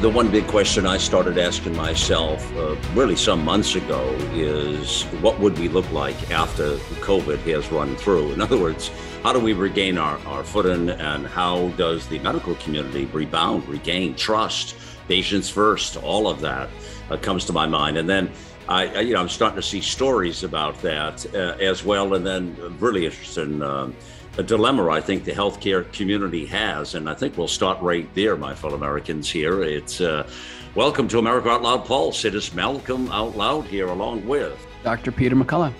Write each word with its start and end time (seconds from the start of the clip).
The 0.00 0.08
one 0.08 0.30
big 0.30 0.46
question 0.46 0.86
I 0.86 0.96
started 0.96 1.36
asking 1.36 1.76
myself 1.76 2.56
uh, 2.56 2.74
really 2.94 3.16
some 3.16 3.44
months 3.44 3.74
ago 3.74 4.02
is 4.32 5.02
what 5.20 5.38
would 5.40 5.58
we 5.58 5.68
look 5.68 5.90
like 5.92 6.30
after 6.30 6.76
COVID 7.02 7.40
has 7.40 7.70
run 7.70 7.94
through? 7.96 8.32
In 8.32 8.40
other 8.40 8.58
words, 8.58 8.90
how 9.22 9.34
do 9.34 9.38
we 9.38 9.52
regain 9.52 9.98
our, 9.98 10.18
our 10.26 10.42
footing 10.42 10.88
and 10.88 11.26
how 11.26 11.68
does 11.76 12.06
the 12.08 12.18
medical 12.20 12.54
community 12.54 13.04
rebound, 13.06 13.68
regain 13.68 14.14
trust, 14.14 14.74
patients 15.06 15.50
first, 15.50 15.98
all 15.98 16.28
of 16.28 16.40
that 16.40 16.70
uh, 17.10 17.18
comes 17.18 17.44
to 17.44 17.52
my 17.52 17.66
mind. 17.66 17.98
And 17.98 18.08
then 18.08 18.30
I, 18.70 18.86
I, 18.86 19.00
you 19.00 19.12
know, 19.12 19.20
I'm 19.20 19.28
starting 19.28 19.56
to 19.56 19.62
see 19.62 19.82
stories 19.82 20.44
about 20.44 20.80
that 20.80 21.26
uh, 21.34 21.58
as 21.60 21.84
well. 21.84 22.14
And 22.14 22.26
then 22.26 22.56
really 22.78 23.04
interesting 23.04 23.60
um, 23.60 23.94
a 24.40 24.42
dilemma 24.42 24.88
I 24.88 25.02
think 25.02 25.24
the 25.24 25.32
healthcare 25.32 25.92
community 25.92 26.46
has. 26.46 26.94
And 26.94 27.10
I 27.10 27.14
think 27.14 27.36
we'll 27.36 27.46
start 27.46 27.78
right 27.82 28.08
there, 28.14 28.36
my 28.36 28.54
fellow 28.54 28.74
Americans 28.74 29.28
here. 29.28 29.62
It's 29.62 30.00
uh, 30.00 30.26
welcome 30.74 31.06
to 31.08 31.18
America 31.18 31.50
Out 31.50 31.60
Loud 31.60 31.84
Pulse. 31.84 32.24
It 32.24 32.34
is 32.34 32.54
Malcolm 32.54 33.12
Out 33.12 33.36
Loud 33.36 33.66
here 33.66 33.88
along 33.88 34.26
with 34.26 34.58
Dr. 34.82 35.12
Peter 35.12 35.36
McCullough. 35.36 35.74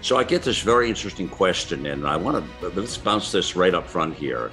So 0.00 0.16
I 0.16 0.24
get 0.24 0.42
this 0.42 0.62
very 0.62 0.88
interesting 0.88 1.28
question, 1.28 1.84
and 1.84 2.06
I 2.06 2.16
want 2.16 2.42
to 2.60 2.68
let's 2.70 2.96
bounce 2.96 3.32
this 3.32 3.54
right 3.54 3.74
up 3.74 3.86
front 3.86 4.14
here 4.14 4.50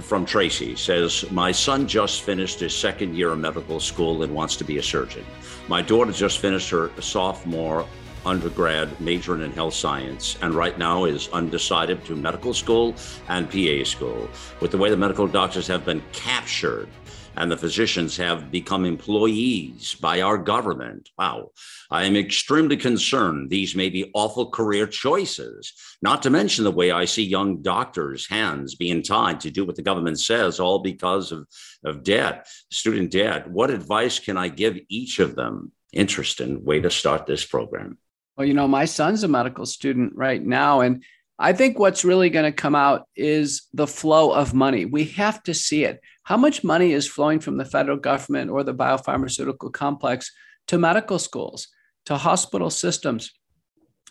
from 0.00 0.24
Tracy 0.24 0.76
says, 0.76 1.28
My 1.30 1.50
son 1.52 1.88
just 1.88 2.22
finished 2.22 2.60
his 2.60 2.74
second 2.74 3.16
year 3.16 3.32
of 3.32 3.38
medical 3.40 3.80
school 3.80 4.22
and 4.22 4.32
wants 4.32 4.56
to 4.56 4.64
be 4.64 4.78
a 4.78 4.82
surgeon. 4.82 5.24
My 5.68 5.82
daughter 5.82 6.12
just 6.12 6.38
finished 6.38 6.70
her 6.70 6.90
sophomore 7.00 7.86
undergrad 8.24 9.00
majoring 9.00 9.42
in 9.42 9.52
health 9.52 9.74
science 9.74 10.36
and 10.42 10.54
right 10.54 10.78
now 10.78 11.04
is 11.04 11.28
undecided 11.28 12.04
to 12.04 12.16
medical 12.16 12.54
school 12.54 12.94
and 13.28 13.50
PA 13.50 13.84
school. 13.84 14.28
With 14.60 14.70
the 14.70 14.78
way 14.78 14.90
the 14.90 14.96
medical 14.96 15.26
doctors 15.26 15.66
have 15.66 15.84
been 15.84 16.02
captured 16.12 16.88
and 17.36 17.50
the 17.50 17.56
physicians 17.56 18.16
have 18.16 18.50
become 18.50 18.84
employees 18.84 19.94
by 19.94 20.20
our 20.20 20.36
government. 20.36 21.08
Wow. 21.18 21.50
I 21.90 22.04
am 22.04 22.16
extremely 22.16 22.76
concerned 22.76 23.50
these 23.50 23.74
may 23.74 23.88
be 23.88 24.10
awful 24.14 24.50
career 24.50 24.86
choices, 24.86 25.72
not 26.02 26.22
to 26.22 26.30
mention 26.30 26.64
the 26.64 26.70
way 26.70 26.90
I 26.90 27.04
see 27.04 27.22
young 27.22 27.62
doctors' 27.62 28.28
hands 28.28 28.74
being 28.74 29.02
tied 29.02 29.40
to 29.40 29.50
do 29.50 29.64
what 29.64 29.76
the 29.76 29.82
government 29.82 30.20
says, 30.20 30.60
all 30.60 30.80
because 30.80 31.32
of, 31.32 31.46
of 31.84 32.02
debt, 32.02 32.46
student 32.70 33.10
debt. 33.10 33.50
What 33.50 33.70
advice 33.70 34.18
can 34.18 34.36
I 34.36 34.48
give 34.48 34.78
each 34.88 35.18
of 35.18 35.34
them? 35.34 35.72
Interesting 35.92 36.64
way 36.64 36.80
to 36.80 36.90
start 36.90 37.26
this 37.26 37.44
program. 37.44 37.98
Well, 38.36 38.46
you 38.46 38.54
know, 38.54 38.68
my 38.68 38.86
son's 38.86 39.24
a 39.24 39.28
medical 39.28 39.66
student 39.66 40.12
right 40.14 40.42
now. 40.42 40.80
And 40.80 41.04
I 41.38 41.52
think 41.52 41.78
what's 41.78 42.04
really 42.04 42.30
going 42.30 42.44
to 42.44 42.52
come 42.52 42.74
out 42.74 43.06
is 43.16 43.62
the 43.74 43.86
flow 43.86 44.32
of 44.32 44.54
money. 44.54 44.84
We 44.84 45.04
have 45.04 45.42
to 45.44 45.54
see 45.54 45.84
it. 45.84 46.00
How 46.22 46.36
much 46.36 46.64
money 46.64 46.92
is 46.92 47.08
flowing 47.08 47.40
from 47.40 47.56
the 47.56 47.64
federal 47.64 47.98
government 47.98 48.50
or 48.50 48.62
the 48.62 48.74
biopharmaceutical 48.74 49.72
complex 49.72 50.30
to 50.68 50.78
medical 50.78 51.18
schools, 51.18 51.68
to 52.06 52.16
hospital 52.16 52.70
systems, 52.70 53.32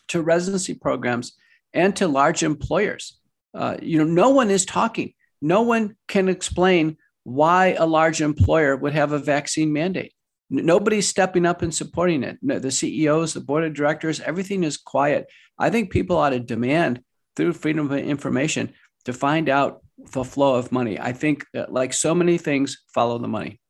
to 0.09 0.21
residency 0.21 0.73
programs, 0.73 1.33
and 1.73 1.95
to 1.95 2.07
large 2.07 2.43
employers? 2.43 3.19
Uh, 3.53 3.77
you 3.81 3.97
know, 3.97 4.05
no 4.05 4.29
one 4.29 4.51
is 4.51 4.65
talking. 4.65 5.13
No 5.41 5.61
one 5.61 5.95
can 6.07 6.29
explain 6.29 6.97
why 7.23 7.75
a 7.77 7.85
large 7.85 8.21
employer 8.21 8.75
would 8.75 8.93
have 8.93 9.11
a 9.11 9.19
vaccine 9.19 9.71
mandate. 9.73 10.13
Nobody's 10.53 11.07
stepping 11.07 11.45
up 11.45 11.61
and 11.61 11.73
supporting 11.73 12.23
it. 12.23 12.37
The 12.41 12.71
CEOs, 12.71 13.33
the 13.33 13.39
board 13.39 13.63
of 13.63 13.73
directors, 13.73 14.19
everything 14.19 14.65
is 14.65 14.75
quiet. 14.75 15.27
I 15.57 15.69
think 15.69 15.91
people 15.91 16.17
ought 16.17 16.31
to 16.31 16.39
demand 16.39 17.01
through 17.37 17.53
freedom 17.53 17.89
of 17.89 17.97
information 17.97 18.73
to 19.05 19.13
find 19.13 19.47
out 19.47 19.81
the 20.11 20.25
flow 20.25 20.55
of 20.55 20.73
money. 20.73 20.99
I 20.99 21.13
think, 21.13 21.45
like 21.69 21.93
so 21.93 22.13
many 22.13 22.37
things, 22.37 22.83
follow 22.93 23.17
the 23.17 23.29
money. 23.29 23.61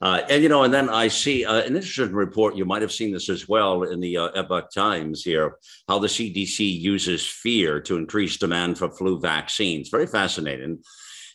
Uh, 0.00 0.22
and 0.28 0.42
you 0.42 0.48
know, 0.48 0.62
and 0.62 0.72
then 0.72 0.88
I 0.88 1.08
see 1.08 1.44
uh, 1.44 1.60
an 1.60 1.76
interesting 1.76 2.12
report. 2.12 2.56
You 2.56 2.64
might 2.64 2.82
have 2.82 2.92
seen 2.92 3.12
this 3.12 3.28
as 3.28 3.48
well 3.48 3.82
in 3.82 4.00
the 4.00 4.16
uh, 4.16 4.28
Epoch 4.28 4.70
Times 4.70 5.22
here. 5.22 5.56
How 5.88 5.98
the 5.98 6.08
CDC 6.08 6.80
uses 6.80 7.26
fear 7.26 7.80
to 7.82 7.96
increase 7.96 8.36
demand 8.36 8.78
for 8.78 8.90
flu 8.90 9.18
vaccines. 9.20 9.88
Very 9.88 10.06
fascinating. 10.06 10.82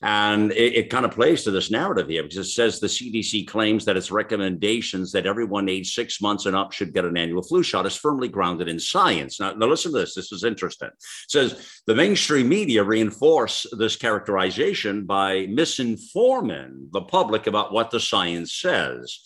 And 0.03 0.51
it, 0.53 0.75
it, 0.75 0.89
kind 0.89 1.05
of 1.05 1.11
plays 1.11 1.43
to 1.43 1.51
this 1.51 1.69
narrative 1.69 2.09
here 2.09 2.23
because 2.23 2.37
it 2.37 2.45
says 2.45 2.79
the 2.79 2.87
CDC 2.87 3.47
claims 3.47 3.85
that 3.85 3.97
its 3.97 4.09
recommendations 4.09 5.11
that 5.11 5.27
everyone 5.27 5.69
aged 5.69 5.93
six 5.93 6.19
months 6.19 6.47
and 6.47 6.55
up 6.55 6.71
should 6.71 6.91
get 6.91 7.05
an 7.05 7.17
annual 7.17 7.43
flu 7.43 7.61
shot 7.61 7.85
is 7.85 7.95
firmly 7.95 8.27
grounded 8.27 8.67
in 8.67 8.79
science. 8.79 9.39
Now, 9.39 9.53
now 9.53 9.67
listen 9.67 9.91
to 9.91 9.99
this. 9.99 10.15
This 10.15 10.31
is 10.31 10.43
interesting. 10.43 10.87
It 10.87 10.95
says 11.29 11.81
the 11.85 11.93
mainstream 11.93 12.49
media 12.49 12.83
reinforce 12.83 13.67
this 13.77 13.95
characterization 13.95 15.05
by 15.05 15.45
misinforming 15.45 16.91
the 16.91 17.01
public 17.01 17.45
about 17.45 17.71
what 17.71 17.91
the 17.91 17.99
science 17.99 18.53
says. 18.53 19.19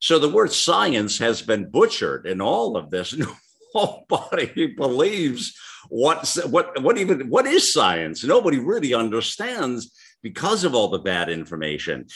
So 0.00 0.20
the 0.20 0.28
word 0.28 0.52
science 0.52 1.18
has 1.18 1.42
been 1.42 1.70
butchered 1.70 2.26
in 2.26 2.40
all 2.40 2.76
of 2.76 2.90
this. 2.90 3.16
Nobody 3.74 4.68
believes 4.68 5.58
what 5.88 6.26
what 6.48 6.82
what 6.82 6.98
even 6.98 7.28
what 7.28 7.46
is 7.46 7.72
science. 7.72 8.22
Nobody 8.24 8.58
really 8.58 8.94
understands 8.94 9.92
because 10.24 10.64
of 10.64 10.74
all 10.74 10.88
the 10.88 10.98
bad 10.98 11.28
information. 11.28 12.06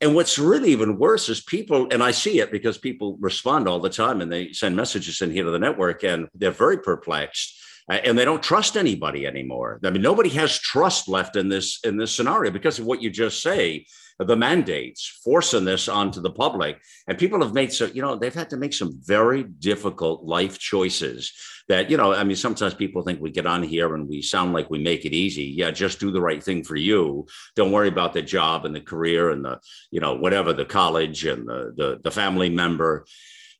And 0.00 0.16
what's 0.16 0.38
really 0.38 0.72
even 0.72 0.98
worse 0.98 1.28
is 1.28 1.40
people, 1.40 1.86
and 1.92 2.02
I 2.02 2.10
see 2.10 2.40
it 2.40 2.50
because 2.50 2.78
people 2.78 3.16
respond 3.20 3.68
all 3.68 3.78
the 3.78 3.90
time 3.90 4.20
and 4.20 4.32
they 4.32 4.52
send 4.52 4.74
messages 4.74 5.20
in 5.20 5.30
here 5.30 5.44
to 5.44 5.50
the 5.50 5.58
network 5.60 6.02
and 6.02 6.28
they're 6.34 6.50
very 6.50 6.78
perplexed 6.78 7.54
uh, 7.88 8.00
and 8.04 8.18
they 8.18 8.24
don't 8.24 8.42
trust 8.42 8.76
anybody 8.76 9.26
anymore. 9.26 9.80
I 9.84 9.90
mean, 9.90 10.02
nobody 10.02 10.30
has 10.30 10.58
trust 10.58 11.08
left 11.08 11.36
in 11.36 11.48
this 11.48 11.80
in 11.84 11.96
this 11.96 12.14
scenario 12.14 12.50
because 12.50 12.78
of 12.78 12.86
what 12.86 13.02
you 13.02 13.10
just 13.10 13.42
say, 13.42 13.86
the 14.18 14.36
mandates 14.36 15.20
forcing 15.24 15.64
this 15.64 15.88
onto 15.88 16.20
the 16.20 16.30
public, 16.30 16.80
and 17.06 17.16
people 17.16 17.40
have 17.42 17.54
made 17.54 17.72
so 17.72 17.86
you 17.86 18.02
know 18.02 18.16
they've 18.16 18.34
had 18.34 18.50
to 18.50 18.56
make 18.56 18.74
some 18.74 18.98
very 19.02 19.42
difficult 19.42 20.24
life 20.24 20.58
choices. 20.58 21.32
That 21.68 21.90
you 21.90 21.96
know, 21.96 22.14
I 22.14 22.24
mean, 22.24 22.36
sometimes 22.36 22.74
people 22.74 23.02
think 23.02 23.20
we 23.20 23.30
get 23.30 23.46
on 23.46 23.62
here 23.62 23.94
and 23.94 24.08
we 24.08 24.22
sound 24.22 24.54
like 24.54 24.70
we 24.70 24.78
make 24.78 25.04
it 25.04 25.12
easy. 25.12 25.44
Yeah, 25.44 25.70
just 25.70 26.00
do 26.00 26.10
the 26.10 26.20
right 26.20 26.42
thing 26.42 26.64
for 26.64 26.76
you. 26.76 27.26
Don't 27.56 27.72
worry 27.72 27.88
about 27.88 28.14
the 28.14 28.22
job 28.22 28.64
and 28.64 28.74
the 28.74 28.80
career 28.80 29.30
and 29.30 29.44
the 29.44 29.60
you 29.90 30.00
know 30.00 30.14
whatever 30.14 30.52
the 30.52 30.64
college 30.64 31.26
and 31.26 31.46
the 31.46 31.72
the, 31.76 32.00
the 32.02 32.10
family 32.10 32.48
member 32.48 33.04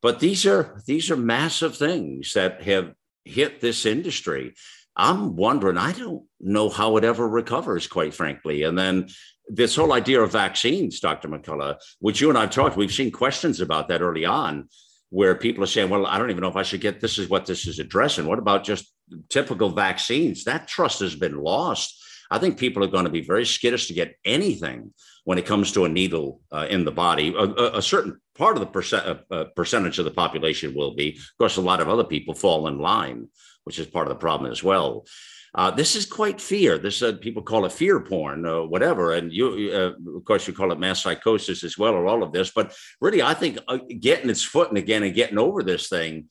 but 0.02 0.20
these 0.20 0.46
are 0.46 0.80
these 0.86 1.10
are 1.10 1.16
massive 1.16 1.76
things 1.76 2.34
that 2.34 2.62
have 2.62 2.92
hit 3.24 3.60
this 3.60 3.84
industry. 3.84 4.54
I'm 4.96 5.36
wondering, 5.36 5.76
I 5.76 5.92
don't 5.92 6.24
know 6.40 6.68
how 6.68 6.96
it 6.96 7.04
ever 7.04 7.28
recovers, 7.28 7.86
quite 7.86 8.14
frankly. 8.14 8.64
And 8.64 8.76
then 8.76 9.08
this 9.48 9.76
whole 9.76 9.92
idea 9.92 10.20
of 10.20 10.32
vaccines, 10.32 10.98
Dr. 11.00 11.28
McCullough, 11.28 11.76
which 12.00 12.20
you 12.20 12.28
and 12.28 12.38
I've 12.38 12.50
talked, 12.50 12.76
we've 12.76 12.92
seen 12.92 13.12
questions 13.12 13.60
about 13.60 13.88
that 13.88 14.02
early 14.02 14.24
on, 14.24 14.68
where 15.10 15.34
people 15.34 15.64
are 15.64 15.68
saying, 15.68 15.88
well, 15.88 16.06
I 16.06 16.18
don't 16.18 16.30
even 16.30 16.42
know 16.42 16.48
if 16.48 16.56
I 16.56 16.62
should 16.62 16.80
get 16.80 17.00
this 17.00 17.18
is 17.18 17.28
what 17.28 17.46
this 17.46 17.66
is 17.66 17.78
addressing. 17.78 18.26
What 18.26 18.38
about 18.38 18.64
just 18.64 18.92
typical 19.28 19.70
vaccines? 19.70 20.44
That 20.44 20.68
trust 20.68 21.00
has 21.00 21.14
been 21.14 21.36
lost. 21.36 22.02
I 22.30 22.38
think 22.38 22.58
people 22.58 22.84
are 22.84 22.88
going 22.88 23.04
to 23.04 23.10
be 23.10 23.22
very 23.22 23.46
skittish 23.46 23.88
to 23.88 23.94
get 23.94 24.16
anything 24.24 24.92
when 25.24 25.38
it 25.38 25.46
comes 25.46 25.72
to 25.72 25.84
a 25.84 25.88
needle 25.88 26.40
uh, 26.52 26.66
in 26.68 26.84
the 26.84 26.92
body. 26.92 27.34
A, 27.34 27.78
a, 27.78 27.82
certain 27.82 28.20
part 28.34 28.56
of 28.56 28.60
the 28.60 28.66
percent, 28.66 29.06
uh, 29.06 29.34
uh, 29.34 29.44
percentage 29.56 29.98
of 29.98 30.04
the 30.04 30.10
population 30.10 30.74
will 30.74 30.94
be. 30.94 31.10
Of 31.10 31.38
course, 31.38 31.56
a 31.56 31.62
lot 31.62 31.80
of 31.80 31.88
other 31.88 32.04
people 32.04 32.34
fall 32.34 32.68
in 32.68 32.78
line, 32.78 33.28
which 33.64 33.78
is 33.78 33.86
part 33.86 34.06
of 34.06 34.10
the 34.10 34.20
problem 34.20 34.50
as 34.50 34.62
well. 34.62 35.06
Uh, 35.54 35.70
this 35.70 35.96
is 35.96 36.06
quite 36.06 36.40
fear. 36.40 36.78
This 36.78 37.02
uh, 37.02 37.14
people 37.20 37.42
call 37.42 37.64
it 37.64 37.72
fear 37.72 38.00
porn 38.00 38.44
or 38.46 38.66
whatever, 38.68 39.14
and 39.14 39.32
you, 39.32 39.70
uh, 39.72 40.16
of 40.16 40.24
course, 40.24 40.46
you 40.46 40.52
call 40.52 40.72
it 40.72 40.78
mass 40.78 41.02
psychosis 41.02 41.64
as 41.64 41.78
well, 41.78 41.94
or 41.94 42.06
all 42.06 42.22
of 42.22 42.32
this. 42.32 42.50
But 42.50 42.74
really, 43.00 43.22
I 43.22 43.34
think 43.34 43.58
uh, 43.66 43.78
getting 44.00 44.30
its 44.30 44.42
footing 44.42 44.78
again 44.78 45.02
and 45.02 45.14
getting 45.14 45.38
over 45.38 45.62
this 45.62 45.88
thing, 45.88 46.26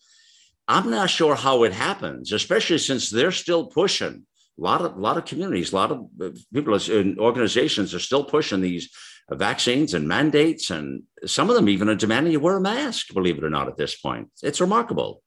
I'm 0.67 0.89
not 0.89 1.09
sure 1.09 1.35
how 1.35 1.63
it 1.63 1.73
happens, 1.73 2.31
especially 2.31 2.77
since 2.77 3.09
they're 3.09 3.31
still 3.31 3.67
pushing 3.67 4.25
a 4.59 4.63
lot 4.63 4.81
of 4.81 4.97
lot 4.97 5.17
of 5.17 5.25
communities, 5.25 5.71
a 5.71 5.75
lot 5.75 5.91
of 5.91 6.07
uh, 6.21 6.29
people 6.53 6.73
and 6.75 7.19
organizations 7.19 7.93
are 7.93 7.99
still 7.99 8.23
pushing 8.23 8.61
these 8.61 8.89
vaccines 9.31 9.93
and 9.93 10.07
mandates, 10.07 10.69
and 10.71 11.03
some 11.25 11.49
of 11.49 11.55
them 11.55 11.69
even 11.69 11.89
are 11.89 11.95
demanding 11.95 12.31
you 12.31 12.39
wear 12.39 12.57
a 12.57 12.61
mask. 12.61 13.13
Believe 13.13 13.37
it 13.37 13.43
or 13.43 13.49
not, 13.49 13.67
at 13.67 13.77
this 13.77 13.95
point, 13.95 14.29
it's 14.41 14.61
remarkable. 14.61 15.21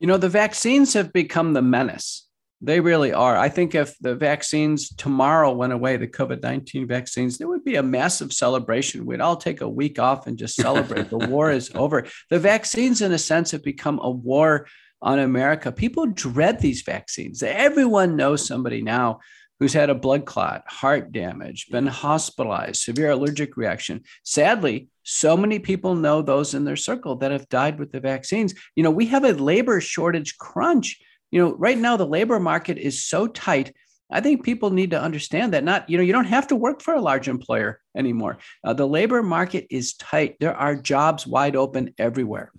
You 0.00 0.06
know, 0.08 0.16
the 0.16 0.28
vaccines 0.28 0.94
have 0.94 1.12
become 1.12 1.52
the 1.52 1.62
menace. 1.62 2.28
They 2.64 2.78
really 2.78 3.12
are. 3.12 3.36
I 3.36 3.48
think 3.48 3.74
if 3.74 3.98
the 3.98 4.14
vaccines 4.14 4.94
tomorrow 4.94 5.52
went 5.52 5.72
away, 5.72 5.96
the 5.96 6.06
COVID 6.06 6.42
19 6.42 6.86
vaccines, 6.86 7.36
there 7.36 7.48
would 7.48 7.64
be 7.64 7.74
a 7.74 7.82
massive 7.82 8.32
celebration. 8.32 9.04
We'd 9.04 9.20
all 9.20 9.36
take 9.36 9.60
a 9.60 9.68
week 9.68 9.98
off 9.98 10.28
and 10.28 10.38
just 10.38 10.54
celebrate. 10.54 11.10
the 11.10 11.18
war 11.18 11.50
is 11.50 11.72
over. 11.74 12.06
The 12.30 12.38
vaccines, 12.38 13.02
in 13.02 13.12
a 13.12 13.18
sense, 13.18 13.50
have 13.50 13.64
become 13.64 13.98
a 14.00 14.10
war 14.10 14.68
on 15.02 15.18
America. 15.18 15.72
People 15.72 16.06
dread 16.06 16.60
these 16.60 16.82
vaccines. 16.82 17.42
Everyone 17.42 18.14
knows 18.14 18.46
somebody 18.46 18.80
now 18.80 19.18
who's 19.58 19.72
had 19.72 19.90
a 19.90 19.94
blood 19.94 20.24
clot, 20.24 20.62
heart 20.66 21.12
damage, 21.12 21.68
been 21.70 21.86
hospitalized, 21.86 22.82
severe 22.82 23.10
allergic 23.10 23.56
reaction. 23.56 24.02
Sadly, 24.24 24.88
so 25.02 25.36
many 25.36 25.58
people 25.58 25.94
know 25.94 26.22
those 26.22 26.54
in 26.54 26.64
their 26.64 26.76
circle 26.76 27.16
that 27.16 27.32
have 27.32 27.48
died 27.48 27.78
with 27.78 27.92
the 27.92 28.00
vaccines. 28.00 28.54
You 28.76 28.82
know, 28.82 28.90
we 28.90 29.06
have 29.06 29.24
a 29.24 29.32
labor 29.32 29.80
shortage 29.80 30.36
crunch. 30.38 31.00
You 31.32 31.40
know, 31.40 31.54
right 31.54 31.78
now 31.78 31.96
the 31.96 32.06
labor 32.06 32.38
market 32.38 32.78
is 32.78 33.04
so 33.04 33.26
tight. 33.26 33.74
I 34.10 34.20
think 34.20 34.44
people 34.44 34.70
need 34.70 34.90
to 34.90 35.00
understand 35.00 35.54
that 35.54 35.64
not, 35.64 35.88
you 35.88 35.96
know, 35.96 36.04
you 36.04 36.12
don't 36.12 36.26
have 36.26 36.46
to 36.48 36.56
work 36.56 36.82
for 36.82 36.94
a 36.94 37.00
large 37.00 37.28
employer 37.28 37.80
anymore. 37.96 38.38
Uh, 38.62 38.74
the 38.74 38.86
labor 38.86 39.22
market 39.22 39.66
is 39.70 39.94
tight. 39.94 40.36
There 40.38 40.54
are 40.54 40.76
jobs 40.76 41.26
wide 41.26 41.56
open 41.56 41.94
everywhere. 41.98 42.52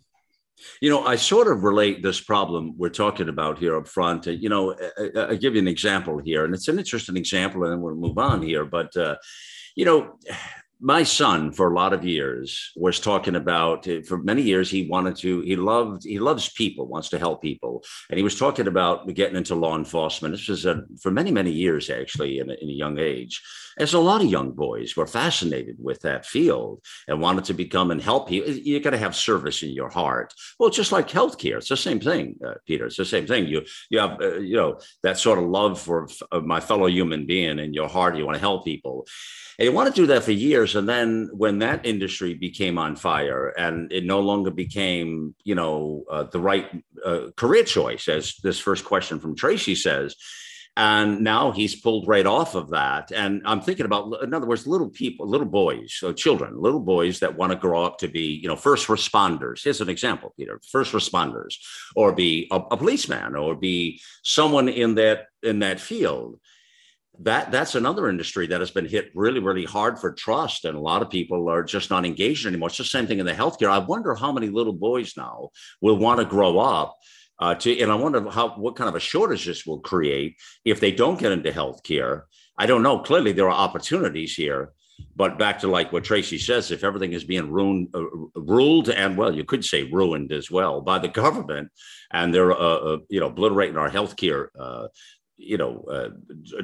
You 0.81 0.89
know, 0.89 1.05
I 1.05 1.15
sort 1.15 1.47
of 1.47 1.63
relate 1.63 2.01
this 2.01 2.19
problem 2.19 2.73
we're 2.77 2.89
talking 2.89 3.29
about 3.29 3.59
here 3.59 3.77
up 3.77 3.87
front. 3.87 4.25
you 4.25 4.49
know, 4.49 4.75
I, 4.97 5.31
I, 5.31 5.35
give 5.35 5.55
you 5.55 5.61
an 5.61 5.67
example 5.67 6.19
here, 6.19 6.45
and 6.45 6.53
it's 6.53 6.67
an 6.69 6.79
interesting 6.79 7.17
example, 7.17 7.63
and 7.63 7.73
then 7.73 7.81
we'll 7.81 7.95
move 7.95 8.17
on 8.17 8.41
here. 8.41 8.63
But, 8.63 8.95
uh, 8.95 9.17
you 9.75 9.83
know, 9.85 10.17
my 10.83 11.01
son 11.01 11.53
for 11.53 11.71
a 11.71 11.73
lot 11.73 11.93
of 11.93 12.03
years 12.03 12.73
was 12.75 12.99
talking 12.99 13.37
about 13.37 13.87
for 14.05 14.17
many 14.17 14.41
years 14.41 14.69
he 14.69 14.85
wanted 14.89 15.15
to 15.15 15.39
he 15.39 15.55
loved 15.55 16.03
he 16.03 16.19
loves 16.19 16.49
people 16.49 16.87
wants 16.87 17.07
to 17.09 17.17
help 17.17 17.41
people. 17.41 17.83
And 18.09 18.17
he 18.17 18.23
was 18.23 18.37
talking 18.37 18.67
about 18.67 19.07
getting 19.13 19.37
into 19.37 19.55
law 19.55 19.77
enforcement. 19.77 20.33
This 20.33 20.49
was 20.49 20.65
a, 20.65 20.83
for 21.01 21.09
many 21.09 21.31
many 21.31 21.51
years 21.51 21.89
actually 21.89 22.39
in 22.39 22.49
a, 22.49 22.55
in 22.55 22.69
a 22.69 22.73
young 22.73 22.99
age. 22.99 23.41
As 23.77 23.93
a 23.93 23.99
lot 23.99 24.21
of 24.21 24.27
young 24.29 24.51
boys 24.51 24.95
were 24.95 25.07
fascinated 25.07 25.77
with 25.79 26.01
that 26.01 26.25
field 26.25 26.83
and 27.07 27.21
wanted 27.21 27.45
to 27.45 27.53
become 27.53 27.89
and 27.89 28.01
help 28.01 28.29
you 28.29 28.43
you 28.43 28.81
got 28.81 28.89
to 28.89 28.97
have 28.97 29.15
service 29.15 29.63
in 29.63 29.69
your 29.69 29.89
heart. 29.89 30.33
Well 30.59 30.69
just 30.69 30.91
like 30.91 31.07
healthcare 31.07 31.57
it's 31.59 31.69
the 31.69 31.77
same 31.77 32.01
thing 32.01 32.35
uh, 32.45 32.55
peter. 32.67 32.87
It's 32.87 32.97
the 32.97 33.05
same 33.05 33.25
thing. 33.25 33.47
You 33.47 33.61
you 33.89 33.99
have 33.99 34.19
uh, 34.21 34.39
you 34.39 34.57
know 34.57 34.79
that 35.03 35.17
sort 35.17 35.39
of 35.39 35.45
love 35.45 35.79
for 35.79 36.09
my 36.43 36.59
fellow 36.59 36.87
human 36.87 37.25
being 37.25 37.57
in 37.57 37.73
your 37.73 37.87
heart 37.87 38.17
you 38.17 38.25
want 38.25 38.35
to 38.35 38.41
help 38.41 38.65
people. 38.65 39.07
And 39.59 39.67
you 39.67 39.71
want 39.71 39.93
to 39.93 40.01
do 40.01 40.07
that 40.07 40.23
for 40.23 40.31
years. 40.31 40.72
And 40.75 40.87
then 40.87 41.29
when 41.33 41.59
that 41.59 41.85
industry 41.85 42.33
became 42.33 42.77
on 42.77 42.95
fire 42.95 43.49
and 43.49 43.91
it 43.91 44.05
no 44.05 44.19
longer 44.19 44.51
became, 44.51 45.35
you 45.43 45.55
know, 45.55 46.03
uh, 46.09 46.23
the 46.23 46.39
right 46.39 46.69
uh, 47.05 47.31
career 47.35 47.63
choice, 47.63 48.07
as 48.07 48.35
this 48.43 48.59
first 48.59 48.85
question 48.85 49.19
from 49.19 49.35
Tracy 49.35 49.75
says, 49.75 50.15
and 50.75 51.21
now 51.21 51.51
he's 51.51 51.79
pulled 51.79 52.07
right 52.07 52.25
off 52.25 52.55
of 52.55 52.71
that. 52.71 53.11
And 53.11 53.43
I'm 53.45 53.61
thinking 53.61 53.85
about, 53.85 54.23
in 54.23 54.33
other 54.33 54.47
words, 54.47 54.65
little 54.65 54.89
people, 54.89 55.27
little 55.27 55.47
boys, 55.47 55.93
so 55.93 56.13
children, 56.13 56.59
little 56.59 56.79
boys 56.79 57.19
that 57.19 57.37
want 57.37 57.51
to 57.51 57.57
grow 57.57 57.83
up 57.83 57.99
to 57.99 58.07
be, 58.07 58.39
you 58.41 58.47
know, 58.47 58.55
first 58.55 58.87
responders. 58.87 59.63
Here's 59.63 59.81
an 59.81 59.89
example, 59.89 60.33
Peter: 60.35 60.59
first 60.71 60.93
responders, 60.93 61.55
or 61.95 62.11
be 62.11 62.47
a, 62.51 62.55
a 62.55 62.77
policeman, 62.77 63.35
or 63.35 63.53
be 63.53 64.01
someone 64.23 64.67
in 64.67 64.95
that 64.95 65.27
in 65.43 65.59
that 65.59 65.79
field 65.79 66.39
that 67.19 67.51
that's 67.51 67.75
another 67.75 68.09
industry 68.09 68.47
that 68.47 68.59
has 68.59 68.71
been 68.71 68.87
hit 68.87 69.11
really 69.13 69.39
really 69.39 69.65
hard 69.65 69.99
for 69.99 70.11
trust 70.13 70.65
and 70.65 70.75
a 70.75 70.81
lot 70.81 71.01
of 71.01 71.09
people 71.09 71.47
are 71.49 71.63
just 71.63 71.89
not 71.89 72.05
engaged 72.05 72.45
anymore. 72.45 72.69
It's 72.69 72.77
the 72.77 72.85
same 72.85 73.05
thing 73.05 73.19
in 73.19 73.25
the 73.25 73.33
healthcare. 73.33 73.69
I 73.69 73.77
wonder 73.77 74.15
how 74.15 74.31
many 74.31 74.49
little 74.49 74.73
boys 74.73 75.13
now 75.15 75.49
will 75.81 75.97
want 75.97 76.19
to 76.19 76.25
grow 76.25 76.59
up 76.59 76.97
uh, 77.39 77.55
to 77.55 77.79
and 77.79 77.91
i 77.91 77.95
wonder 77.95 78.29
how 78.29 78.49
what 78.49 78.75
kind 78.75 78.89
of 78.89 78.95
a 78.95 78.99
shortage 78.99 79.45
this 79.45 79.65
will 79.65 79.79
create 79.79 80.37
if 80.65 80.79
they 80.79 80.91
don't 80.91 81.19
get 81.19 81.31
into 81.31 81.51
healthcare. 81.51 82.23
I 82.57 82.67
don't 82.67 82.83
know. 82.83 82.99
Clearly 82.99 83.31
there 83.31 83.47
are 83.47 83.51
opportunities 83.51 84.35
here 84.35 84.73
but 85.15 85.37
back 85.37 85.59
to 85.59 85.67
like 85.67 85.91
what 85.91 86.03
Tracy 86.03 86.37
says, 86.37 86.71
if 86.71 86.83
everything 86.83 87.13
is 87.13 87.23
being 87.23 87.51
ruined, 87.51 87.89
uh, 87.93 88.03
ruled, 88.35 88.89
and 88.89 89.17
well, 89.17 89.33
you 89.33 89.43
could 89.43 89.63
say 89.63 89.83
ruined 89.83 90.31
as 90.31 90.49
well 90.49 90.81
by 90.81 90.99
the 90.99 91.07
government, 91.07 91.69
and 92.11 92.33
they're 92.33 92.51
uh, 92.51 92.55
uh, 92.55 92.97
you 93.09 93.19
know 93.19 93.27
obliterating 93.27 93.77
our 93.77 93.89
healthcare 93.89 94.47
uh, 94.59 94.87
you 95.37 95.57
know 95.57 95.83
uh, 95.91 96.09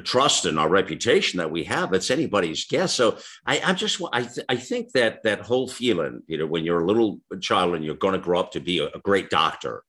trust 0.04 0.46
and 0.46 0.58
our 0.58 0.68
reputation 0.68 1.38
that 1.38 1.50
we 1.50 1.64
have 1.64 1.92
it's 1.92 2.10
anybody's 2.10 2.66
guess 2.66 2.94
so 2.94 3.18
i 3.46 3.60
i'm 3.64 3.76
just 3.76 4.00
i, 4.12 4.22
th- 4.22 4.46
I 4.48 4.56
think 4.56 4.92
that 4.92 5.22
that 5.24 5.40
whole 5.40 5.68
feeling 5.68 6.22
you 6.26 6.38
know 6.38 6.46
when 6.46 6.64
you're 6.64 6.82
a 6.82 6.86
little 6.86 7.20
child 7.40 7.74
and 7.74 7.84
you're 7.84 7.96
going 7.96 8.14
to 8.14 8.20
grow 8.20 8.38
up 8.38 8.52
to 8.52 8.60
be 8.60 8.78
a, 8.78 8.86
a 8.86 9.00
great 9.00 9.28
doctor 9.28 9.82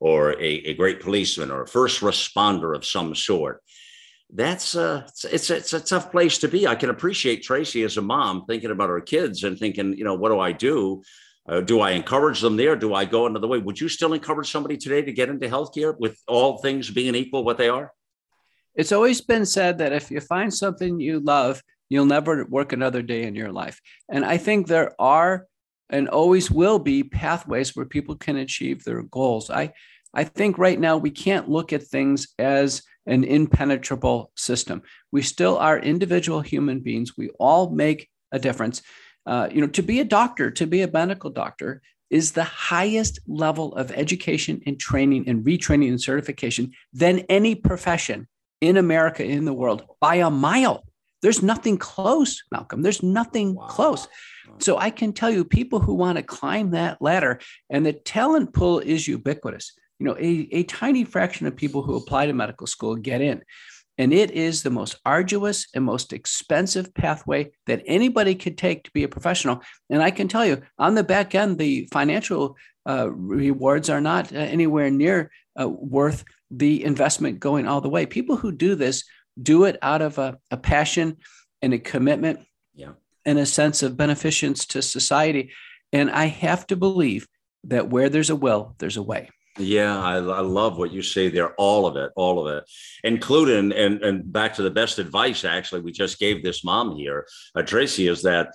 or 0.00 0.32
a, 0.32 0.44
a, 0.44 0.74
great 0.74 1.00
policeman 1.00 1.50
or 1.50 1.62
a 1.62 1.66
first 1.66 2.00
responder 2.00 2.76
of 2.76 2.86
some 2.86 3.14
sort 3.14 3.62
that's 4.32 4.76
uh 4.76 5.02
it's, 5.06 5.24
it's 5.24 5.50
it's 5.50 5.72
a 5.72 5.80
tough 5.80 6.12
place 6.12 6.38
to 6.38 6.48
be 6.48 6.66
i 6.66 6.74
can 6.74 6.90
appreciate 6.90 7.42
tracy 7.42 7.82
as 7.82 7.96
a 7.96 8.02
mom 8.02 8.44
thinking 8.46 8.70
about 8.70 8.90
her 8.90 9.00
kids 9.00 9.42
and 9.42 9.58
thinking 9.58 9.94
you 9.94 10.04
know 10.04 10.14
what 10.14 10.28
do 10.28 10.38
i 10.38 10.52
do 10.52 11.02
uh, 11.48 11.62
do 11.62 11.80
I 11.80 11.92
encourage 11.92 12.42
them 12.42 12.58
there? 12.58 12.76
Do 12.76 12.92
I 12.92 13.06
go 13.06 13.24
another 13.24 13.46
way? 13.46 13.56
Would 13.56 13.80
you 13.80 13.88
still 13.88 14.12
encourage 14.12 14.52
somebody 14.52 14.76
today 14.76 15.00
to 15.00 15.12
get 15.12 15.30
into 15.30 15.48
healthcare 15.48 15.98
with 15.98 16.20
all 16.28 16.58
things 16.58 16.90
being 16.90 17.14
equal 17.14 17.42
what 17.42 17.56
they 17.56 17.70
are? 17.70 17.90
It's 18.78 18.92
always 18.92 19.20
been 19.20 19.44
said 19.44 19.78
that 19.78 19.92
if 19.92 20.08
you 20.08 20.20
find 20.20 20.54
something 20.54 21.00
you 21.00 21.18
love, 21.18 21.60
you'll 21.88 22.06
never 22.06 22.44
work 22.44 22.72
another 22.72 23.02
day 23.02 23.24
in 23.24 23.34
your 23.34 23.50
life. 23.50 23.80
And 24.08 24.24
I 24.24 24.36
think 24.36 24.68
there 24.68 24.94
are 25.00 25.46
and 25.90 26.08
always 26.08 26.48
will 26.48 26.78
be 26.78 27.02
pathways 27.02 27.74
where 27.74 27.86
people 27.86 28.14
can 28.14 28.36
achieve 28.36 28.84
their 28.84 29.02
goals. 29.02 29.50
I 29.50 29.72
I 30.14 30.24
think 30.24 30.58
right 30.58 30.78
now 30.78 30.96
we 30.96 31.10
can't 31.10 31.50
look 31.50 31.72
at 31.72 31.82
things 31.82 32.28
as 32.38 32.82
an 33.06 33.24
impenetrable 33.24 34.30
system. 34.36 34.82
We 35.10 35.22
still 35.22 35.58
are 35.58 35.78
individual 35.78 36.40
human 36.40 36.80
beings. 36.80 37.16
We 37.16 37.30
all 37.40 37.70
make 37.70 38.08
a 38.30 38.38
difference. 38.38 38.80
Uh, 39.26 39.48
you 39.52 39.60
know, 39.60 39.66
to 39.66 39.82
be 39.82 40.00
a 40.00 40.04
doctor, 40.04 40.50
to 40.52 40.66
be 40.66 40.82
a 40.82 40.90
medical 40.90 41.30
doctor, 41.30 41.82
is 42.10 42.32
the 42.32 42.44
highest 42.44 43.18
level 43.26 43.74
of 43.74 43.90
education 43.90 44.62
and 44.66 44.78
training 44.78 45.28
and 45.28 45.44
retraining 45.44 45.88
and 45.88 46.00
certification 46.00 46.72
than 46.92 47.20
any 47.28 47.54
profession 47.54 48.28
in 48.60 48.76
America, 48.76 49.24
in 49.24 49.44
the 49.44 49.54
world, 49.54 49.84
by 50.00 50.16
a 50.16 50.30
mile. 50.30 50.84
There's 51.22 51.42
nothing 51.42 51.78
close, 51.78 52.42
Malcolm. 52.52 52.82
There's 52.82 53.02
nothing 53.02 53.54
wow. 53.54 53.66
close. 53.66 54.08
So 54.58 54.78
I 54.78 54.90
can 54.90 55.12
tell 55.12 55.30
you, 55.30 55.44
people 55.44 55.80
who 55.80 55.94
want 55.94 56.16
to 56.16 56.22
climb 56.22 56.70
that 56.70 57.00
ladder, 57.00 57.40
and 57.70 57.84
the 57.84 57.92
talent 57.92 58.52
pool 58.52 58.78
is 58.80 59.06
ubiquitous. 59.06 59.72
You 59.98 60.06
know, 60.06 60.16
a, 60.16 60.48
a 60.52 60.62
tiny 60.64 61.04
fraction 61.04 61.46
of 61.46 61.56
people 61.56 61.82
who 61.82 61.96
apply 61.96 62.26
to 62.26 62.32
medical 62.32 62.66
school 62.66 62.94
get 62.96 63.20
in. 63.20 63.42
And 63.98 64.12
it 64.12 64.30
is 64.30 64.62
the 64.62 64.70
most 64.70 64.96
arduous 65.04 65.66
and 65.74 65.84
most 65.84 66.12
expensive 66.12 66.94
pathway 66.94 67.50
that 67.66 67.82
anybody 67.84 68.36
could 68.36 68.56
take 68.56 68.84
to 68.84 68.92
be 68.92 69.02
a 69.02 69.08
professional. 69.08 69.60
And 69.90 70.00
I 70.02 70.12
can 70.12 70.28
tell 70.28 70.46
you, 70.46 70.62
on 70.78 70.94
the 70.94 71.02
back 71.02 71.34
end, 71.34 71.58
the 71.58 71.88
financial 71.92 72.56
uh, 72.88 73.10
rewards 73.10 73.90
are 73.90 74.00
not 74.00 74.32
uh, 74.32 74.38
anywhere 74.38 74.88
near 74.88 75.32
uh, 75.60 75.68
worth 75.68 76.24
the 76.50 76.84
investment 76.84 77.40
going 77.40 77.66
all 77.66 77.80
the 77.80 77.88
way. 77.88 78.06
People 78.06 78.36
who 78.36 78.52
do 78.52 78.74
this 78.74 79.04
do 79.40 79.64
it 79.64 79.78
out 79.82 80.02
of 80.02 80.18
a, 80.18 80.38
a 80.50 80.56
passion 80.56 81.18
and 81.62 81.74
a 81.74 81.78
commitment 81.78 82.40
yeah. 82.74 82.92
and 83.24 83.38
a 83.38 83.46
sense 83.46 83.82
of 83.82 83.96
beneficence 83.96 84.66
to 84.66 84.82
society. 84.82 85.52
And 85.92 86.10
I 86.10 86.26
have 86.26 86.66
to 86.68 86.76
believe 86.76 87.26
that 87.64 87.88
where 87.88 88.08
there's 88.08 88.30
a 88.30 88.36
will, 88.36 88.74
there's 88.78 88.96
a 88.96 89.02
way. 89.02 89.30
Yeah, 89.58 89.98
I, 89.98 90.16
I, 90.16 90.40
love 90.40 90.78
what 90.78 90.92
you 90.92 91.02
say 91.02 91.28
there. 91.28 91.52
All 91.54 91.84
of 91.86 91.96
it, 91.96 92.12
all 92.14 92.46
of 92.46 92.56
it, 92.56 92.64
including 93.02 93.72
and 93.72 94.00
and 94.04 94.32
back 94.32 94.54
to 94.54 94.62
the 94.62 94.70
best 94.70 95.00
advice. 95.00 95.44
Actually, 95.44 95.80
we 95.80 95.90
just 95.90 96.20
gave 96.20 96.44
this 96.44 96.62
mom 96.62 96.94
here, 96.94 97.26
uh, 97.56 97.62
Tracy, 97.62 98.06
is 98.06 98.22
that 98.22 98.54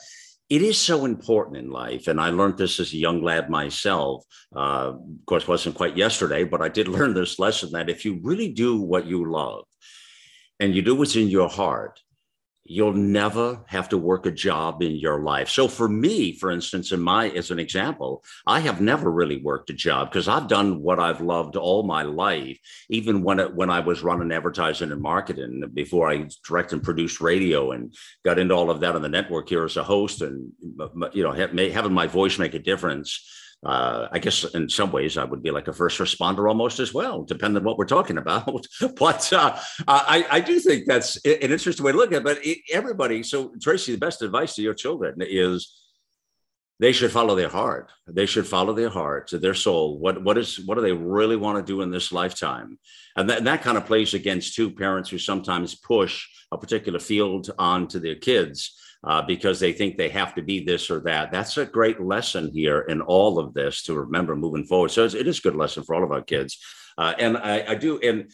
it 0.53 0.61
is 0.61 0.79
so 0.79 1.05
important 1.05 1.57
in 1.57 1.71
life. 1.71 2.07
And 2.07 2.21
I 2.21 2.29
learned 2.29 2.59
this 2.59 2.79
as 2.79 2.93
a 2.93 2.97
young 2.97 3.23
lad 3.23 3.49
myself. 3.49 4.23
Uh, 4.55 4.93
of 4.93 5.25
course, 5.25 5.47
wasn't 5.47 5.73
quite 5.73 5.97
yesterday, 5.97 6.43
but 6.43 6.61
I 6.61 6.69
did 6.69 6.87
learn 6.95 7.15
this 7.15 7.39
lesson 7.39 7.71
that 7.71 7.89
if 7.89 8.05
you 8.05 8.19
really 8.21 8.49
do 8.49 8.79
what 8.79 9.07
you 9.07 9.31
love 9.31 9.65
and 10.59 10.75
you 10.75 10.83
do 10.83 10.93
what's 10.93 11.15
in 11.15 11.27
your 11.27 11.49
heart, 11.49 11.99
you'll 12.65 12.93
never 12.93 13.59
have 13.65 13.89
to 13.89 13.97
work 13.97 14.25
a 14.25 14.31
job 14.31 14.81
in 14.81 14.95
your 14.95 15.21
life. 15.21 15.49
So 15.49 15.67
for 15.67 15.89
me, 15.89 16.33
for 16.37 16.49
instance, 16.49 16.91
in 16.93 17.01
my 17.01 17.29
as 17.29 17.51
an 17.51 17.59
example, 17.59 18.23
I 18.47 18.61
have 18.61 18.79
never 18.79 19.11
really 19.11 19.41
worked 19.41 19.69
a 19.69 19.73
job 19.73 20.09
because 20.09 20.29
I've 20.29 20.47
done 20.47 20.81
what 20.81 20.99
I've 20.99 21.19
loved 21.19 21.57
all 21.57 21.83
my 21.83 22.03
life, 22.03 22.57
even 22.89 23.21
when 23.21 23.39
it, 23.39 23.53
when 23.53 23.69
I 23.69 23.81
was 23.81 24.01
running 24.01 24.31
advertising 24.31 24.91
and 24.91 25.01
marketing 25.01 25.63
before 25.73 26.09
I 26.09 26.29
directed 26.47 26.75
and 26.75 26.83
produced 26.83 27.19
radio 27.19 27.71
and 27.71 27.93
got 28.23 28.39
into 28.39 28.53
all 28.53 28.69
of 28.69 28.79
that 28.79 28.95
on 28.95 29.01
the 29.01 29.09
network 29.09 29.49
here 29.49 29.65
as 29.65 29.75
a 29.75 29.83
host 29.83 30.21
and 30.21 30.51
you 31.13 31.23
know 31.23 31.31
having 31.31 31.93
my 31.93 32.07
voice 32.07 32.39
make 32.39 32.53
a 32.53 32.59
difference 32.59 33.42
uh, 33.65 34.07
I 34.11 34.19
guess 34.19 34.43
in 34.43 34.67
some 34.67 34.91
ways 34.91 35.17
I 35.17 35.23
would 35.23 35.41
be 35.41 35.51
like 35.51 35.67
a 35.67 35.73
first 35.73 35.99
responder 35.99 36.49
almost 36.49 36.79
as 36.79 36.93
well, 36.93 37.23
depending 37.23 37.61
on 37.61 37.63
what 37.63 37.77
we're 37.77 37.85
talking 37.85 38.17
about. 38.17 38.67
but 38.97 39.31
uh, 39.31 39.57
I, 39.87 40.25
I, 40.29 40.39
do 40.41 40.59
think 40.59 40.85
that's 40.85 41.15
an 41.25 41.51
interesting 41.51 41.85
way 41.85 41.93
to 41.93 41.97
look 41.97 42.11
at 42.11 42.17
it. 42.17 42.23
But 42.23 42.45
it, 42.45 42.59
everybody, 42.71 43.23
so 43.23 43.53
Tracy, 43.61 43.93
the 43.93 43.97
best 43.97 44.21
advice 44.21 44.55
to 44.55 44.61
your 44.61 44.73
children 44.73 45.15
is 45.19 45.79
they 46.79 46.91
should 46.91 47.11
follow 47.11 47.35
their 47.35 47.49
heart. 47.49 47.91
They 48.07 48.25
should 48.25 48.47
follow 48.47 48.73
their 48.73 48.89
heart, 48.89 49.29
their 49.31 49.53
soul. 49.53 49.97
What 49.97 50.21
what 50.21 50.37
is 50.37 50.59
what 50.65 50.75
do 50.75 50.81
they 50.81 50.91
really 50.91 51.37
want 51.37 51.57
to 51.57 51.71
do 51.71 51.81
in 51.81 51.91
this 51.91 52.11
lifetime? 52.11 52.79
And 53.15 53.29
that, 53.29 53.45
that 53.45 53.61
kind 53.61 53.77
of 53.77 53.85
plays 53.85 54.13
against 54.13 54.55
two 54.55 54.71
parents 54.71 55.09
who 55.09 55.17
sometimes 55.17 55.75
push 55.75 56.27
a 56.51 56.57
particular 56.57 56.99
field 56.99 57.49
onto 57.57 57.99
their 57.99 58.15
kids 58.15 58.77
uh, 59.03 59.21
because 59.21 59.59
they 59.59 59.73
think 59.73 59.97
they 59.97 60.09
have 60.09 60.33
to 60.35 60.41
be 60.41 60.63
this 60.63 60.89
or 60.89 60.99
that. 61.01 61.31
That's 61.31 61.57
a 61.57 61.65
great 61.65 62.01
lesson 62.01 62.51
here 62.53 62.81
in 62.81 63.01
all 63.01 63.39
of 63.39 63.53
this 63.53 63.83
to 63.83 63.93
remember 63.93 64.35
moving 64.35 64.65
forward. 64.65 64.91
So 64.91 65.05
it 65.05 65.27
is 65.27 65.39
a 65.39 65.41
good 65.41 65.55
lesson 65.55 65.83
for 65.83 65.95
all 65.95 66.03
of 66.03 66.11
our 66.11 66.21
kids. 66.21 66.59
Uh, 66.97 67.13
and 67.17 67.37
I, 67.37 67.65
I 67.69 67.75
do, 67.75 67.99
and 67.99 68.31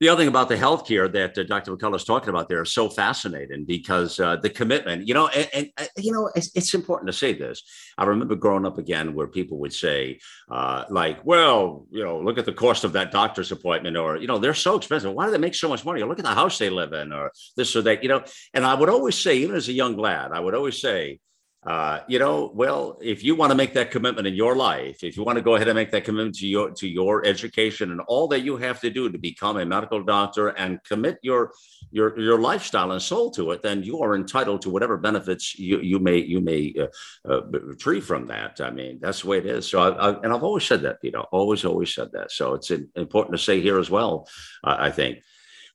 the 0.00 0.08
other 0.08 0.22
thing 0.22 0.28
about 0.28 0.48
the 0.48 0.56
healthcare 0.56 1.12
that 1.12 1.36
uh, 1.36 1.42
Dr. 1.42 1.76
McCullough 1.76 1.96
is 1.96 2.04
talking 2.04 2.30
about 2.30 2.48
there 2.48 2.62
is 2.62 2.72
so 2.72 2.88
fascinating 2.88 3.66
because 3.66 4.18
uh, 4.18 4.36
the 4.36 4.48
commitment, 4.48 5.06
you 5.06 5.12
know, 5.12 5.28
and, 5.28 5.48
and 5.52 5.70
uh, 5.76 5.84
you 5.98 6.10
know, 6.10 6.30
it's, 6.34 6.50
it's, 6.56 6.72
important 6.72 7.08
to 7.08 7.12
say 7.12 7.34
this. 7.34 7.62
I 7.98 8.04
remember 8.04 8.34
growing 8.34 8.64
up 8.64 8.78
again 8.78 9.12
where 9.12 9.26
people 9.26 9.58
would 9.58 9.74
say, 9.74 10.18
uh, 10.50 10.84
like, 10.88 11.22
well, 11.24 11.86
you 11.90 12.02
know, 12.02 12.18
look 12.18 12.38
at 12.38 12.46
the 12.46 12.52
cost 12.52 12.84
of 12.84 12.92
that 12.92 13.12
doctor's 13.12 13.52
appointment, 13.52 13.98
or 13.98 14.16
you 14.16 14.26
know, 14.26 14.38
they're 14.38 14.54
so 14.54 14.76
expensive. 14.76 15.12
Why 15.12 15.26
do 15.26 15.32
they 15.32 15.38
make 15.38 15.54
so 15.54 15.68
much 15.68 15.84
money? 15.84 16.00
Or 16.00 16.08
look 16.08 16.18
at 16.18 16.24
the 16.24 16.30
house 16.30 16.56
they 16.56 16.70
live 16.70 16.94
in, 16.94 17.12
or 17.12 17.30
this 17.56 17.76
or 17.76 17.82
that, 17.82 18.02
you 18.02 18.08
know. 18.08 18.22
And 18.54 18.64
I 18.64 18.74
would 18.74 18.88
always 18.88 19.18
say, 19.18 19.36
even 19.38 19.56
as 19.56 19.68
a 19.68 19.72
young 19.72 19.96
lad, 19.96 20.32
I 20.32 20.40
would 20.40 20.54
always 20.54 20.80
say, 20.80 21.18
uh, 21.62 22.00
you 22.08 22.18
know, 22.18 22.50
well, 22.54 22.98
if 23.02 23.22
you 23.22 23.34
want 23.34 23.50
to 23.50 23.54
make 23.54 23.74
that 23.74 23.90
commitment 23.90 24.26
in 24.26 24.32
your 24.32 24.56
life, 24.56 25.04
if 25.04 25.14
you 25.14 25.22
want 25.22 25.36
to 25.36 25.42
go 25.42 25.56
ahead 25.56 25.68
and 25.68 25.76
make 25.76 25.90
that 25.90 26.04
commitment 26.04 26.34
to 26.36 26.46
your 26.46 26.70
to 26.70 26.88
your 26.88 27.26
education 27.26 27.90
and 27.90 28.00
all 28.08 28.26
that 28.28 28.40
you 28.40 28.56
have 28.56 28.80
to 28.80 28.88
do 28.88 29.10
to 29.10 29.18
become 29.18 29.58
a 29.58 29.66
medical 29.66 30.02
doctor 30.02 30.48
and 30.48 30.82
commit 30.84 31.18
your 31.22 31.52
your 31.90 32.18
your 32.18 32.40
lifestyle 32.40 32.92
and 32.92 33.02
soul 33.02 33.30
to 33.30 33.50
it, 33.50 33.62
then 33.62 33.82
you 33.82 34.00
are 34.00 34.16
entitled 34.16 34.62
to 34.62 34.70
whatever 34.70 34.96
benefits 34.96 35.58
you 35.58 35.80
you 35.80 35.98
may 35.98 36.16
you 36.16 36.40
may 36.40 36.74
uh, 36.80 36.86
uh, 37.30 37.42
retrieve 37.48 38.06
from 38.06 38.26
that. 38.28 38.58
I 38.62 38.70
mean, 38.70 38.98
that's 38.98 39.20
the 39.20 39.28
way 39.28 39.36
it 39.36 39.46
is. 39.46 39.68
So, 39.68 39.80
I, 39.80 39.90
I, 39.90 40.20
and 40.22 40.32
I've 40.32 40.42
always 40.42 40.64
said 40.64 40.80
that, 40.82 41.02
Peter. 41.02 41.18
Always, 41.18 41.66
always 41.66 41.94
said 41.94 42.10
that. 42.12 42.32
So 42.32 42.54
it's 42.54 42.70
important 42.70 43.36
to 43.36 43.42
say 43.42 43.60
here 43.60 43.78
as 43.78 43.90
well. 43.90 44.26
I 44.64 44.90
think. 44.90 45.18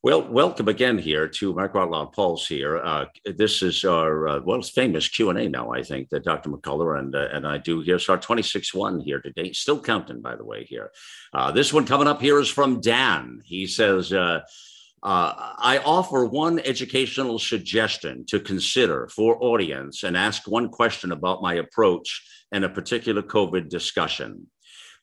Well, 0.06 0.22
welcome 0.22 0.68
again 0.68 0.98
here 0.98 1.26
to 1.26 1.50
America 1.50 1.78
Out 1.78 1.90
Loud 1.90 2.12
Pulse 2.12 2.46
here. 2.46 2.76
Uh, 2.78 3.06
this 3.24 3.60
is 3.60 3.84
our, 3.84 4.28
uh, 4.28 4.40
well, 4.40 4.62
famous 4.62 5.08
Q&A 5.08 5.48
now, 5.48 5.72
I 5.72 5.82
think, 5.82 6.10
that 6.10 6.22
Dr. 6.22 6.48
McCullough 6.48 7.00
and, 7.00 7.12
uh, 7.12 7.26
and 7.32 7.44
I 7.44 7.58
do 7.58 7.80
here. 7.80 7.98
So 7.98 8.12
our 8.12 8.18
26-1 8.20 9.02
here 9.02 9.20
today, 9.20 9.50
still 9.50 9.80
counting, 9.80 10.20
by 10.20 10.36
the 10.36 10.44
way, 10.44 10.62
here. 10.62 10.92
Uh, 11.34 11.50
this 11.50 11.72
one 11.72 11.86
coming 11.86 12.06
up 12.06 12.20
here 12.20 12.38
is 12.38 12.48
from 12.48 12.80
Dan. 12.80 13.40
He 13.44 13.66
says, 13.66 14.12
uh, 14.12 14.42
uh, 15.02 15.32
I 15.58 15.82
offer 15.84 16.24
one 16.24 16.60
educational 16.60 17.40
suggestion 17.40 18.24
to 18.26 18.38
consider 18.38 19.08
for 19.08 19.42
audience 19.42 20.04
and 20.04 20.16
ask 20.16 20.46
one 20.46 20.68
question 20.68 21.10
about 21.10 21.42
my 21.42 21.54
approach 21.54 22.24
in 22.52 22.62
a 22.62 22.68
particular 22.68 23.22
COVID 23.22 23.68
discussion. 23.68 24.46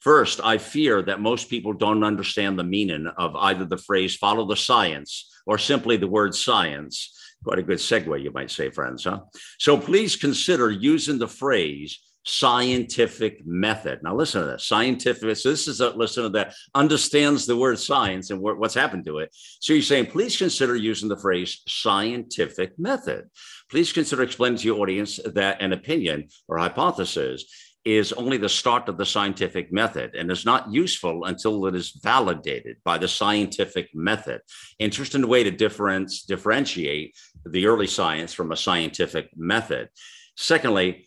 First, 0.04 0.42
I 0.44 0.58
fear 0.58 1.02
that 1.04 1.22
most 1.22 1.50
people 1.50 1.72
don't 1.72 2.04
understand 2.04 2.60
the 2.60 2.64
meaning 2.66 3.08
of 3.18 3.38
either 3.38 3.64
the 3.64 3.78
phrase 3.78 4.18
follow 4.18 4.46
the 4.46 4.58
science 4.58 5.32
or 5.46 5.58
simply 5.58 5.96
the 5.96 6.10
word 6.10 6.36
science. 6.36 7.18
Quite 7.42 7.60
a 7.60 7.64
good 7.64 7.78
segue, 7.78 8.22
you 8.22 8.32
might 8.32 8.52
say, 8.52 8.70
friends, 8.70 9.06
huh? 9.06 9.22
So 9.60 9.78
please 9.78 10.18
consider 10.18 10.70
using 10.70 11.20
the 11.20 11.28
phrase 11.28 12.02
scientific 12.26 13.46
method. 13.46 14.00
Now, 14.04 14.16
listen 14.16 14.42
to 14.42 14.48
this 14.48 14.66
scientific. 14.66 15.38
So, 15.38 15.50
this 15.50 15.68
is 15.70 15.80
a 15.80 15.92
listener 15.92 16.30
that 16.30 16.54
understands 16.76 17.46
the 17.46 17.58
word 17.58 17.80
science 17.80 18.30
and 18.30 18.42
what's 18.42 18.74
happened 18.74 19.06
to 19.06 19.20
it. 19.20 19.36
So, 19.62 19.74
you're 19.74 19.82
saying, 19.82 20.08
please 20.08 20.38
consider 20.38 20.76
using 20.76 21.10
the 21.10 21.18
phrase 21.18 21.62
scientific 21.68 22.78
method. 22.80 23.30
Please 23.70 23.92
consider 23.92 24.24
explaining 24.24 24.60
to 24.60 24.68
your 24.68 24.80
audience 24.80 25.20
that 25.26 25.62
an 25.62 25.74
opinion 25.74 26.30
or 26.48 26.58
hypothesis 26.58 27.46
is 27.86 28.14
only 28.14 28.38
the 28.38 28.50
start 28.50 28.88
of 28.88 28.98
the 28.98 29.06
scientific 29.06 29.72
method 29.72 30.16
and 30.16 30.32
is 30.32 30.46
not 30.46 30.72
useful 30.72 31.26
until 31.26 31.66
it 31.66 31.76
is 31.76 32.00
validated 32.02 32.78
by 32.86 32.98
the 32.98 33.08
scientific 33.08 33.90
method. 33.94 34.42
Interesting 34.80 35.28
way 35.28 35.44
to 35.44 35.52
difference, 35.52 36.24
differentiate 36.24 37.16
the 37.46 37.66
early 37.66 37.88
science 37.88 38.34
from 38.34 38.52
a 38.52 38.58
scientific 38.58 39.30
method. 39.36 39.90
Secondly, 40.38 41.06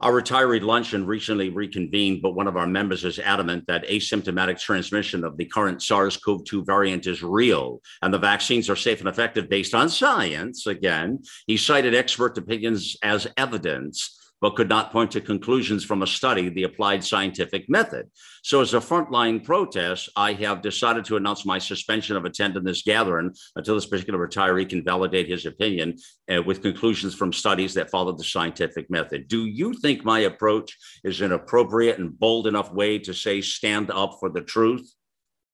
our 0.00 0.12
retiree 0.12 0.60
luncheon 0.60 1.06
recently 1.06 1.48
reconvened, 1.48 2.22
but 2.22 2.34
one 2.34 2.48
of 2.48 2.56
our 2.56 2.66
members 2.66 3.04
is 3.04 3.20
adamant 3.20 3.64
that 3.68 3.86
asymptomatic 3.86 4.58
transmission 4.58 5.22
of 5.22 5.36
the 5.36 5.44
current 5.44 5.80
SARS 5.80 6.16
CoV 6.16 6.44
2 6.44 6.64
variant 6.64 7.06
is 7.06 7.22
real 7.22 7.80
and 8.02 8.12
the 8.12 8.18
vaccines 8.18 8.68
are 8.68 8.74
safe 8.74 8.98
and 8.98 9.08
effective 9.08 9.48
based 9.48 9.74
on 9.74 9.88
science. 9.88 10.66
Again, 10.66 11.20
he 11.46 11.56
cited 11.56 11.94
expert 11.94 12.36
opinions 12.36 12.96
as 13.04 13.28
evidence 13.36 14.18
but 14.42 14.56
could 14.56 14.68
not 14.68 14.90
point 14.90 15.12
to 15.12 15.20
conclusions 15.20 15.84
from 15.84 16.02
a 16.02 16.06
study, 16.06 16.48
the 16.48 16.64
applied 16.64 17.04
scientific 17.04 17.70
method. 17.70 18.10
So, 18.42 18.60
as 18.60 18.74
a 18.74 18.80
frontline 18.80 19.42
protest, 19.42 20.10
I 20.16 20.32
have 20.32 20.60
decided 20.60 21.04
to 21.06 21.16
announce 21.16 21.46
my 21.46 21.58
suspension 21.58 22.16
of 22.16 22.24
attending 22.24 22.64
this 22.64 22.82
gathering 22.82 23.32
until 23.54 23.76
this 23.76 23.86
particular 23.86 24.18
retiree 24.28 24.68
can 24.68 24.84
validate 24.84 25.28
his 25.28 25.46
opinion 25.46 25.96
uh, 26.28 26.42
with 26.42 26.60
conclusions 26.60 27.14
from 27.14 27.32
studies 27.32 27.72
that 27.74 27.90
follow 27.90 28.12
the 28.12 28.24
scientific 28.24 28.90
method. 28.90 29.28
Do 29.28 29.46
you 29.46 29.74
think 29.74 30.04
my 30.04 30.18
approach 30.20 30.76
is 31.04 31.20
an 31.20 31.30
appropriate 31.30 32.00
and 32.00 32.18
bold 32.18 32.48
enough 32.48 32.72
way 32.72 32.98
to 32.98 33.14
say 33.14 33.40
stand 33.40 33.92
up 33.92 34.16
for 34.18 34.28
the 34.28 34.42
truth? 34.42 34.92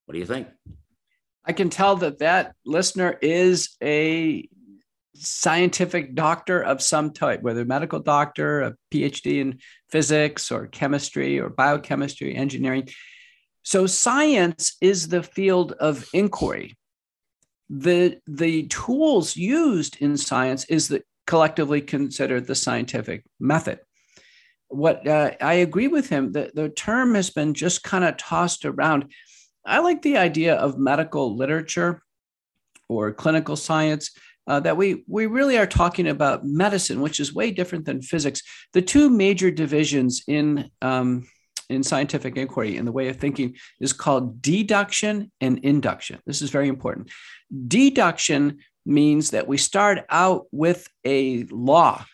What 0.06 0.14
do 0.14 0.18
you 0.18 0.26
think? 0.26 0.48
I 1.44 1.52
can 1.52 1.68
tell 1.68 1.96
that 1.96 2.20
that 2.20 2.54
listener 2.64 3.18
is 3.20 3.76
a 3.82 4.48
scientific 5.20 6.14
doctor 6.14 6.60
of 6.62 6.82
some 6.82 7.12
type, 7.12 7.42
whether 7.42 7.64
medical 7.64 8.00
doctor, 8.00 8.60
a 8.62 8.74
PhD 8.92 9.40
in 9.40 9.58
physics 9.90 10.50
or 10.50 10.66
chemistry 10.66 11.38
or 11.38 11.48
biochemistry, 11.48 12.34
engineering. 12.34 12.88
So 13.62 13.86
science 13.86 14.76
is 14.80 15.08
the 15.08 15.22
field 15.22 15.72
of 15.72 16.08
inquiry. 16.12 16.76
The, 17.70 18.18
the 18.26 18.66
tools 18.68 19.36
used 19.36 20.00
in 20.00 20.16
science 20.16 20.64
is 20.66 20.88
the 20.88 21.02
collectively 21.26 21.82
considered 21.82 22.46
the 22.46 22.54
scientific 22.54 23.22
method. 23.38 23.80
What 24.68 25.06
uh, 25.06 25.32
I 25.40 25.54
agree 25.54 25.88
with 25.88 26.08
him 26.08 26.32
that 26.32 26.54
the 26.54 26.70
term 26.70 27.14
has 27.14 27.30
been 27.30 27.52
just 27.54 27.82
kind 27.82 28.04
of 28.04 28.16
tossed 28.16 28.64
around. 28.64 29.12
I 29.64 29.80
like 29.80 30.00
the 30.00 30.16
idea 30.16 30.54
of 30.54 30.78
medical 30.78 31.36
literature 31.36 32.02
or 32.88 33.12
clinical 33.12 33.56
science 33.56 34.10
uh, 34.48 34.58
that 34.60 34.76
we 34.76 35.04
we 35.06 35.26
really 35.26 35.58
are 35.58 35.66
talking 35.66 36.08
about 36.08 36.44
medicine, 36.44 37.00
which 37.00 37.20
is 37.20 37.34
way 37.34 37.50
different 37.50 37.84
than 37.84 38.00
physics. 38.00 38.42
The 38.72 38.82
two 38.82 39.10
major 39.10 39.50
divisions 39.50 40.22
in 40.26 40.70
um, 40.80 41.28
in 41.68 41.82
scientific 41.82 42.36
inquiry 42.36 42.78
in 42.78 42.86
the 42.86 42.92
way 42.92 43.08
of 43.08 43.16
thinking 43.16 43.56
is 43.78 43.92
called 43.92 44.40
deduction 44.40 45.30
and 45.40 45.58
induction. 45.58 46.18
This 46.24 46.40
is 46.40 46.48
very 46.50 46.68
important. 46.68 47.10
Deduction 47.68 48.60
means 48.86 49.32
that 49.32 49.46
we 49.46 49.58
start 49.58 50.06
out 50.08 50.46
with 50.50 50.88
a 51.04 51.44
law 51.50 52.06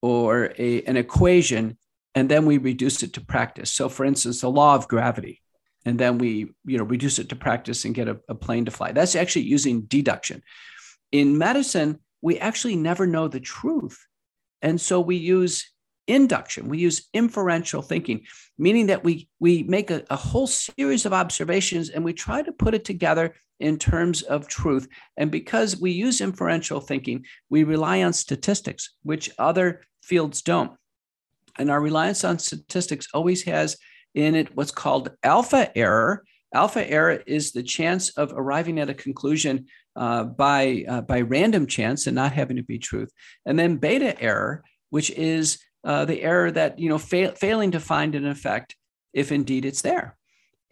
or 0.00 0.54
a, 0.56 0.82
an 0.84 0.96
equation 0.96 1.76
and 2.14 2.28
then 2.28 2.46
we 2.46 2.58
reduce 2.58 3.02
it 3.02 3.14
to 3.14 3.20
practice. 3.20 3.72
So, 3.72 3.88
for 3.88 4.04
instance, 4.04 4.40
the 4.40 4.50
law 4.50 4.76
of 4.76 4.86
gravity, 4.86 5.40
and 5.84 5.98
then 5.98 6.18
we 6.18 6.52
you 6.64 6.78
know 6.78 6.84
reduce 6.84 7.18
it 7.18 7.30
to 7.30 7.36
practice 7.36 7.84
and 7.84 7.96
get 7.96 8.06
a, 8.06 8.20
a 8.28 8.36
plane 8.36 8.66
to 8.66 8.70
fly. 8.70 8.92
That's 8.92 9.16
actually 9.16 9.42
using 9.42 9.82
deduction 9.82 10.44
in 11.12 11.38
medicine, 11.38 11.98
we 12.22 12.38
actually 12.38 12.76
never 12.76 13.06
know 13.06 13.28
the 13.28 13.40
truth. 13.40 14.06
And 14.62 14.80
so 14.80 15.00
we 15.00 15.16
use 15.16 15.70
induction, 16.06 16.68
we 16.68 16.78
use 16.78 17.08
inferential 17.14 17.82
thinking, 17.82 18.26
meaning 18.58 18.86
that 18.86 19.04
we, 19.04 19.28
we 19.38 19.62
make 19.62 19.90
a, 19.90 20.04
a 20.10 20.16
whole 20.16 20.46
series 20.46 21.06
of 21.06 21.12
observations 21.12 21.88
and 21.90 22.04
we 22.04 22.12
try 22.12 22.42
to 22.42 22.52
put 22.52 22.74
it 22.74 22.84
together 22.84 23.34
in 23.60 23.78
terms 23.78 24.22
of 24.22 24.48
truth. 24.48 24.88
And 25.16 25.30
because 25.30 25.80
we 25.80 25.92
use 25.92 26.20
inferential 26.20 26.80
thinking, 26.80 27.24
we 27.48 27.62
rely 27.62 28.02
on 28.02 28.12
statistics, 28.12 28.96
which 29.02 29.30
other 29.38 29.82
fields 30.02 30.42
don't. 30.42 30.72
And 31.58 31.70
our 31.70 31.80
reliance 31.80 32.24
on 32.24 32.38
statistics 32.38 33.08
always 33.12 33.42
has 33.44 33.76
in 34.14 34.34
it 34.34 34.56
what's 34.56 34.70
called 34.70 35.12
alpha 35.22 35.76
error. 35.76 36.24
Alpha 36.52 36.88
error 36.90 37.22
is 37.26 37.52
the 37.52 37.62
chance 37.62 38.10
of 38.10 38.32
arriving 38.34 38.80
at 38.80 38.90
a 38.90 38.94
conclusion 38.94 39.66
uh, 39.96 40.24
by 40.24 40.84
uh, 40.88 41.00
by 41.02 41.20
random 41.20 41.66
chance 41.66 42.06
and 42.06 42.14
not 42.14 42.32
having 42.32 42.56
to 42.56 42.62
be 42.62 42.78
truth, 42.78 43.12
and 43.44 43.58
then 43.58 43.76
beta 43.76 44.20
error, 44.20 44.62
which 44.90 45.10
is 45.10 45.58
uh, 45.84 46.04
the 46.04 46.22
error 46.22 46.50
that 46.50 46.78
you 46.78 46.88
know 46.88 46.98
fail, 46.98 47.32
failing 47.32 47.72
to 47.72 47.80
find 47.80 48.14
an 48.14 48.26
effect 48.26 48.76
if 49.12 49.32
indeed 49.32 49.64
it's 49.64 49.82
there. 49.82 50.16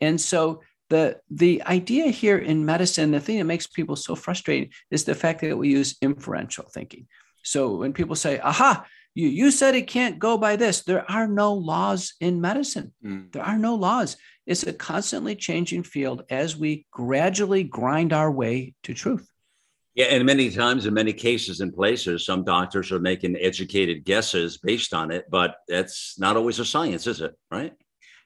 And 0.01 0.21
so 0.21 0.63
the 0.91 1.21
the 1.31 1.63
idea 1.65 2.09
here 2.11 2.39
in 2.39 2.65
medicine, 2.65 3.11
the 3.11 3.21
thing 3.21 3.39
that 3.39 3.45
makes 3.45 3.67
people 3.67 3.97
so 3.97 4.15
frustrated 4.15 4.73
is 4.91 5.05
the 5.05 5.15
fact 5.15 5.41
that 5.41 5.59
we 5.59 5.71
use 5.71 5.97
inferential 6.01 6.67
thinking. 6.73 7.07
So 7.43 7.77
when 7.77 7.93
people 7.93 8.17
say, 8.17 8.39
"Aha," 8.39 8.87
you, 9.15 9.29
you 9.29 9.51
said 9.51 9.75
it 9.75 9.89
can't 9.89 10.19
go 10.19 10.39
by 10.39 10.57
this. 10.57 10.83
There 10.83 11.11
are 11.11 11.27
no 11.27 11.55
laws 11.55 12.15
in 12.21 12.41
medicine. 12.41 12.93
Mm. 13.05 13.33
There 13.33 13.43
are 13.43 13.59
no 13.59 13.75
laws. 13.75 14.17
It's 14.47 14.63
a 14.63 14.73
constantly 14.73 15.37
changing 15.37 15.83
field 15.83 16.23
as 16.31 16.57
we 16.57 16.87
gradually 16.91 17.65
grind 17.65 18.13
our 18.13 18.31
way 18.31 18.75
to 18.85 18.95
truth. 18.95 19.29
Yeah, 19.95 20.07
and 20.07 20.25
many 20.25 20.49
times, 20.51 20.87
in 20.87 20.95
many 20.95 21.13
cases 21.13 21.59
and 21.59 21.75
places, 21.75 22.25
some 22.25 22.45
doctors 22.45 22.93
are 22.93 23.01
making 23.01 23.37
educated 23.37 24.05
guesses 24.05 24.59
based 24.59 24.95
on 24.95 25.11
it, 25.11 25.25
but 25.29 25.57
that's 25.67 26.17
not 26.19 26.37
always 26.37 26.61
a 26.61 26.65
science, 26.65 27.09
is 27.09 27.21
it? 27.21 27.35
Right? 27.51 27.73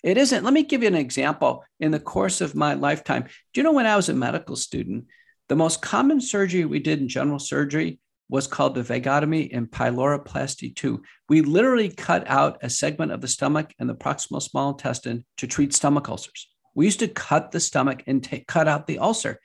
It 0.03 0.19
isn't. 0.19 0.45
Let 0.45 0.53
me 0.53 0.65
give 0.65 0.83
you 0.83 0.89
an 0.89 0.95
example. 0.95 1.65
In 1.81 1.91
the 1.91 1.99
course 1.99 2.43
of 2.43 2.55
my 2.55 2.75
lifetime, 2.75 3.23
do 3.23 3.61
you 3.61 3.63
know 3.63 3.73
when 3.73 3.87
I 3.87 3.97
was 3.97 4.11
a 4.11 4.15
medical 4.15 4.57
student, 4.57 5.07
the 5.49 5.57
most 5.57 5.81
common 5.81 6.21
surgery 6.21 6.67
we 6.67 6.79
did 6.79 7.01
in 7.01 7.09
general 7.09 7.39
surgery 7.39 8.01
was 8.33 8.47
called 8.47 8.75
the 8.75 8.83
vagotomy 8.83 9.55
and 9.55 9.71
pyloroplasty 9.71 10.75
2. 10.75 11.03
We 11.29 11.43
literally 11.43 11.91
cut 11.91 12.27
out 12.27 12.57
a 12.63 12.71
segment 12.71 13.13
of 13.13 13.21
the 13.21 13.29
stomach 13.29 13.75
and 13.79 13.87
the 13.87 13.95
proximal 13.95 14.41
small 14.41 14.71
intestine 14.71 15.27
to 15.37 15.47
treat 15.47 15.75
stomach 15.75 16.09
ulcers. 16.09 16.49
We 16.75 16.87
used 16.87 17.01
to 17.01 17.09
cut 17.09 17.51
the 17.51 17.61
stomach 17.61 18.05
and 18.07 18.25
take, 18.25 18.47
cut 18.47 18.67
out 18.67 18.87
the 18.87 19.01
ulcer. 19.01 19.39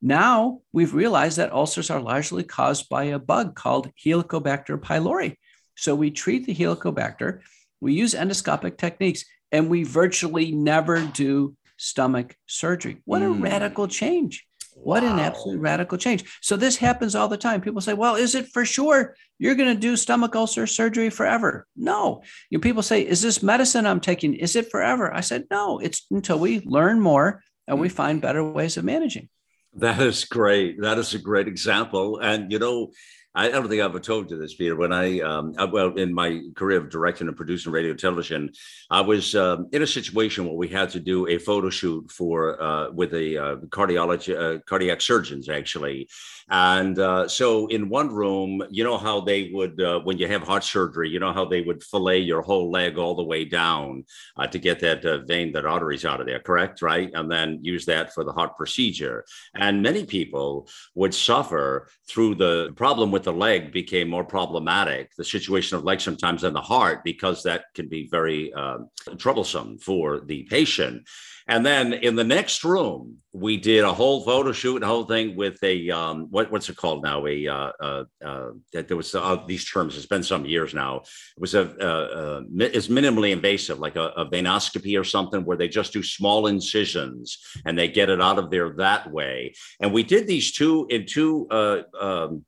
Now 0.00 0.60
we've 0.72 0.94
realized 0.94 1.38
that 1.38 1.52
ulcers 1.52 1.90
are 1.90 2.00
largely 2.00 2.44
caused 2.44 2.88
by 2.88 3.04
a 3.06 3.18
bug 3.18 3.56
called 3.56 3.90
Helicobacter 3.96 4.78
pylori. 4.78 5.34
So 5.74 5.96
we 5.96 6.12
treat 6.12 6.46
the 6.46 6.54
Helicobacter, 6.54 7.40
we 7.80 7.94
use 7.94 8.14
endoscopic 8.14 8.78
techniques, 8.78 9.24
and 9.50 9.68
we 9.68 9.82
virtually 9.82 10.52
never 10.52 11.04
do 11.04 11.56
stomach 11.78 12.36
surgery. 12.46 13.02
What 13.06 13.22
a 13.22 13.24
mm. 13.24 13.42
radical 13.42 13.88
change. 13.88 14.46
What 14.82 15.02
wow. 15.02 15.12
an 15.12 15.18
absolute 15.18 15.60
radical 15.60 15.98
change. 15.98 16.24
So 16.40 16.56
this 16.56 16.76
happens 16.76 17.14
all 17.14 17.28
the 17.28 17.36
time. 17.36 17.60
People 17.60 17.80
say, 17.80 17.92
well, 17.92 18.14
is 18.14 18.34
it 18.34 18.48
for 18.48 18.64
sure 18.64 19.14
you're 19.38 19.54
going 19.54 19.74
to 19.74 19.80
do 19.80 19.96
stomach 19.96 20.34
ulcer 20.34 20.66
surgery 20.66 21.10
forever? 21.10 21.66
No. 21.76 22.22
You 22.48 22.58
know, 22.58 22.62
people 22.62 22.82
say, 22.82 23.06
is 23.06 23.20
this 23.22 23.42
medicine 23.42 23.86
I'm 23.86 24.00
taking, 24.00 24.34
is 24.34 24.56
it 24.56 24.70
forever? 24.70 25.12
I 25.14 25.20
said, 25.20 25.44
no, 25.50 25.78
it's 25.78 26.06
until 26.10 26.38
we 26.38 26.60
learn 26.60 27.00
more 27.00 27.42
and 27.68 27.78
we 27.78 27.88
hmm. 27.88 27.94
find 27.94 28.22
better 28.22 28.42
ways 28.42 28.76
of 28.76 28.84
managing. 28.84 29.28
That 29.74 30.00
is 30.00 30.24
great. 30.24 30.80
That 30.80 30.98
is 30.98 31.14
a 31.14 31.18
great 31.18 31.46
example. 31.46 32.18
And, 32.18 32.50
you 32.50 32.58
know, 32.58 32.90
I 33.34 33.48
don't 33.48 33.68
think 33.68 33.80
I've 33.80 33.90
ever 33.90 34.00
told 34.00 34.30
you 34.30 34.38
this, 34.38 34.54
Peter. 34.54 34.74
When 34.74 34.92
I, 34.92 35.20
um, 35.20 35.54
I, 35.56 35.64
well, 35.64 35.94
in 35.94 36.12
my 36.12 36.40
career 36.56 36.78
of 36.78 36.90
directing 36.90 37.28
and 37.28 37.36
producing 37.36 37.70
radio 37.70 37.94
television, 37.94 38.50
I 38.90 39.02
was 39.02 39.36
um, 39.36 39.68
in 39.72 39.82
a 39.82 39.86
situation 39.86 40.46
where 40.46 40.56
we 40.56 40.66
had 40.66 40.90
to 40.90 41.00
do 41.00 41.28
a 41.28 41.38
photo 41.38 41.70
shoot 41.70 42.10
for 42.10 42.60
uh, 42.60 42.90
with 42.90 43.14
a 43.14 43.36
uh, 43.36 43.56
cardiology, 43.66 44.36
uh, 44.36 44.60
cardiac 44.66 45.00
surgeons 45.00 45.48
actually, 45.48 46.08
and 46.50 46.98
uh, 46.98 47.28
so 47.28 47.68
in 47.68 47.88
one 47.88 48.12
room, 48.12 48.62
you 48.70 48.82
know 48.82 48.98
how 48.98 49.20
they 49.20 49.50
would, 49.52 49.80
uh, 49.80 50.00
when 50.00 50.18
you 50.18 50.26
have 50.26 50.42
heart 50.42 50.64
surgery, 50.64 51.08
you 51.08 51.20
know 51.20 51.32
how 51.32 51.44
they 51.44 51.60
would 51.60 51.82
fillet 51.84 52.18
your 52.18 52.42
whole 52.42 52.72
leg 52.72 52.98
all 52.98 53.14
the 53.14 53.22
way 53.22 53.44
down 53.44 54.04
uh, 54.36 54.48
to 54.48 54.58
get 54.58 54.80
that 54.80 55.04
vein, 55.28 55.52
that 55.52 55.64
arteries 55.64 56.04
out 56.04 56.20
of 56.20 56.26
there, 56.26 56.40
correct? 56.40 56.82
Right. 56.82 57.08
And 57.14 57.30
then 57.30 57.60
use 57.62 57.84
that 57.86 58.12
for 58.12 58.24
the 58.24 58.32
heart 58.32 58.56
procedure. 58.56 59.24
And 59.54 59.80
many 59.80 60.04
people 60.04 60.68
would 60.96 61.14
suffer 61.14 61.88
through 62.08 62.34
the 62.34 62.72
problem 62.74 63.12
with 63.12 63.19
the 63.22 63.32
leg 63.32 63.72
became 63.72 64.08
more 64.08 64.24
problematic, 64.24 65.10
the 65.16 65.24
situation 65.24 65.76
of 65.76 65.84
leg 65.84 66.00
sometimes 66.00 66.42
than 66.42 66.54
the 66.54 66.60
heart, 66.60 67.04
because 67.04 67.42
that 67.42 67.64
can 67.74 67.88
be 67.88 68.08
very 68.10 68.52
um, 68.54 68.88
troublesome 69.18 69.78
for 69.78 70.20
the 70.20 70.44
patient. 70.44 71.06
And 71.50 71.66
then 71.66 71.94
in 71.94 72.14
the 72.14 72.22
next 72.22 72.62
room, 72.62 73.16
we 73.32 73.56
did 73.56 73.82
a 73.82 73.92
whole 73.92 74.24
photo 74.24 74.52
shoot 74.52 74.76
and 74.76 74.84
whole 74.84 75.04
thing 75.04 75.34
with 75.34 75.58
a 75.64 75.90
um, 75.90 76.28
what, 76.30 76.50
what's 76.52 76.68
it 76.68 76.76
called 76.76 77.02
now? 77.02 77.26
A 77.26 77.48
uh, 77.48 77.72
uh, 77.80 78.04
uh, 78.24 78.50
there 78.72 78.96
was 78.96 79.12
uh, 79.16 79.42
these 79.48 79.68
terms. 79.68 79.96
It's 79.96 80.06
been 80.06 80.22
some 80.22 80.44
years 80.44 80.74
now. 80.74 80.98
It 80.98 81.40
was 81.40 81.54
a 81.54 81.62
uh, 81.80 81.84
uh, 81.84 82.42
it's 82.56 82.86
minimally 82.86 83.32
invasive, 83.32 83.80
like 83.80 83.96
a, 83.96 84.08
a, 84.16 84.26
venoscopy 84.26 84.98
or 84.98 85.02
something, 85.02 85.44
where 85.44 85.56
they 85.56 85.66
just 85.66 85.92
do 85.92 86.04
small 86.04 86.46
incisions 86.46 87.38
and 87.64 87.76
they 87.76 87.88
get 87.88 88.10
it 88.10 88.20
out 88.20 88.38
of 88.38 88.50
there 88.50 88.74
that 88.74 89.10
way. 89.10 89.54
And 89.80 89.92
we 89.92 90.04
did 90.04 90.28
these 90.28 90.52
two 90.52 90.86
in 90.88 91.04
two 91.04 91.48
um, 91.50 92.44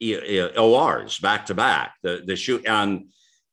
ORs 0.00 1.18
back 1.18 1.46
to 1.46 1.54
back. 1.54 1.94
The 2.02 2.22
the 2.24 2.36
shoot 2.36 2.66
and 2.66 3.06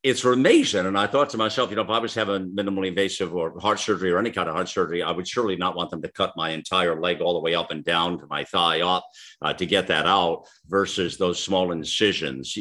it's 0.05 0.23
amazing. 0.23 0.85
And 0.85 0.95
I 0.95 1.07
thought 1.07 1.31
to 1.31 1.37
myself, 1.37 1.71
you 1.71 1.75
know, 1.75 1.81
if 1.81 1.89
I 1.89 1.97
was 1.97 2.13
having 2.13 2.55
minimally 2.55 2.89
invasive 2.89 3.33
or 3.33 3.59
heart 3.59 3.79
surgery 3.79 4.11
or 4.11 4.19
any 4.19 4.29
kind 4.29 4.47
of 4.47 4.53
heart 4.53 4.69
surgery, 4.69 5.01
I 5.01 5.11
would 5.11 5.27
surely 5.27 5.55
not 5.55 5.75
want 5.75 5.89
them 5.89 6.03
to 6.03 6.11
cut 6.11 6.31
my 6.37 6.51
entire 6.51 7.01
leg 7.01 7.21
all 7.21 7.33
the 7.33 7.39
way 7.39 7.55
up 7.55 7.71
and 7.71 7.83
down 7.83 8.19
to 8.19 8.27
my 8.27 8.43
thigh 8.43 8.81
up 8.81 9.03
uh, 9.41 9.53
to 9.53 9.65
get 9.65 9.87
that 9.87 10.05
out 10.05 10.43
versus 10.67 11.17
those 11.17 11.41
small 11.41 11.71
incisions. 11.71 12.55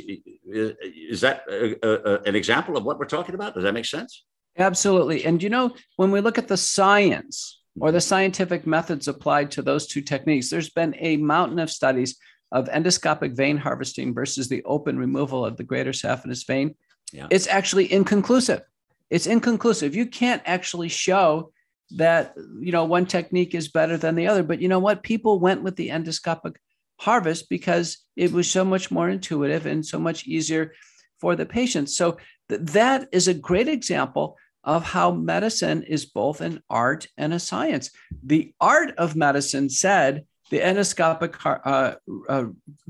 Is 0.46 1.20
that 1.20 1.42
a, 1.50 1.76
a, 1.86 2.22
an 2.22 2.34
example 2.34 2.78
of 2.78 2.84
what 2.84 2.98
we're 2.98 3.04
talking 3.04 3.34
about? 3.34 3.52
Does 3.52 3.64
that 3.64 3.74
make 3.74 3.84
sense? 3.84 4.24
Absolutely. 4.56 5.26
And, 5.26 5.42
you 5.42 5.50
know, 5.50 5.75
when 5.97 6.10
we 6.10 6.23
look 6.23 6.38
at 6.38 6.49
the 6.49 6.56
science 6.56 7.60
or 7.78 7.92
the 7.92 7.99
mm-hmm. 7.99 8.04
scientific 8.04 8.66
methods 8.66 9.06
applied 9.06 9.50
to 9.50 9.60
those 9.60 9.86
two 9.86 10.00
techniques, 10.00 10.49
there's 10.49 10.70
been 10.70 10.94
a 10.99 11.18
mountain 11.18 11.58
of 11.58 11.70
studies 11.70 12.16
of 12.52 12.69
endoscopic 12.69 13.37
vein 13.37 13.57
harvesting 13.57 14.15
versus 14.15 14.49
the 14.49 14.63
open 14.65 14.99
removal 14.99 15.45
of 15.45 15.57
the 15.57 15.65
greater 15.65 15.93
saphenous 15.93 16.47
vein 16.47 16.75
yeah. 17.15 17.28
it's 17.30 17.47
actually 17.47 17.93
inconclusive. 17.93 18.63
It's 19.11 19.26
inconclusive. 19.26 19.95
You 19.95 20.07
can't 20.07 20.43
actually 20.45 20.89
show 20.89 21.52
that 21.97 22.35
you 22.61 22.73
know 22.73 22.85
one 22.85 23.07
technique 23.07 23.54
is 23.54 23.69
better 23.69 23.97
than 23.97 24.15
the 24.15 24.26
other. 24.26 24.43
But 24.43 24.61
you 24.61 24.69
know 24.69 24.78
what? 24.78 25.02
People 25.02 25.39
went 25.39 25.63
with 25.63 25.76
the 25.76 25.91
endoscopic 25.91 26.57
harvest 26.99 27.49
because 27.49 27.99
it 28.17 28.33
was 28.33 28.50
so 28.50 28.65
much 28.65 28.91
more 28.91 29.09
intuitive 29.09 29.67
and 29.67 29.85
so 29.85 29.99
much 29.99 30.26
easier 30.26 30.73
for 31.21 31.37
the 31.37 31.47
patient. 31.47 31.91
So 31.91 32.19
th- 32.49 32.63
that 32.63 33.09
is 33.13 33.28
a 33.28 33.35
great 33.35 33.69
example 33.69 34.37
of 34.65 34.83
how 34.83 35.13
medicine 35.13 35.83
is 35.83 36.07
both 36.07 36.41
an 36.41 36.63
art 36.71 37.07
and 37.19 37.35
a 37.35 37.39
science. 37.39 37.91
The 38.23 38.54
art 38.61 38.95
of 38.97 39.15
medicine 39.15 39.69
said 39.69 40.25
the 40.50 40.61
endoscopic 40.61 41.35
uh, 41.65 41.95
uh, 42.28 42.45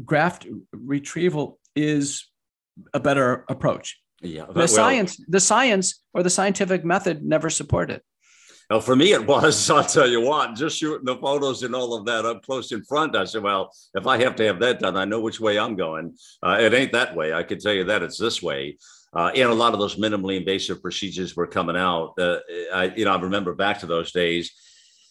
graft 0.05 0.47
retrieval 0.73 1.59
is 1.77 2.29
a 2.93 3.01
better 3.01 3.45
approach. 3.49 4.01
Yeah, 4.21 4.47
the 4.47 4.53
well, 4.53 4.69
science, 4.69 5.23
the 5.29 5.41
science 5.41 6.01
or 6.13 6.23
the 6.23 6.31
scientific 6.31 6.85
method 6.85 7.25
never 7.25 7.51
supported. 7.51 8.01
Well, 8.71 8.81
for 8.81 8.97
me, 8.97 9.13
it 9.13 9.27
was. 9.27 9.69
I'll 9.71 9.85
tell 9.85 10.09
you 10.09 10.23
what. 10.23 10.55
Just 10.55 10.79
shooting 10.79 11.05
the 11.05 11.17
photos 11.17 11.63
and 11.63 11.75
all 11.75 11.95
of 11.95 12.07
that 12.07 12.25
up 12.25 12.43
close 12.43 12.73
in 12.73 12.83
front. 12.85 13.17
I 13.17 13.25
said, 13.25 13.43
"Well, 13.43 13.71
if 13.95 14.07
I 14.07 14.19
have 14.19 14.35
to 14.37 14.47
have 14.47 14.61
that 14.61 14.81
done, 14.81 14.97
I 14.97 15.05
know 15.05 15.21
which 15.21 15.41
way 15.41 15.59
I'm 15.59 15.77
going. 15.77 16.17
Uh, 16.43 16.57
it 16.61 16.73
ain't 16.73 16.93
that 16.93 17.15
way. 17.15 17.35
I 17.35 17.43
can 17.43 17.59
tell 17.59 17.75
you 17.75 17.85
that 17.85 18.03
it's 18.03 18.19
this 18.19 18.43
way." 18.43 18.79
Uh, 19.13 19.31
and 19.35 19.51
a 19.51 19.55
lot 19.55 19.75
of 19.75 19.79
those 19.79 19.95
minimally 19.95 20.39
invasive 20.39 20.83
procedures 20.83 21.37
were 21.37 21.47
coming 21.47 21.77
out. 21.77 22.15
Uh, 22.19 22.39
I, 22.73 22.93
you 22.97 23.05
know, 23.05 23.15
I 23.15 23.21
remember 23.21 23.55
back 23.55 23.79
to 23.81 23.87
those 23.87 24.11
days 24.11 24.53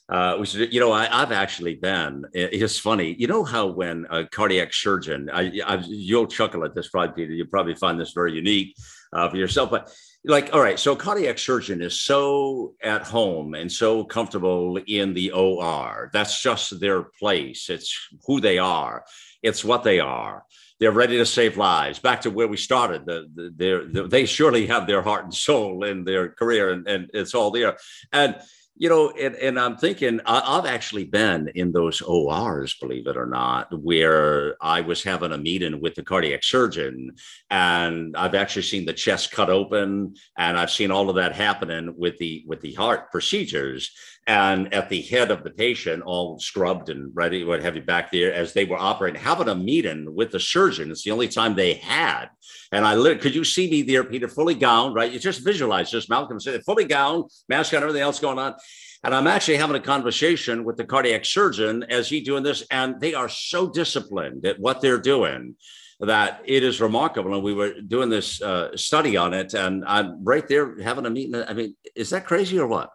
uh, 0.10 0.38
which 0.38 0.54
you 0.54 0.80
know 0.80 0.92
I, 0.92 1.06
have 1.06 1.32
actually 1.32 1.76
been. 1.76 2.26
It's 2.34 2.78
funny, 2.78 3.16
you 3.18 3.28
know 3.28 3.44
how 3.44 3.68
when 3.68 4.06
a 4.10 4.26
cardiac 4.26 4.74
surgeon, 4.74 5.30
I, 5.34 5.62
I 5.66 5.84
you'll 5.88 6.28
chuckle 6.28 6.66
at 6.66 6.76
this, 6.76 6.90
probably 6.90 7.14
Peter. 7.16 7.34
You'll 7.34 7.48
probably 7.48 7.76
find 7.76 8.00
this 8.00 8.12
very 8.12 8.34
unique 8.34 8.76
uh, 9.14 9.30
for 9.30 9.38
yourself, 9.38 9.72
but 9.72 9.94
like, 10.26 10.54
all 10.54 10.62
right, 10.62 10.80
so 10.80 10.96
cardiac 10.96 11.38
surgeon 11.38 11.82
is 11.82 12.00
so 12.00 12.76
at 12.82 13.04
home 13.04 13.56
and 13.56 13.70
so 13.70 14.06
comfortable 14.06 14.78
in 14.88 15.14
the 15.14 15.32
OR. 15.32 16.10
That's 16.14 16.42
just 16.42 16.80
their 16.80 17.04
place. 17.04 17.70
It's 17.70 17.94
who 18.26 18.40
they 18.40 18.58
are. 18.58 19.04
It's 19.42 19.66
what 19.66 19.84
they 19.84 20.00
are. 20.00 20.46
They're 20.80 20.92
ready 20.92 21.18
to 21.18 21.26
save 21.26 21.58
lives. 21.58 22.00
Back 22.00 22.22
to 22.22 22.32
where 22.32 22.48
we 22.48 22.58
started. 22.58 23.06
The, 23.06 23.30
the, 23.36 23.90
the 23.92 24.08
they 24.08 24.26
surely 24.26 24.66
have 24.68 24.88
their 24.88 25.02
heart 25.02 25.26
and 25.26 25.34
soul 25.34 25.84
in 25.84 26.04
their 26.06 26.30
career, 26.30 26.72
and, 26.72 26.88
and 26.88 27.10
it's 27.14 27.36
all 27.36 27.52
there. 27.52 27.78
And 28.12 28.36
you 28.76 28.90
know, 28.90 29.12
and, 29.12 29.36
and 29.36 29.60
I'm 29.60 29.78
thinking 29.78 30.20
I've 30.26 30.66
actually 30.66 31.04
been 31.06 31.50
in 31.54 31.72
those 31.72 32.02
ORs, 32.02 32.76
believe 32.82 33.06
it 33.06 33.18
or 33.18 33.28
not, 33.28 33.68
where 33.82 34.56
I 34.62 34.82
was 34.82 35.04
having 35.04 35.32
a 35.32 35.38
meeting 35.38 35.80
with 35.80 35.94
the 35.94 36.04
cardiac 36.04 36.44
surgeon, 36.44 37.12
and 37.52 38.18
I've 38.18 38.34
actually 38.34 38.64
seen 38.64 38.86
the 38.86 38.94
chest 38.94 39.32
cut 39.32 39.50
open, 39.50 40.16
and 40.38 40.58
I've 40.58 40.72
seen 40.72 40.90
all 40.90 41.10
of 41.10 41.18
that 41.18 41.36
happening 41.36 41.94
with 41.98 42.18
the 42.18 42.44
with 42.48 42.62
the 42.62 42.74
heart 42.74 43.12
procedures, 43.12 43.92
and 44.26 44.74
at 44.74 44.90
the 44.90 45.02
head 45.02 45.32
of 45.32 45.44
the 45.44 45.50
patient, 45.50 46.04
all 46.04 46.40
scrubbed 46.40 46.90
and 46.90 47.12
ready, 47.14 47.44
what 47.44 47.62
have 47.62 47.76
you 47.76 47.82
back 47.82 48.12
there, 48.12 48.34
as 48.34 48.54
they 48.54 48.66
were 48.66 48.80
operating, 48.80 49.20
having 49.20 49.50
a 49.50 49.56
meeting 49.56 50.16
with 50.16 50.32
the 50.32 50.40
surgeon. 50.40 50.92
It's 50.92 51.04
the 51.04 51.12
only 51.12 51.28
time 51.28 51.56
they 51.56 51.74
had, 51.74 52.28
and 52.72 52.86
I 52.86 52.96
could 53.16 53.36
you 53.36 53.44
see 53.44 53.70
me 53.70 53.82
there, 53.82 54.04
Peter, 54.04 54.28
fully 54.28 54.56
gowned, 54.56 54.96
right? 54.96 55.12
You 55.12 55.20
just 55.20 55.44
visualize 55.44 55.92
just 55.92 56.10
Malcolm 56.10 56.40
said, 56.40 56.64
fully 56.64 56.86
gowned, 56.86 57.26
mask 57.50 57.74
on, 57.74 57.82
everything 57.82 58.02
else 58.02 58.20
going 58.20 58.40
on. 58.40 58.56
And 59.04 59.14
I'm 59.14 59.28
actually 59.28 59.58
having 59.58 59.76
a 59.76 59.82
conversation 59.82 60.64
with 60.64 60.78
the 60.78 60.86
cardiac 60.86 61.26
surgeon 61.26 61.84
as 61.90 62.08
he 62.08 62.22
doing 62.22 62.44
this, 62.44 62.64
and 62.72 63.02
they 63.02 63.14
are 63.14 63.28
so 63.28 63.70
disciplined 63.70 64.46
at 64.46 64.60
what 64.60 64.80
they're 64.80 64.98
doing 64.98 65.56
that 66.00 66.42
it 66.46 66.64
is 66.64 66.80
remarkable. 66.80 67.34
And 67.34 67.44
we 67.44 67.54
were 67.54 67.82
doing 67.82 68.10
this 68.10 68.42
uh, 68.42 68.76
study 68.78 69.18
on 69.18 69.34
it, 69.34 69.54
and 69.54 69.84
I'm 69.86 70.24
right 70.24 70.48
there 70.48 70.80
having 70.80 71.06
a 71.06 71.10
meeting. 71.10 71.36
I 71.36 71.54
mean, 71.54 71.76
is 71.96 72.12
that 72.12 72.26
crazy 72.26 72.58
or 72.58 72.68
what? 72.68 72.90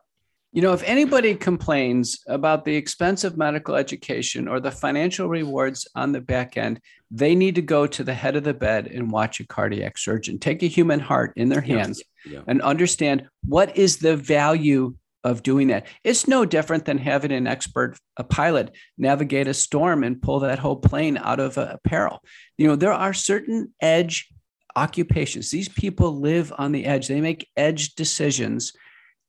You 0.52 0.62
know, 0.62 0.72
if 0.72 0.82
anybody 0.84 1.34
complains 1.34 2.20
about 2.26 2.64
the 2.64 2.74
expense 2.74 3.22
of 3.22 3.36
medical 3.36 3.74
education 3.74 4.48
or 4.48 4.60
the 4.60 4.70
financial 4.70 5.28
rewards 5.28 5.86
on 5.94 6.12
the 6.12 6.22
back 6.22 6.56
end, 6.56 6.80
they 7.10 7.34
need 7.34 7.54
to 7.56 7.62
go 7.62 7.86
to 7.86 8.02
the 8.02 8.14
head 8.14 8.34
of 8.34 8.44
the 8.44 8.54
bed 8.54 8.86
and 8.86 9.10
watch 9.10 9.40
a 9.40 9.46
cardiac 9.46 9.98
surgeon. 9.98 10.38
Take 10.38 10.62
a 10.62 10.66
human 10.66 11.00
heart 11.00 11.34
in 11.36 11.50
their 11.50 11.60
hands 11.60 12.02
yeah, 12.24 12.32
yeah. 12.32 12.40
and 12.46 12.62
understand 12.62 13.28
what 13.44 13.76
is 13.76 13.98
the 13.98 14.16
value 14.16 14.94
of 15.22 15.42
doing 15.42 15.68
that. 15.68 15.86
It's 16.02 16.26
no 16.26 16.46
different 16.46 16.86
than 16.86 16.96
having 16.96 17.32
an 17.32 17.46
expert, 17.46 17.98
a 18.16 18.24
pilot, 18.24 18.74
navigate 18.96 19.48
a 19.48 19.54
storm 19.54 20.02
and 20.02 20.20
pull 20.20 20.40
that 20.40 20.58
whole 20.58 20.76
plane 20.76 21.18
out 21.18 21.40
of 21.40 21.58
a 21.58 21.78
peril. 21.84 22.22
You 22.56 22.68
know, 22.68 22.76
there 22.76 22.92
are 22.92 23.12
certain 23.12 23.74
edge 23.82 24.28
occupations. 24.76 25.50
These 25.50 25.68
people 25.68 26.20
live 26.20 26.52
on 26.56 26.72
the 26.72 26.86
edge. 26.86 27.08
They 27.08 27.20
make 27.20 27.48
edge 27.56 27.94
decisions 27.94 28.72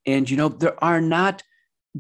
and, 0.06 0.30
you 0.30 0.38
know, 0.38 0.50
there 0.50 0.82
are 0.84 1.02
not 1.02 1.44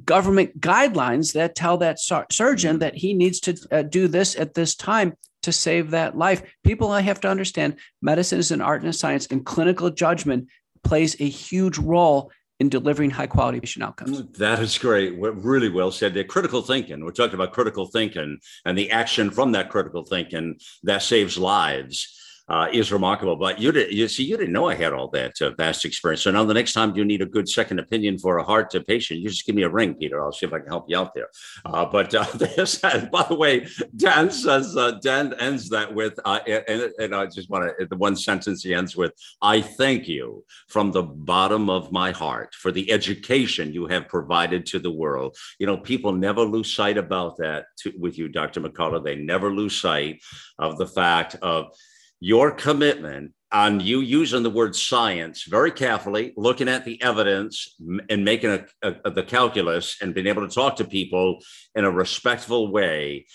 government 0.05 0.59
guidelines 0.61 1.33
that 1.33 1.55
tell 1.55 1.77
that 1.77 1.99
surgeon 1.99 2.73
mm-hmm. 2.73 2.79
that 2.79 2.95
he 2.95 3.13
needs 3.13 3.39
to 3.41 3.57
uh, 3.71 3.81
do 3.81 4.07
this 4.07 4.35
at 4.35 4.53
this 4.53 4.75
time 4.75 5.13
to 5.41 5.51
save 5.51 5.91
that 5.91 6.17
life. 6.17 6.43
People, 6.63 6.91
I 6.91 7.01
have 7.01 7.21
to 7.21 7.29
understand 7.29 7.77
medicine 8.01 8.39
is 8.39 8.51
an 8.51 8.61
art 8.61 8.81
and 8.81 8.89
a 8.89 8.93
science, 8.93 9.27
and 9.27 9.45
clinical 9.45 9.89
judgment 9.89 10.47
plays 10.83 11.19
a 11.19 11.27
huge 11.27 11.77
role 11.77 12.31
in 12.59 12.67
delivering 12.67 13.09
high 13.09 13.27
quality 13.27 13.59
patient 13.59 13.83
outcomes. 13.83 14.21
That 14.33 14.59
is 14.59 14.77
great. 14.77 15.17
Really 15.17 15.69
well 15.69 15.91
said. 15.91 16.13
They're 16.13 16.25
critical 16.25 16.61
thinking. 16.61 17.03
We're 17.03 17.11
talking 17.11 17.35
about 17.35 17.53
critical 17.53 17.85
thinking 17.85 18.37
and 18.65 18.77
the 18.77 18.91
action 18.91 19.31
from 19.31 19.53
that 19.53 19.69
critical 19.69 20.03
thinking 20.03 20.59
that 20.83 21.01
saves 21.01 21.37
lives 21.37 22.15
uh, 22.49 22.67
is 22.71 22.91
remarkable. 22.91 23.35
But 23.35 23.59
you 23.59 23.71
did, 23.71 23.93
you 23.93 24.07
see, 24.07 24.23
you 24.23 24.37
didn't 24.37 24.53
know 24.53 24.67
I 24.67 24.75
had 24.75 24.93
all 24.93 25.07
that 25.09 25.41
uh, 25.41 25.51
vast 25.51 25.85
experience. 25.85 26.21
So 26.21 26.31
now 26.31 26.43
the 26.43 26.53
next 26.53 26.73
time 26.73 26.95
you 26.95 27.05
need 27.05 27.21
a 27.21 27.25
good 27.25 27.47
second 27.47 27.79
opinion 27.79 28.17
for 28.17 28.37
a 28.37 28.43
heart 28.43 28.73
patient, 28.87 29.19
you 29.19 29.29
just 29.29 29.45
give 29.45 29.55
me 29.55 29.63
a 29.63 29.69
ring, 29.69 29.93
Peter. 29.93 30.21
I'll 30.21 30.31
see 30.31 30.45
if 30.45 30.53
I 30.53 30.59
can 30.59 30.67
help 30.67 30.85
you 30.87 30.97
out 30.97 31.13
there. 31.13 31.29
Uh, 31.65 31.85
but 31.85 32.13
uh, 32.13 32.23
this, 32.35 32.77
by 32.79 33.25
the 33.27 33.35
way, 33.35 33.67
Dan 33.95 34.31
says 34.31 34.75
uh, 34.75 34.93
Dan 35.01 35.33
ends 35.39 35.69
that 35.69 35.93
with, 35.93 36.19
uh, 36.25 36.39
and, 36.47 36.91
and 36.99 37.15
I 37.15 37.25
just 37.25 37.49
want 37.49 37.71
to 37.79 37.85
the 37.85 37.97
one 37.97 38.15
sentence 38.15 38.63
he 38.63 38.73
ends 38.73 38.95
with: 38.95 39.13
"I 39.41 39.61
thank 39.61 40.07
you 40.07 40.45
from 40.67 40.91
the 40.91 41.03
bottom 41.03 41.69
of 41.69 41.91
my 41.91 42.11
heart 42.11 42.55
for 42.55 42.71
the 42.71 42.91
education 42.91 43.73
you 43.73 43.87
have 43.87 44.07
provided 44.07 44.65
to 44.67 44.79
the 44.79 44.91
world." 44.91 45.35
You 45.59 45.67
know, 45.67 45.77
people 45.77 46.11
never 46.11 46.41
lose 46.41 46.73
sight 46.73 46.97
about 46.97 47.37
that 47.37 47.65
to, 47.79 47.93
with 47.97 48.17
you, 48.17 48.27
Dr. 48.27 48.61
McCullough. 48.61 49.03
They 49.03 49.15
never 49.15 49.51
lose 49.51 49.79
sight 49.79 50.21
of 50.57 50.77
the 50.77 50.87
fact 50.87 51.35
of 51.41 51.71
your 52.19 52.51
commitment 52.51 53.33
on 53.51 53.79
you 53.79 54.01
using 54.01 54.43
the 54.43 54.49
word 54.49 54.75
science 54.75 55.43
very 55.43 55.71
carefully, 55.71 56.33
looking 56.37 56.67
at 56.67 56.85
the 56.85 57.01
evidence 57.01 57.75
and 58.09 58.23
making 58.23 58.51
a, 58.83 58.95
a, 59.03 59.09
the 59.09 59.23
calculus 59.23 59.97
and 60.01 60.13
being 60.13 60.27
able 60.27 60.47
to 60.47 60.53
talk 60.53 60.75
to 60.75 60.85
people 60.85 61.39
in 61.73 61.83
a 61.83 61.91
respectful 61.91 62.71
way. 62.71 63.25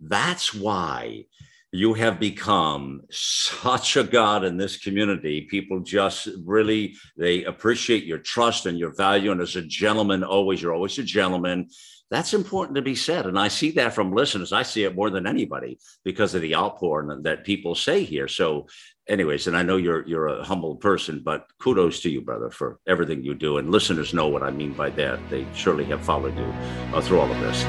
That's 0.00 0.54
why 0.54 1.24
you 1.72 1.94
have 1.94 2.20
become 2.20 3.00
such 3.10 3.96
a 3.96 4.04
god 4.04 4.44
in 4.44 4.56
this 4.56 4.76
community. 4.76 5.40
People 5.40 5.80
just 5.80 6.28
really 6.44 6.94
they 7.16 7.42
appreciate 7.42 8.04
your 8.04 8.18
trust 8.18 8.66
and 8.66 8.78
your 8.78 8.94
value. 8.94 9.32
And 9.32 9.40
as 9.40 9.56
a 9.56 9.62
gentleman 9.62 10.22
always 10.22 10.62
you're 10.62 10.72
always 10.72 10.96
a 10.98 11.02
gentleman 11.02 11.68
that's 12.14 12.32
important 12.32 12.76
to 12.76 12.82
be 12.82 12.94
said. 12.94 13.26
And 13.26 13.36
I 13.36 13.48
see 13.48 13.72
that 13.72 13.92
from 13.92 14.12
listeners. 14.12 14.52
I 14.52 14.62
see 14.62 14.84
it 14.84 14.94
more 14.94 15.10
than 15.10 15.26
anybody 15.26 15.78
because 16.04 16.34
of 16.34 16.42
the 16.42 16.54
outpouring 16.54 17.22
that 17.24 17.44
people 17.44 17.74
say 17.74 18.04
here. 18.04 18.28
So, 18.28 18.68
anyways, 19.08 19.48
and 19.48 19.56
I 19.56 19.64
know 19.64 19.78
you're 19.78 20.06
you're 20.06 20.28
a 20.28 20.44
humble 20.44 20.76
person, 20.76 21.22
but 21.24 21.46
kudos 21.58 22.02
to 22.02 22.10
you, 22.10 22.20
brother, 22.20 22.50
for 22.50 22.78
everything 22.86 23.24
you 23.24 23.34
do. 23.34 23.58
And 23.58 23.72
listeners 23.72 24.14
know 24.14 24.28
what 24.28 24.44
I 24.44 24.52
mean 24.52 24.74
by 24.74 24.90
that. 24.90 25.18
They 25.28 25.44
surely 25.54 25.84
have 25.86 26.04
followed 26.04 26.36
you 26.38 26.44
uh, 26.94 27.00
through 27.00 27.18
all 27.18 27.30
of 27.30 27.40
this. 27.40 27.64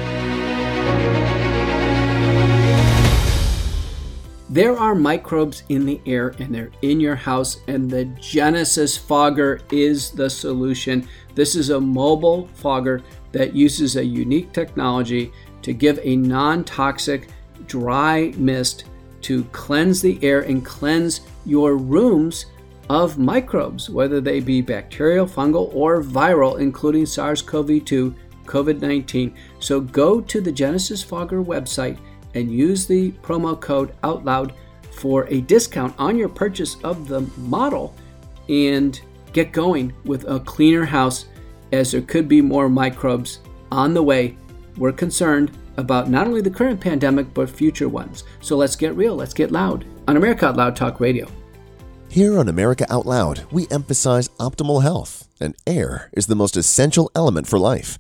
There 4.48 4.78
are 4.78 4.94
microbes 4.94 5.64
in 5.70 5.88
the 5.88 6.00
air 6.06 6.36
and 6.40 6.54
they're 6.54 6.72
in 6.84 7.00
your 7.00 7.16
house, 7.16 7.58
and 7.68 7.90
the 7.90 8.06
Genesis 8.22 8.96
Fogger 8.96 9.60
is 9.72 10.12
the 10.12 10.30
solution. 10.30 11.10
This 11.34 11.56
is 11.56 11.72
a 11.72 11.82
mobile 11.82 12.48
fogger 12.54 13.02
that 13.36 13.54
uses 13.54 13.98
a 13.98 14.06
unique 14.06 14.54
technology 14.54 15.30
to 15.62 15.74
give 15.74 16.00
a 16.02 16.16
non 16.16 16.64
toxic 16.64 17.28
dry 17.68 18.34
mist 18.38 18.86
to 19.22 19.44
cleanse 19.46 20.02
the 20.02 20.18
air 20.24 20.42
and 20.42 20.66
cleanse 20.66 21.20
your 21.46 21.76
rooms 21.76 22.46
of 22.90 23.18
microbes, 23.18 23.90
whether 23.90 24.22
they 24.22 24.40
be 24.40 24.62
bacterial, 24.62 25.28
fungal, 25.28 25.70
or 25.76 26.02
viral, 26.02 26.62
including 26.62 27.06
SARS 27.06 27.42
CoV 27.42 27.84
2, 27.84 28.16
COVID 28.46 28.80
19. 28.80 29.36
So 29.60 29.82
go 29.82 30.22
to 30.22 30.40
the 30.40 30.52
Genesis 30.52 31.04
Fogger 31.04 31.44
website 31.44 31.98
and 32.36 32.50
use 32.50 32.88
the 32.88 33.12
promo 33.22 33.60
code 33.60 33.94
OUTLOUD 34.04 34.54
for 34.92 35.28
a 35.28 35.42
discount 35.42 35.94
on 35.98 36.18
your 36.18 36.30
purchase 36.30 36.78
of 36.86 37.10
the 37.10 37.22
model 37.36 37.94
and 38.48 39.02
get 39.34 39.52
going 39.52 39.94
with 40.06 40.24
a 40.26 40.40
cleaner 40.40 40.86
house 40.86 41.26
as 41.72 41.92
there 41.92 42.02
could 42.02 42.28
be 42.28 42.42
more 42.42 42.70
microbes 42.70 43.40
on 43.72 43.94
the 43.94 44.04
way. 44.04 44.38
We're 44.78 44.92
concerned 44.92 45.58
about 45.78 46.10
not 46.10 46.28
only 46.28 46.42
the 46.42 46.50
current 46.50 46.80
pandemic, 46.80 47.34
but 47.34 47.50
future 47.50 47.90
ones. 47.90 48.24
So 48.42 48.56
let's 48.56 48.76
get 48.76 48.96
real, 48.96 49.16
let's 49.16 49.34
get 49.34 49.52
loud 49.52 49.86
on 50.08 50.18
America 50.18 50.48
Out 50.48 50.58
Loud 50.58 50.76
Talk 50.76 51.00
Radio. 51.00 51.28
Here 52.10 52.38
on 52.40 52.48
America 52.48 52.86
Out 52.90 53.06
Loud, 53.06 53.46
we 53.52 53.68
emphasize 53.70 54.30
optimal 54.40 54.82
health, 54.82 55.28
and 55.42 55.56
air 55.68 56.10
is 56.14 56.28
the 56.28 56.36
most 56.36 56.56
essential 56.56 57.12
element 57.14 57.48
for 57.48 57.60
life. 57.60 57.98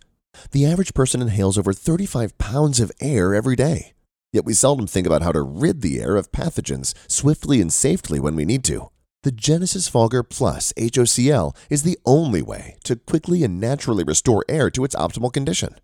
The 0.52 0.66
average 0.66 0.94
person 0.94 1.22
inhales 1.22 1.58
over 1.58 1.74
35 1.74 2.38
pounds 2.38 2.80
of 2.80 2.92
air 3.02 3.34
every 3.34 3.56
day. 3.56 3.94
Yet 4.32 4.46
we 4.46 4.54
seldom 4.54 4.88
think 4.88 5.08
about 5.08 5.22
how 5.22 5.32
to 5.32 5.42
rid 5.42 5.82
the 5.82 6.02
air 6.02 6.16
of 6.16 6.32
pathogens 6.32 6.94
swiftly 7.10 7.62
and 7.62 7.72
safely 7.72 8.20
when 8.20 8.36
we 8.36 8.46
need 8.46 8.64
to. 8.66 8.90
The 9.26 9.32
Genesis 9.32 9.88
Fogger 9.88 10.22
Plus 10.22 10.72
HOCL 10.78 11.56
is 11.72 11.82
the 11.82 11.98
only 12.06 12.44
way 12.44 12.78
to 12.84 12.96
quickly 12.96 13.44
and 13.44 13.60
naturally 13.60 14.04
restore 14.04 14.46
air 14.48 14.70
to 14.70 14.84
its 14.84 14.96
optimal 14.96 15.34
condition. 15.34 15.80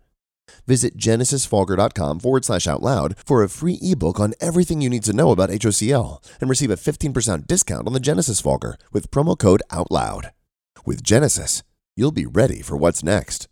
Visit 0.64 0.96
genesisfogger.com 0.96 2.20
forward 2.20 2.44
slash 2.44 2.68
out 2.68 2.84
loud 2.84 3.16
for 3.26 3.42
a 3.42 3.48
free 3.48 3.80
ebook 3.82 4.20
on 4.20 4.34
everything 4.40 4.80
you 4.80 4.88
need 4.88 5.02
to 5.02 5.12
know 5.12 5.32
about 5.32 5.50
HOCL 5.50 6.22
and 6.40 6.48
receive 6.48 6.70
a 6.70 6.76
15% 6.76 7.48
discount 7.48 7.88
on 7.88 7.94
the 7.94 7.98
Genesis 7.98 8.40
Fogger 8.40 8.76
with 8.92 9.10
promo 9.10 9.36
code 9.36 9.64
OUTLOUD. 9.72 10.30
With 10.86 11.02
Genesis, 11.02 11.64
you'll 11.96 12.12
be 12.12 12.26
ready 12.26 12.62
for 12.62 12.76
what's 12.76 13.02
next. 13.02 13.48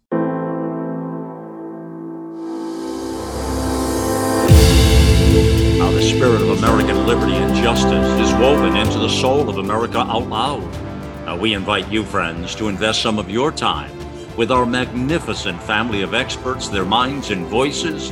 The 5.92 6.02
spirit 6.02 6.42
of 6.42 6.58
American 6.58 7.06
liberty 7.06 7.34
and 7.34 7.54
justice 7.56 8.20
is 8.20 8.32
woven 8.34 8.76
into 8.76 8.98
the 8.98 9.08
soul 9.08 9.48
of 9.48 9.56
America 9.58 9.98
out 9.98 10.28
loud. 10.28 10.62
Now, 11.24 11.36
we 11.36 11.54
invite 11.54 11.90
you, 11.90 12.04
friends, 12.04 12.54
to 12.56 12.68
invest 12.68 13.02
some 13.02 13.18
of 13.18 13.30
your 13.30 13.50
time 13.50 13.90
with 14.36 14.50
our 14.50 14.66
magnificent 14.66 15.62
family 15.62 16.02
of 16.02 16.12
experts, 16.14 16.68
their 16.68 16.84
minds 16.84 17.30
and 17.30 17.46
voices. 17.46 18.10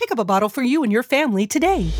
Pick 0.00 0.10
up 0.10 0.18
a 0.18 0.24
bottle 0.24 0.48
for 0.48 0.62
you 0.62 0.82
and 0.82 0.90
your 0.90 1.02
family 1.02 1.46
today. 1.46 1.90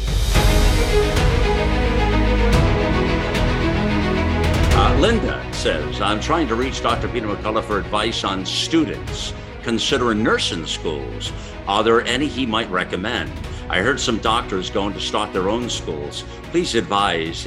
Uh, 4.72 4.98
Linda 4.98 5.46
says, 5.52 6.00
I'm 6.00 6.18
trying 6.18 6.48
to 6.48 6.54
reach 6.54 6.80
Dr. 6.80 7.08
Peter 7.08 7.26
McCullough 7.26 7.62
for 7.62 7.78
advice 7.78 8.24
on 8.24 8.46
students 8.46 9.34
considering 9.62 10.22
nursing 10.22 10.64
schools. 10.64 11.30
Are 11.68 11.84
there 11.84 12.00
any 12.06 12.26
he 12.26 12.46
might 12.46 12.70
recommend? 12.70 13.30
I 13.68 13.82
heard 13.82 14.00
some 14.00 14.16
doctors 14.20 14.70
going 14.70 14.94
to 14.94 15.00
start 15.00 15.34
their 15.34 15.50
own 15.50 15.68
schools. 15.68 16.24
Please 16.44 16.74
advise 16.74 17.44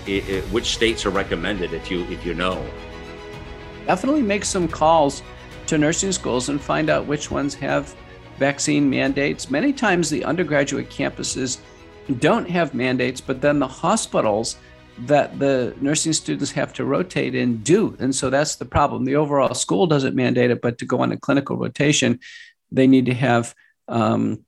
which 0.52 0.68
states 0.68 1.04
are 1.08 1.10
recommended 1.10 1.74
if 1.74 1.89
you 1.89 2.04
if 2.12 2.24
you 2.24 2.36
know. 2.36 2.63
Definitely 3.88 4.22
make 4.22 4.46
some 4.46 4.68
calls 4.68 5.24
to 5.66 5.80
nursing 5.80 6.12
schools 6.12 6.50
and 6.50 6.62
find 6.62 6.92
out 6.92 7.08
which 7.08 7.32
ones 7.32 7.56
have 7.56 7.96
vaccine 8.38 8.89
mandates. 8.89 9.50
Many 9.50 9.74
times 9.74 10.10
the 10.10 10.24
undergraduate 10.24 10.89
campuses 10.89 11.60
don't 12.19 12.50
have 12.50 12.74
mandates, 12.74 13.22
but 13.22 13.41
then 13.41 13.60
the 13.60 13.67
hospitals 13.67 14.58
that 15.00 15.39
the 15.39 15.74
nursing 15.82 16.13
students 16.13 16.52
have 16.52 16.74
to 16.74 16.86
rotate 16.86 17.34
in 17.34 17.58
do. 17.63 17.96
And 18.00 18.13
so 18.13 18.30
that's 18.30 18.56
the 18.56 18.65
problem. 18.65 19.06
The 19.06 19.15
overall 19.15 19.54
school 19.54 19.88
doesn't 19.88 20.15
mandate 20.15 20.52
it, 20.52 20.62
but 20.62 20.78
to 20.80 20.86
go 20.86 21.00
on 21.00 21.12
a 21.12 21.17
clinical 21.17 21.58
rotation, 21.58 22.19
they 22.72 22.88
need 22.88 23.06
to 23.08 23.13
have 23.13 23.56
um, 23.88 24.46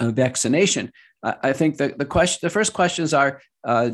vaccination. 0.00 0.92
I 1.22 1.52
think 1.52 1.76
the, 1.76 1.94
the 1.96 2.06
question, 2.06 2.40
the 2.42 2.50
first 2.50 2.72
questions 2.72 3.12
are, 3.12 3.42
uh, 3.62 3.90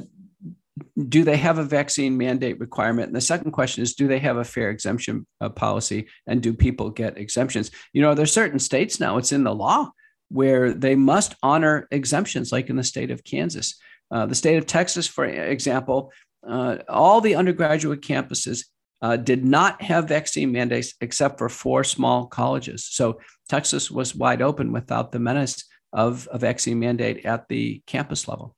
do 1.09 1.25
they 1.25 1.37
have 1.37 1.59
a 1.59 1.65
vaccine 1.65 2.17
mandate 2.17 2.61
requirement? 2.61 3.09
And 3.09 3.17
the 3.17 3.21
second 3.21 3.53
question 3.53 3.83
is, 3.83 3.95
do 3.95 4.09
they 4.09 4.19
have 4.19 4.37
a 4.37 4.45
fair 4.45 4.71
exemption 4.71 5.27
uh, 5.41 5.49
policy? 5.49 6.09
And 6.27 6.43
do 6.43 6.53
people 6.53 6.91
get 6.91 7.19
exemptions? 7.19 7.71
You 7.93 8.03
know, 8.03 8.15
there's 8.15 8.33
certain 8.33 8.59
states 8.59 9.01
now, 9.01 9.17
it's 9.17 9.33
in 9.33 9.45
the 9.45 9.55
law 9.55 9.91
where 10.29 10.73
they 10.73 10.95
must 10.95 11.35
honor 11.43 11.87
exemptions, 11.91 12.53
like 12.53 12.69
in 12.69 12.77
the 12.77 12.85
state 12.85 13.11
of 13.11 13.25
Kansas. 13.25 13.79
Uh, 14.11 14.27
the 14.27 14.35
state 14.35 14.57
of 14.57 14.67
Texas, 14.67 15.07
for 15.07 15.25
example, 15.25 16.13
uh, 16.47 16.79
all 16.89 17.21
the 17.21 17.37
undergraduate 17.37 18.03
campuses 18.03 18.67
uh, 19.03 19.17
did 19.17 19.45
not 19.45 19.81
have 19.83 20.09
vaccine 20.09 20.53
mandates 20.53 20.95
except 21.01 21.39
for 21.39 21.49
four 21.49 21.85
small 21.85 22.27
colleges. 22.27 22.85
So 22.85 23.21
Texas 23.49 23.91
was 23.91 24.15
wide 24.15 24.43
open 24.43 24.73
without 24.73 25.13
the 25.13 25.19
menace 25.19 25.65
of 25.93 26.29
a 26.31 26.39
vaccine 26.39 26.79
mandate 26.79 27.25
at 27.25 27.49
the 27.49 27.83
campus 27.87 28.27
level. 28.29 28.57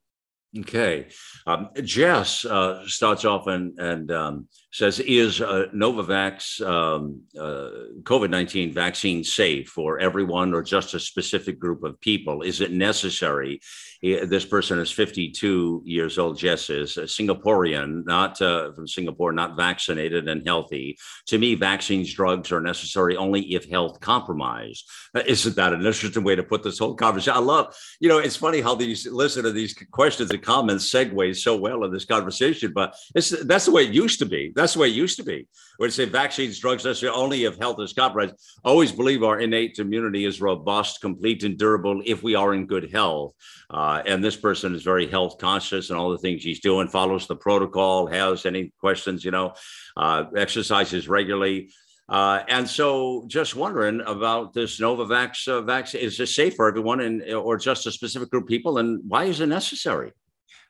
Okay. 0.57 1.09
Um, 1.47 1.69
Jess 1.83 2.45
uh, 2.45 2.83
starts 2.87 3.25
off 3.25 3.47
and, 3.49 3.79
and 3.79 4.11
um, 4.11 4.49
says, 4.73 5.01
Is 5.01 5.41
uh, 5.41 5.67
Novavax 5.75 6.61
um, 6.67 7.23
uh, 7.39 7.71
COVID 8.03 8.31
19 8.31 8.73
vaccine 8.73 9.25
safe 9.25 9.69
for 9.69 9.99
everyone 9.99 10.53
or 10.55 10.63
just 10.63 10.95
a 10.95 11.01
specific 11.01 11.59
group 11.59 11.85
of 11.85 12.01
people? 12.01 12.43
Is 12.43 12.61
it 12.61 12.73
necessary? 12.73 13.61
This 14.01 14.45
person 14.45 14.79
is 14.79 14.93
52 14.93 15.83
years 15.85 16.19
old. 16.19 16.39
Jess 16.39 16.71
is 16.71 16.97
a 16.99 17.03
Singaporean, 17.03 18.05
not 18.07 18.41
uh, 18.41 18.73
from 18.73 18.87
Singapore, 18.87 19.33
not 19.33 19.57
vaccinated 19.57 20.29
and 20.29 20.47
healthy. 20.47 20.97
To 21.27 21.39
me, 21.39 21.57
vaccines, 21.57 22.15
drugs 22.15 22.53
are 22.53 22.61
necessary 22.61 23.17
only 23.17 23.41
if 23.55 23.69
health 23.69 24.01
compromised. 24.01 24.89
Uh, 25.15 25.23
isn't 25.27 25.57
that 25.57 25.73
an 25.73 25.85
interesting 25.85 26.23
way 26.23 26.37
to 26.37 26.45
put 26.45 26.63
this 26.63 26.79
whole 26.79 26.95
conversation? 26.95 27.37
I 27.37 27.41
love, 27.41 27.75
you 27.99 28.09
know, 28.09 28.19
it's 28.19 28.37
funny 28.37 28.61
how 28.61 28.77
these 28.77 29.05
listen 29.07 29.43
to 29.43 29.51
these 29.51 29.75
questions 29.91 30.31
and 30.31 30.43
comments 30.43 30.93
segue 30.93 31.37
so 31.37 31.57
well 31.57 31.83
in 31.83 31.93
this 31.93 32.05
conversation, 32.05 32.73
but 32.73 32.95
that's 33.15 33.65
the 33.67 33.73
way 33.73 33.85
it 33.87 33.95
used 33.95 34.21
to 34.21 34.27
be. 34.27 34.53
That's 34.59 34.75
the 34.75 34.81
way 34.81 34.89
it 34.89 34.95
used 34.95 35.17
to 35.19 35.23
be. 35.23 35.47
We'd 35.79 35.93
say 35.93 36.05
vaccines, 36.05 36.59
drugs, 36.59 36.85
necessary 36.85 37.13
only 37.13 37.45
if 37.45 37.57
health 37.59 37.81
is 37.81 37.93
compromised. 37.93 38.35
Always 38.65 38.91
believe 38.91 39.23
our 39.23 39.39
innate 39.39 39.79
immunity 39.79 40.25
is 40.25 40.41
robust, 40.41 41.01
complete, 41.01 41.45
and 41.45 41.57
durable 41.57 42.03
if 42.05 42.25
we 42.25 42.35
are 42.35 42.55
in 42.55 42.67
good 42.67 42.91
health. 42.91 43.35
Uh, 43.71 44.03
and 44.05 44.23
this 44.23 44.37
person 44.37 44.75
is 44.75 44.83
very 44.83 45.07
health 45.07 45.39
conscious 45.39 45.91
and 45.91 45.99
all 45.99 46.11
the 46.11 46.19
things 46.19 46.43
he's 46.43 46.59
doing, 46.59 46.89
follows 46.89 47.29
the 47.29 47.37
protocol, 47.37 48.09
has 48.09 48.47
any 48.47 48.73
questions, 48.81 49.25
you 49.25 49.31
know, 49.31 49.55
uh, 49.97 50.25
exercises 50.37 51.09
regularly. 51.09 51.71
Uh, 52.09 52.43
and 52.49 52.69
so, 52.69 53.25
just 53.29 53.55
wondering 53.55 54.01
about 54.07 54.55
this 54.55 54.81
Novavax 54.81 55.47
uh, 55.47 55.61
vaccine. 55.63 56.01
Is 56.01 56.19
this 56.19 56.35
safe 56.35 56.57
for 56.57 56.67
everyone, 56.67 57.01
and 57.01 57.23
or 57.33 57.59
just 57.59 57.87
a 57.87 57.93
specific 57.93 58.31
group 58.31 58.45
of 58.45 58.49
people? 58.49 58.79
And 58.79 59.03
why 59.07 59.25
is 59.25 59.41
it 59.41 59.47
necessary? 59.47 60.13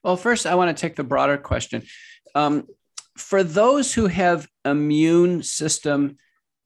Well, 0.03 0.16
first, 0.16 0.46
I 0.46 0.57
want 0.57 0.77
to 0.77 0.81
take 0.81 0.96
the 0.96 1.05
broader 1.05 1.38
question. 1.38 1.85
Um, 2.35 2.66
for 3.18 3.42
those 3.42 3.92
who 3.92 4.07
have 4.07 4.48
immune 4.64 5.42
system 5.42 6.16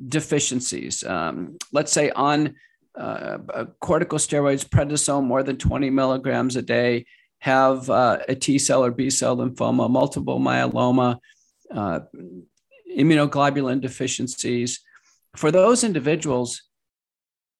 deficiencies, 0.06 1.02
um, 1.04 1.56
let's 1.72 1.92
say 1.92 2.10
on 2.10 2.54
uh, 2.94 3.38
corticosteroids, 3.82 4.68
prednisone, 4.68 5.24
more 5.24 5.42
than 5.42 5.56
20 5.56 5.90
milligrams 5.90 6.56
a 6.56 6.62
day, 6.62 7.06
have 7.38 7.88
uh, 7.88 8.18
a 8.28 8.34
T 8.34 8.58
cell 8.58 8.84
or 8.84 8.90
B 8.90 9.08
cell 9.10 9.36
lymphoma, 9.36 9.90
multiple 9.90 10.38
myeloma, 10.38 11.18
uh, 11.74 12.00
immunoglobulin 12.96 13.80
deficiencies. 13.80 14.80
For 15.34 15.50
those 15.50 15.82
individuals, 15.82 16.62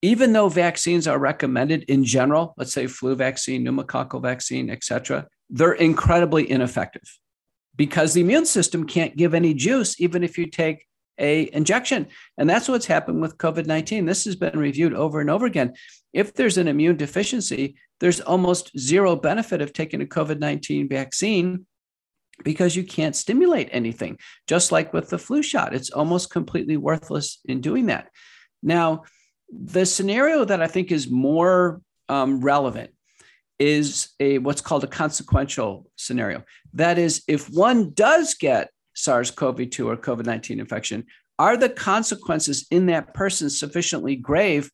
even 0.03 0.33
though 0.33 0.49
vaccines 0.49 1.09
are 1.09 1.19
recommended 1.19 1.85
in 1.85 2.05
general, 2.05 2.55
let's 2.59 2.73
say 2.73 2.87
flu 2.87 3.15
vaccine, 3.15 3.65
pneumococcal 3.65 4.21
vaccine, 4.21 4.69
et 4.69 4.85
cetera, 4.85 5.27
they're 5.49 5.73
incredibly 5.73 6.51
ineffective 6.51 7.09
because 7.77 8.15
the 8.15 8.21
immune 8.21 8.47
system 8.47 8.87
can't 8.87 9.17
give 9.17 9.35
any 9.35 9.55
juice, 9.55 10.01
even 10.01 10.23
if 10.23 10.37
you 10.39 10.47
take 10.47 10.87
a 11.19 11.51
injection. 11.53 12.09
And 12.39 12.49
that's 12.49 12.69
what's 12.69 12.87
happened 12.87 13.21
with 13.21 13.39
COVID-19. 13.39 14.07
This 14.07 14.25
has 14.25 14.37
been 14.37 14.59
reviewed 14.59 14.95
over 14.95 15.21
and 15.21 15.31
over 15.31 15.47
again. 15.47 15.75
If 16.13 16.35
there's 16.35 16.59
an 16.59 16.69
immune 16.69 16.97
deficiency, 16.97 17.77
there's 18.01 18.21
almost 18.21 18.77
zero 18.79 19.17
benefit 19.17 19.63
of 19.63 19.73
taking 19.73 20.03
a 20.03 20.07
COVID-19 20.07 20.89
vaccine 20.89 21.67
because 22.45 22.75
you 22.75 22.83
can't 22.83 23.17
stimulate 23.17 23.69
anything. 23.73 24.19
Just 24.47 24.73
like 24.73 24.93
with 24.93 25.11
the 25.11 25.19
flu 25.19 25.43
shot, 25.43 25.75
it's 25.75 25.91
almost 25.91 26.31
completely 26.31 26.77
worthless 26.77 27.39
in 27.45 27.61
doing 27.61 27.87
that. 27.87 28.09
Now, 28.63 29.05
the 29.51 29.87
scenario 29.87 30.45
that 30.45 30.63
I 30.63 30.67
think 30.67 30.91
is 30.91 31.11
more 31.11 31.81
um, 32.09 32.41
relevant 32.41 32.91
is 33.63 34.09
a 34.19 34.39
what's 34.39 34.61
called 34.61 34.83
a 34.83 34.89
consequential 34.89 35.87
scenario. 35.95 36.43
That 36.73 36.99
is, 36.99 37.23
if 37.29 37.49
one 37.49 37.93
does 37.95 38.35
get 38.35 38.71
SARS-CoV-2 38.95 39.87
or 39.87 39.97
COVID-19 39.97 40.59
infection, 40.59 41.07
are 41.39 41.57
the 41.57 41.69
consequences 41.69 42.67
in 42.73 42.87
that 42.87 43.15
person 43.15 43.49
sufficiently 43.49 44.17
grave 44.17 44.69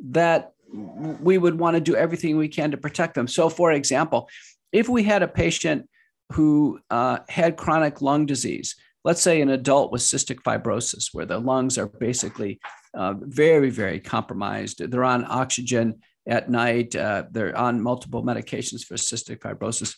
that 0.00 0.50
we 0.74 1.38
would 1.38 1.56
want 1.56 1.76
to 1.76 1.80
do 1.80 1.94
everything 1.94 2.36
we 2.36 2.48
can 2.48 2.72
to 2.72 2.76
protect 2.76 3.14
them? 3.14 3.28
So, 3.28 3.48
for 3.48 3.70
example, 3.70 4.28
if 4.72 4.88
we 4.88 5.04
had 5.04 5.22
a 5.22 5.28
patient 5.28 5.88
who 6.32 6.80
uh, 6.90 7.18
had 7.28 7.56
chronic 7.56 8.02
lung 8.02 8.26
disease, 8.26 8.74
let's 9.04 9.22
say 9.22 9.40
an 9.40 9.50
adult 9.50 9.92
with 9.92 10.02
cystic 10.02 10.40
fibrosis, 10.42 11.10
where 11.12 11.26
the 11.26 11.38
lungs 11.38 11.78
are 11.78 11.86
basically 11.86 12.58
uh, 12.94 13.14
very, 13.20 13.70
very 13.70 14.00
compromised, 14.00 14.90
they're 14.90 15.04
on 15.04 15.24
oxygen 15.28 16.00
at 16.26 16.50
night. 16.50 16.94
Uh, 16.94 17.24
they're 17.30 17.56
on 17.56 17.82
multiple 17.82 18.22
medications 18.22 18.84
for 18.84 18.94
cystic 18.94 19.40
fibrosis. 19.40 19.96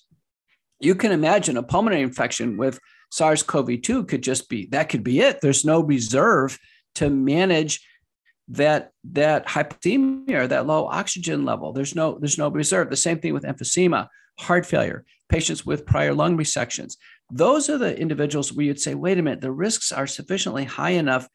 You 0.81 0.95
can 0.95 1.13
imagine 1.13 1.57
a 1.57 1.63
pulmonary 1.63 2.03
infection 2.03 2.57
with 2.57 2.79
SARS 3.11 3.43
CoV 3.43 3.81
2 3.81 4.05
could 4.05 4.23
just 4.23 4.49
be 4.49 4.67
that 4.67 4.89
could 4.89 5.05
be 5.05 5.21
it. 5.21 5.41
There's 5.41 5.65
no 5.65 5.81
reserve 5.81 6.59
to 6.97 7.11
manage 7.11 7.81
that 8.49 8.91
that 9.05 9.47
hypoxemia 9.47 10.33
or 10.33 10.47
that 10.47 10.67
low 10.67 10.87
oxygen 10.87 11.45
level 11.45 11.73
there's 11.73 11.95
no 11.95 12.19
there's 12.19 12.37
no 12.37 12.49
reserve 12.49 12.91
the 12.91 12.97
same 12.97 13.19
thing 13.19 13.33
with 13.33 13.45
emphysema 13.45 14.07
heart 14.39 14.67
failure 14.67 15.05
patients 15.31 15.65
with 15.65 15.87
prior 15.87 16.13
lung 16.13 16.37
resections 16.37 16.97
those 17.31 17.71
are 17.71 17.79
the 17.79 17.99
individuals 17.99 18.53
where 18.53 18.67
you'd 18.67 18.81
say 18.81 18.95
wait 18.95 19.19
a 19.19 19.23
minute 19.23 19.41
the 19.41 19.51
risks 19.51 19.93
are 19.93 20.07
sufficiently 20.07 20.65
high 20.65 20.91
enough 20.91 21.27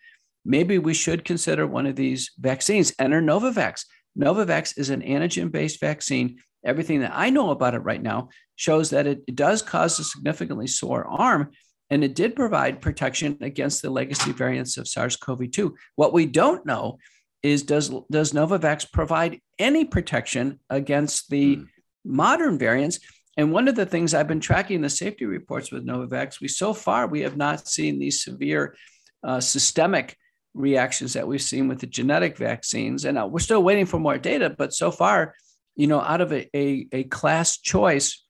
maybe 0.45 0.77
we 0.77 0.93
should 0.93 1.25
consider 1.25 1.65
one 1.65 1.87
of 1.87 1.95
these 1.95 2.31
vaccines 2.39 2.93
enter 2.99 3.21
novavax 3.21 3.85
Novavax 4.17 4.77
is 4.77 4.89
an 4.89 5.01
antigen 5.01 5.51
based 5.51 5.79
vaccine. 5.79 6.39
Everything 6.65 7.01
that 7.01 7.13
I 7.13 7.29
know 7.29 7.51
about 7.51 7.75
it 7.75 7.79
right 7.79 8.01
now 8.01 8.29
shows 8.55 8.89
that 8.89 9.07
it, 9.07 9.23
it 9.27 9.35
does 9.35 9.61
cause 9.61 9.99
a 9.99 10.03
significantly 10.03 10.67
sore 10.67 11.05
arm, 11.05 11.51
and 11.89 12.03
it 12.03 12.15
did 12.15 12.35
provide 12.35 12.81
protection 12.81 13.37
against 13.41 13.81
the 13.81 13.89
legacy 13.89 14.31
variants 14.31 14.77
of 14.77 14.87
SARS 14.87 15.15
CoV 15.15 15.49
2. 15.51 15.75
What 15.95 16.13
we 16.13 16.25
don't 16.25 16.65
know 16.65 16.97
is 17.41 17.63
does, 17.63 17.89
does 18.11 18.33
Novavax 18.33 18.91
provide 18.91 19.39
any 19.57 19.85
protection 19.85 20.59
against 20.69 21.29
the 21.29 21.57
mm. 21.57 21.67
modern 22.03 22.57
variants? 22.57 22.99
And 23.37 23.53
one 23.53 23.69
of 23.69 23.75
the 23.75 23.85
things 23.85 24.13
I've 24.13 24.27
been 24.27 24.41
tracking 24.41 24.81
the 24.81 24.89
safety 24.89 25.25
reports 25.25 25.71
with 25.71 25.87
Novavax, 25.87 26.41
we 26.41 26.49
so 26.49 26.73
far 26.73 27.07
we 27.07 27.21
have 27.21 27.37
not 27.37 27.67
seen 27.67 27.97
these 27.97 28.23
severe 28.23 28.75
uh, 29.23 29.39
systemic 29.39 30.17
reactions 30.53 31.13
that 31.13 31.27
we've 31.27 31.41
seen 31.41 31.67
with 31.67 31.79
the 31.79 31.87
genetic 31.87 32.37
vaccines. 32.37 33.05
And 33.05 33.17
uh, 33.17 33.27
we're 33.27 33.39
still 33.39 33.63
waiting 33.63 33.85
for 33.85 33.99
more 33.99 34.17
data, 34.17 34.49
but 34.49 34.73
so 34.73 34.91
far, 34.91 35.35
you 35.75 35.87
know, 35.87 36.01
out 36.01 36.21
of 36.21 36.33
a, 36.33 36.49
a, 36.55 36.87
a 36.91 37.03
class 37.05 37.57
choice, 37.57 38.25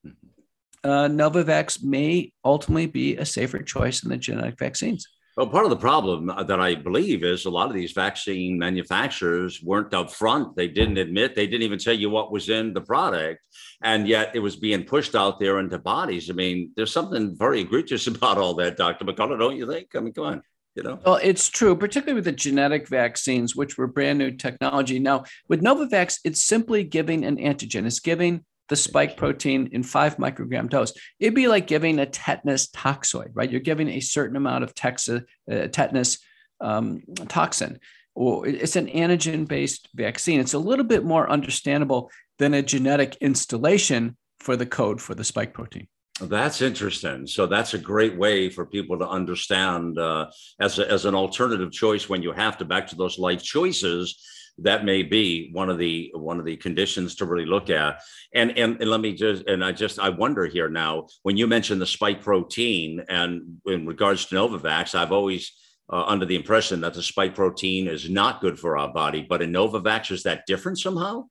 uh, 0.84 1.08
Novavax 1.08 1.82
may 1.82 2.32
ultimately 2.44 2.86
be 2.86 3.16
a 3.16 3.24
safer 3.24 3.62
choice 3.62 4.00
than 4.00 4.10
the 4.10 4.16
genetic 4.16 4.58
vaccines. 4.58 5.06
Well, 5.36 5.46
part 5.46 5.64
of 5.64 5.70
the 5.70 5.76
problem 5.76 6.26
that 6.26 6.60
I 6.60 6.74
believe 6.74 7.24
is 7.24 7.44
a 7.44 7.50
lot 7.50 7.68
of 7.68 7.74
these 7.74 7.92
vaccine 7.92 8.58
manufacturers 8.58 9.62
weren't 9.62 9.92
upfront. 9.92 10.54
They 10.54 10.68
didn't 10.68 10.98
admit, 10.98 11.34
they 11.34 11.46
didn't 11.46 11.62
even 11.62 11.78
tell 11.78 11.94
you 11.94 12.10
what 12.10 12.32
was 12.32 12.50
in 12.50 12.74
the 12.74 12.80
product. 12.80 13.40
And 13.82 14.06
yet 14.08 14.32
it 14.34 14.40
was 14.40 14.56
being 14.56 14.84
pushed 14.84 15.14
out 15.14 15.38
there 15.38 15.58
into 15.60 15.78
bodies. 15.78 16.28
I 16.28 16.34
mean, 16.34 16.72
there's 16.76 16.92
something 16.92 17.36
very 17.38 17.60
egregious 17.60 18.06
about 18.06 18.38
all 18.38 18.54
that, 18.54 18.76
Dr. 18.76 19.04
McCullough, 19.04 19.38
don't 19.38 19.56
you 19.56 19.70
think? 19.70 19.88
I 19.94 20.00
mean, 20.00 20.12
come 20.12 20.24
on 20.24 20.42
you 20.80 20.88
know? 20.88 20.98
Well 21.04 21.20
it's 21.22 21.48
true 21.48 21.76
particularly 21.76 22.14
with 22.14 22.24
the 22.24 22.32
genetic 22.32 22.88
vaccines 22.88 23.54
which 23.54 23.76
were 23.76 23.86
brand 23.86 24.18
new 24.18 24.32
technology. 24.32 24.98
Now 24.98 25.24
with 25.48 25.62
novavax 25.62 26.18
it's 26.24 26.44
simply 26.44 26.84
giving 26.84 27.24
an 27.24 27.36
antigen. 27.36 27.86
It's 27.86 28.00
giving 28.00 28.44
the 28.68 28.76
spike 28.76 29.16
protein 29.16 29.68
in 29.72 29.82
five 29.82 30.16
microgram 30.16 30.68
dose. 30.68 30.92
It'd 31.18 31.34
be 31.34 31.48
like 31.48 31.66
giving 31.66 31.98
a 31.98 32.06
tetanus 32.06 32.68
toxoid 32.68 33.30
right? 33.34 33.50
You're 33.50 33.60
giving 33.60 33.88
a 33.88 34.00
certain 34.00 34.36
amount 34.36 34.64
of 34.64 34.74
tex- 34.74 35.08
uh, 35.08 35.20
tetanus 35.46 36.18
um, 36.60 37.02
toxin. 37.28 37.78
Or 38.14 38.46
it's 38.46 38.76
an 38.76 38.88
antigen 38.88 39.46
based 39.46 39.88
vaccine. 39.94 40.40
It's 40.40 40.52
a 40.52 40.58
little 40.58 40.84
bit 40.84 41.04
more 41.04 41.30
understandable 41.30 42.10
than 42.38 42.54
a 42.54 42.62
genetic 42.62 43.16
installation 43.20 44.16
for 44.40 44.56
the 44.56 44.66
code 44.66 45.00
for 45.00 45.14
the 45.14 45.24
spike 45.24 45.54
protein 45.54 45.86
that's 46.26 46.60
interesting. 46.60 47.26
So 47.26 47.46
that's 47.46 47.74
a 47.74 47.78
great 47.78 48.16
way 48.16 48.50
for 48.50 48.66
people 48.66 48.98
to 48.98 49.08
understand 49.08 49.98
uh, 49.98 50.30
as, 50.60 50.78
a, 50.78 50.90
as 50.90 51.04
an 51.04 51.14
alternative 51.14 51.72
choice 51.72 52.08
when 52.08 52.22
you 52.22 52.32
have 52.32 52.58
to 52.58 52.64
back 52.64 52.86
to 52.88 52.96
those 52.96 53.18
life 53.18 53.42
choices 53.42 54.22
that 54.62 54.84
may 54.84 55.02
be 55.02 55.50
one 55.52 55.70
of 55.70 55.78
the 55.78 56.12
one 56.14 56.38
of 56.38 56.44
the 56.44 56.56
conditions 56.56 57.14
to 57.16 57.24
really 57.24 57.46
look 57.46 57.70
at. 57.70 58.00
And, 58.34 58.56
and 58.58 58.80
and 58.80 58.90
let 58.90 59.00
me 59.00 59.14
just 59.14 59.46
and 59.46 59.64
I 59.64 59.72
just 59.72 59.98
I 59.98 60.10
wonder 60.10 60.46
here 60.46 60.68
now 60.68 61.06
when 61.22 61.36
you 61.36 61.46
mentioned 61.46 61.80
the 61.80 61.86
spike 61.86 62.22
protein 62.22 63.04
and 63.08 63.60
in 63.66 63.86
regards 63.86 64.26
to 64.26 64.34
Novavax, 64.34 64.94
I've 64.94 65.12
always 65.12 65.52
uh, 65.92 66.04
under 66.06 66.26
the 66.26 66.36
impression 66.36 66.80
that 66.82 66.94
the 66.94 67.02
spike 67.02 67.34
protein 67.34 67.88
is 67.88 68.08
not 68.08 68.40
good 68.40 68.58
for 68.58 68.78
our 68.78 68.92
body, 68.92 69.26
but 69.28 69.42
in 69.42 69.52
Novavax 69.52 70.12
is 70.12 70.22
that 70.22 70.46
different 70.46 70.78
somehow? 70.78 71.24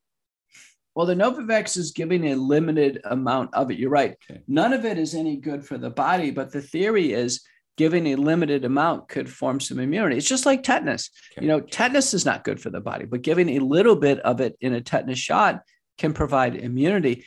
Well, 0.96 1.06
the 1.06 1.16
Novavax 1.16 1.78
is 1.78 1.92
giving 1.92 2.26
a 2.26 2.36
limited 2.36 3.02
amount 3.06 3.54
of 3.54 3.72
it. 3.72 3.78
You're 3.78 3.90
right. 3.90 4.16
Okay. 4.30 4.42
None 4.48 4.74
of 4.74 4.86
it 4.86 4.98
is 4.98 5.16
any 5.16 5.38
good 5.38 5.66
for 5.66 5.78
the 5.78 5.90
body, 5.90 6.32
but 6.32 6.52
the 6.52 6.62
theory 6.62 7.14
is 7.14 7.42
giving 7.78 8.08
a 8.08 8.16
limited 8.16 8.66
amount 8.66 9.08
could 9.08 9.30
form 9.30 9.60
some 9.60 9.80
immunity. 9.80 10.18
It's 10.18 10.28
just 10.28 10.46
like 10.46 10.64
tetanus. 10.64 11.10
Okay. 11.32 11.46
You 11.46 11.48
know, 11.48 11.62
tetanus 11.62 12.14
is 12.14 12.26
not 12.26 12.44
good 12.44 12.60
for 12.60 12.70
the 12.70 12.82
body, 12.82 13.06
but 13.06 13.22
giving 13.22 13.50
a 13.50 13.60
little 13.60 13.96
bit 13.96 14.20
of 14.20 14.42
it 14.42 14.58
in 14.60 14.74
a 14.74 14.82
tetanus 14.82 15.20
shot 15.20 15.62
can 15.98 16.14
provide 16.14 16.56
immunity. 16.56 17.26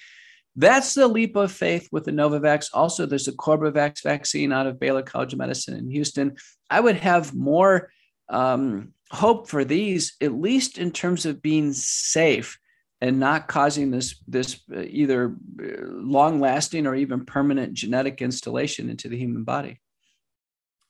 That's 0.57 0.92
the 0.92 1.09
leap 1.09 1.37
of 1.37 1.51
faith 1.51 1.88
with 1.90 2.05
the 2.05 2.11
Novavax. 2.11 2.66
Also, 2.75 3.07
there's 3.07 3.29
a 3.29 3.33
Corbavax 3.33 4.03
vaccine 4.03 4.53
out 4.53 4.66
of 4.66 4.79
Baylor 4.79 5.03
College 5.03 5.33
of 5.33 5.38
Medicine 5.38 5.75
in 5.79 5.90
Houston. 5.90 6.37
I 6.68 6.81
would 6.81 6.96
have 6.96 7.35
more 7.35 7.90
um, 8.29 8.92
hope 9.11 9.48
for 9.48 9.64
these, 9.64 10.16
at 10.20 10.35
least 10.35 10.77
in 10.77 10.90
terms 10.90 11.25
of 11.25 11.40
being 11.40 11.72
safe 11.72 12.59
and 13.02 13.18
not 13.18 13.48
causing 13.48 13.90
this 13.90 14.14
this 14.28 14.60
uh, 14.74 14.80
either 14.82 15.34
uh, 15.60 15.66
long 15.86 16.40
lasting 16.40 16.86
or 16.86 16.94
even 16.94 17.26
permanent 17.26 17.74
genetic 17.74 18.22
installation 18.22 18.88
into 18.88 19.08
the 19.08 19.18
human 19.18 19.42
body. 19.42 19.80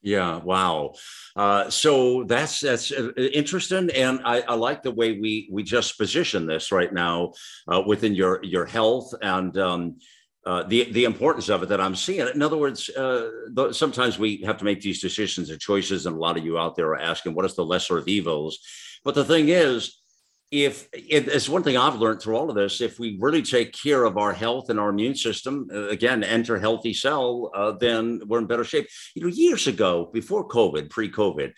Yeah, 0.03 0.37
wow. 0.39 0.95
Uh, 1.35 1.71
so 1.71 2.25
that's 2.25 2.61
that's 2.61 2.93
uh, 2.93 3.13
interesting, 3.17 3.89
and 3.91 4.21
I, 4.25 4.43
I, 4.43 4.55
like 4.55 4.83
the 4.83 4.91
way 4.91 5.19
we 5.19 5.49
we 5.51 5.63
just 5.63 5.97
position 5.97 6.45
this 6.47 6.71
right 6.71 6.93
now 6.93 7.33
uh, 7.67 7.83
within 7.87 8.15
your 8.15 8.45
your 8.45 8.67
health 8.67 9.15
and 9.23 9.57
um, 9.57 9.97
uh, 10.45 10.65
the 10.65 10.93
the 10.93 11.05
importance 11.05 11.49
of 11.49 11.63
it 11.63 11.71
that 11.71 11.81
I'm 11.81 11.97
seeing. 11.97 12.29
In 12.29 12.43
other 12.43 12.59
words, 12.59 12.91
uh, 12.91 13.73
sometimes 13.73 14.19
we 14.19 14.43
have 14.45 14.59
to 14.59 14.67
make 14.67 14.83
these 14.83 15.01
decisions 15.01 15.49
and 15.49 15.59
choices, 15.59 16.05
and 16.05 16.17
a 16.17 16.19
lot 16.19 16.37
of 16.37 16.45
you 16.45 16.59
out 16.59 16.77
there 16.77 16.89
are 16.89 17.01
asking, 17.01 17.33
"What 17.33 17.47
is 17.47 17.55
the 17.55 17.65
lesser 17.65 17.97
of 17.97 18.07
evils?" 18.07 18.59
But 19.03 19.15
the 19.15 19.25
thing 19.25 19.49
is, 19.49 20.02
if 20.53 20.87
it's 20.93 21.49
one 21.49 21.63
thing 21.63 21.79
I've 21.79 21.97
learned 21.97 22.21
through 22.21 22.37
all 22.37 22.51
of 22.51 22.55
this, 22.55 22.83
if 22.83 22.99
we 22.99 23.17
really 23.19 23.41
take 23.41 23.73
care 23.73 24.05
of 24.05 24.19
our 24.19 24.35
health 24.35 24.69
and 24.69 24.79
our 24.79 24.91
immune 24.91 25.15
system, 25.15 25.67
uh, 25.73 25.89
again, 25.89 26.23
enter 26.23 26.59
healthy 26.59 26.93
cell, 26.93 27.51
uh, 27.55 27.73
then 27.73 28.21
we're 28.27 28.39
in 28.39 28.47
better 28.47 28.63
shape. 28.63 28.87
You 29.15 29.23
know, 29.23 29.29
years 29.29 29.67
ago, 29.67 30.11
before 30.13 30.47
COVID, 30.47 30.91
pre-COVID, 30.91 31.53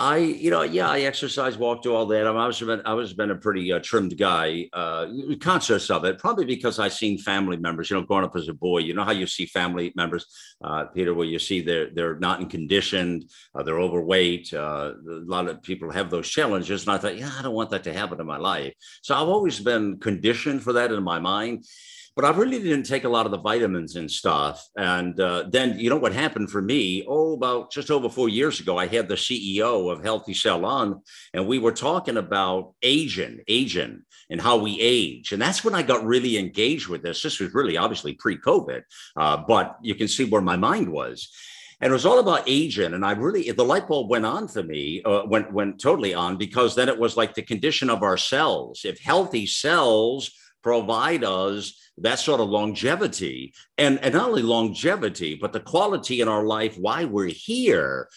I, 0.00 0.18
you 0.18 0.52
know, 0.52 0.62
yeah, 0.62 0.88
I 0.88 1.00
exercise, 1.00 1.58
walk, 1.58 1.82
do 1.82 1.92
all 1.92 2.06
that. 2.06 2.24
I 2.24 2.46
was 2.46 2.60
been, 2.60 2.80
I 2.84 2.94
was 2.94 3.14
been 3.14 3.32
a 3.32 3.34
pretty 3.34 3.72
uh, 3.72 3.80
trimmed 3.82 4.16
guy, 4.16 4.68
uh, 4.72 5.08
conscious 5.40 5.90
of 5.90 6.04
it, 6.04 6.18
probably 6.18 6.44
because 6.44 6.78
I 6.78 6.86
seen 6.86 7.18
family 7.18 7.56
members. 7.56 7.90
You 7.90 7.96
know, 7.96 8.04
growing 8.04 8.24
up 8.24 8.36
as 8.36 8.46
a 8.46 8.54
boy, 8.54 8.78
you 8.78 8.94
know 8.94 9.02
how 9.02 9.10
you 9.10 9.26
see 9.26 9.46
family 9.46 9.92
members, 9.96 10.26
uh, 10.62 10.84
Peter, 10.84 11.14
where 11.14 11.26
you 11.26 11.40
see 11.40 11.62
they're 11.62 11.90
they're 11.92 12.18
not 12.20 12.40
in 12.40 12.48
condition, 12.48 13.24
uh, 13.56 13.64
they're 13.64 13.80
overweight. 13.80 14.54
Uh, 14.54 14.92
a 15.10 15.26
lot 15.26 15.48
of 15.48 15.62
people 15.62 15.90
have 15.90 16.10
those 16.10 16.28
challenges, 16.28 16.86
and 16.86 16.94
I 16.94 16.98
thought, 16.98 17.18
yeah, 17.18 17.32
I 17.36 17.42
don't 17.42 17.54
want 17.54 17.70
that 17.70 17.82
to 17.84 17.92
happen 17.92 18.20
in 18.20 18.26
my 18.26 18.38
life. 18.38 18.74
So 19.02 19.16
I've 19.16 19.28
always 19.28 19.58
been 19.58 19.98
conditioned 19.98 20.62
for 20.62 20.74
that 20.74 20.92
in 20.92 21.02
my 21.02 21.18
mind 21.18 21.64
but 22.18 22.24
I 22.24 22.36
really 22.36 22.58
didn't 22.60 22.82
take 22.82 23.04
a 23.04 23.08
lot 23.08 23.26
of 23.26 23.30
the 23.30 23.38
vitamins 23.38 23.94
and 23.94 24.10
stuff. 24.10 24.68
And 24.76 25.20
uh, 25.20 25.44
then, 25.48 25.78
you 25.78 25.88
know, 25.88 25.98
what 25.98 26.12
happened 26.12 26.50
for 26.50 26.60
me? 26.60 27.04
Oh, 27.06 27.34
about 27.34 27.70
just 27.70 27.92
over 27.92 28.08
four 28.08 28.28
years 28.28 28.58
ago, 28.58 28.76
I 28.76 28.88
had 28.88 29.06
the 29.06 29.14
CEO 29.14 29.88
of 29.92 30.02
Healthy 30.02 30.34
Cell 30.34 30.64
on, 30.64 31.00
and 31.32 31.46
we 31.46 31.60
were 31.60 31.70
talking 31.70 32.16
about 32.16 32.74
aging, 32.82 33.42
aging, 33.46 34.02
and 34.30 34.40
how 34.40 34.56
we 34.56 34.80
age. 34.80 35.30
And 35.30 35.40
that's 35.40 35.62
when 35.62 35.76
I 35.76 35.82
got 35.82 36.04
really 36.04 36.38
engaged 36.38 36.88
with 36.88 37.04
this. 37.04 37.22
This 37.22 37.38
was 37.38 37.54
really 37.54 37.76
obviously 37.76 38.14
pre 38.14 38.36
COVID, 38.36 38.82
uh, 39.16 39.36
but 39.46 39.76
you 39.80 39.94
can 39.94 40.08
see 40.08 40.24
where 40.24 40.42
my 40.42 40.56
mind 40.56 40.88
was 40.88 41.30
and 41.80 41.90
it 41.90 41.92
was 41.92 42.06
all 42.06 42.18
about 42.18 42.42
aging 42.48 42.94
and 42.94 43.06
i 43.06 43.12
really 43.12 43.52
the 43.52 43.64
light 43.64 43.86
bulb 43.86 44.10
went 44.10 44.26
on 44.26 44.48
for 44.48 44.64
me 44.64 45.00
uh, 45.04 45.22
went 45.26 45.52
went 45.52 45.80
totally 45.80 46.12
on 46.12 46.36
because 46.36 46.74
then 46.74 46.88
it 46.88 46.98
was 46.98 47.16
like 47.16 47.34
the 47.34 47.42
condition 47.42 47.88
of 47.88 48.02
our 48.02 48.16
cells 48.16 48.80
if 48.84 48.98
healthy 48.98 49.46
cells 49.46 50.32
provide 50.62 51.24
us 51.24 51.74
that 51.98 52.18
sort 52.18 52.40
of 52.40 52.48
longevity 52.48 53.52
and, 53.76 53.98
and 54.00 54.14
not 54.14 54.28
only 54.28 54.42
longevity, 54.42 55.34
but 55.34 55.52
the 55.52 55.60
quality 55.60 56.20
in 56.20 56.28
our 56.28 56.44
life, 56.44 56.76
why 56.78 57.04
we're 57.04 57.26
here. 57.26 58.08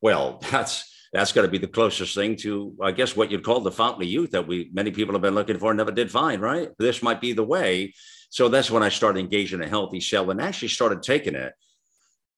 Well, 0.00 0.42
that's 0.50 0.86
that's 1.12 1.32
got 1.32 1.42
to 1.42 1.48
be 1.48 1.58
the 1.58 1.66
closest 1.66 2.14
thing 2.14 2.36
to, 2.36 2.76
I 2.80 2.92
guess, 2.92 3.16
what 3.16 3.32
you'd 3.32 3.42
call 3.42 3.60
the 3.60 3.72
fountain 3.72 4.02
of 4.02 4.08
youth 4.08 4.30
that 4.30 4.46
we 4.46 4.70
many 4.72 4.92
people 4.92 5.14
have 5.14 5.22
been 5.22 5.34
looking 5.34 5.58
for 5.58 5.70
and 5.70 5.78
never 5.78 5.90
did 5.90 6.10
find, 6.10 6.40
right? 6.40 6.70
This 6.78 7.02
might 7.02 7.20
be 7.20 7.32
the 7.32 7.42
way. 7.42 7.94
So 8.30 8.48
that's 8.48 8.70
when 8.70 8.84
I 8.84 8.90
started 8.90 9.18
engaging 9.18 9.60
a 9.60 9.68
healthy 9.68 10.00
cell 10.00 10.30
and 10.30 10.40
actually 10.40 10.68
started 10.68 11.02
taking 11.02 11.34
it 11.34 11.52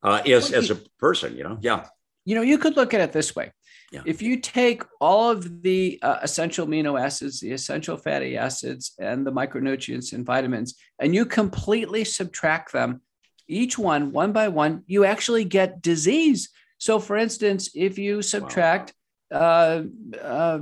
uh, 0.02 0.22
as, 0.26 0.52
as 0.52 0.70
a 0.70 0.76
person, 0.98 1.36
you 1.36 1.44
know? 1.44 1.58
Yeah. 1.60 1.86
You 2.24 2.34
know, 2.34 2.42
you 2.42 2.56
could 2.56 2.76
look 2.76 2.94
at 2.94 3.02
it 3.02 3.12
this 3.12 3.36
way. 3.36 3.52
Yeah. 3.92 4.00
If 4.06 4.22
you 4.22 4.40
take 4.40 4.82
all 5.00 5.30
of 5.30 5.62
the 5.62 5.98
uh, 6.00 6.18
essential 6.22 6.66
amino 6.66 6.98
acids, 6.98 7.40
the 7.40 7.52
essential 7.52 7.98
fatty 7.98 8.38
acids, 8.38 8.92
and 8.98 9.26
the 9.26 9.30
micronutrients 9.30 10.14
and 10.14 10.24
vitamins, 10.24 10.76
and 10.98 11.14
you 11.14 11.26
completely 11.26 12.04
subtract 12.04 12.72
them, 12.72 13.02
each 13.48 13.76
one, 13.78 14.12
one 14.12 14.32
by 14.32 14.48
one, 14.48 14.82
you 14.86 15.04
actually 15.04 15.44
get 15.44 15.82
disease. 15.82 16.48
So, 16.78 16.98
for 16.98 17.18
instance, 17.18 17.70
if 17.74 17.98
you 17.98 18.22
subtract, 18.22 18.94
wow. 19.30 19.38
uh, 19.38 20.16
uh, 20.18 20.60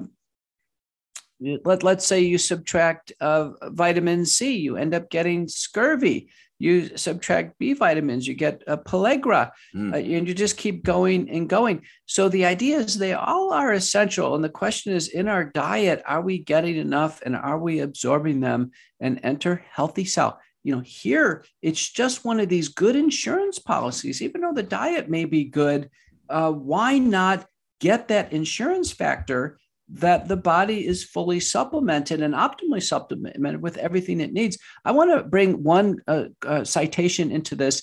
let, 1.40 1.84
let's 1.84 2.04
say 2.04 2.20
you 2.20 2.36
subtract 2.36 3.12
uh, 3.20 3.50
vitamin 3.70 4.26
C, 4.26 4.56
you 4.58 4.76
end 4.76 4.92
up 4.92 5.08
getting 5.08 5.46
scurvy 5.46 6.30
you 6.60 6.96
subtract 6.96 7.58
B 7.58 7.72
vitamins, 7.72 8.28
you 8.28 8.34
get 8.34 8.62
a 8.66 8.76
pellagra, 8.76 9.50
mm. 9.74 9.94
uh, 9.94 9.96
and 9.96 10.28
you 10.28 10.34
just 10.34 10.58
keep 10.58 10.84
going 10.84 11.28
and 11.30 11.48
going. 11.48 11.82
So 12.04 12.28
the 12.28 12.44
idea 12.44 12.78
is 12.78 12.98
they 12.98 13.14
all 13.14 13.52
are 13.52 13.72
essential. 13.72 14.34
And 14.34 14.44
the 14.44 14.50
question 14.50 14.92
is 14.92 15.08
in 15.08 15.26
our 15.26 15.42
diet, 15.42 16.02
are 16.06 16.20
we 16.20 16.38
getting 16.38 16.76
enough 16.76 17.22
and 17.22 17.34
are 17.34 17.58
we 17.58 17.80
absorbing 17.80 18.40
them 18.40 18.72
and 19.00 19.18
enter 19.22 19.64
healthy 19.72 20.04
cell? 20.04 20.38
You 20.62 20.76
know, 20.76 20.82
here 20.84 21.46
it's 21.62 21.90
just 21.90 22.26
one 22.26 22.38
of 22.38 22.50
these 22.50 22.68
good 22.68 22.94
insurance 22.94 23.58
policies. 23.58 24.20
Even 24.20 24.42
though 24.42 24.52
the 24.52 24.62
diet 24.62 25.08
may 25.08 25.24
be 25.24 25.44
good, 25.44 25.88
uh, 26.28 26.52
why 26.52 26.98
not 26.98 27.46
get 27.80 28.08
that 28.08 28.34
insurance 28.34 28.92
factor 28.92 29.58
that 29.92 30.28
the 30.28 30.36
body 30.36 30.86
is 30.86 31.04
fully 31.04 31.40
supplemented 31.40 32.22
and 32.22 32.34
optimally 32.34 32.82
supplemented 32.82 33.60
with 33.60 33.76
everything 33.76 34.20
it 34.20 34.32
needs. 34.32 34.56
I 34.84 34.92
want 34.92 35.10
to 35.10 35.24
bring 35.24 35.62
one 35.62 35.98
uh, 36.06 36.24
uh, 36.46 36.64
citation 36.64 37.32
into 37.32 37.56
this 37.56 37.82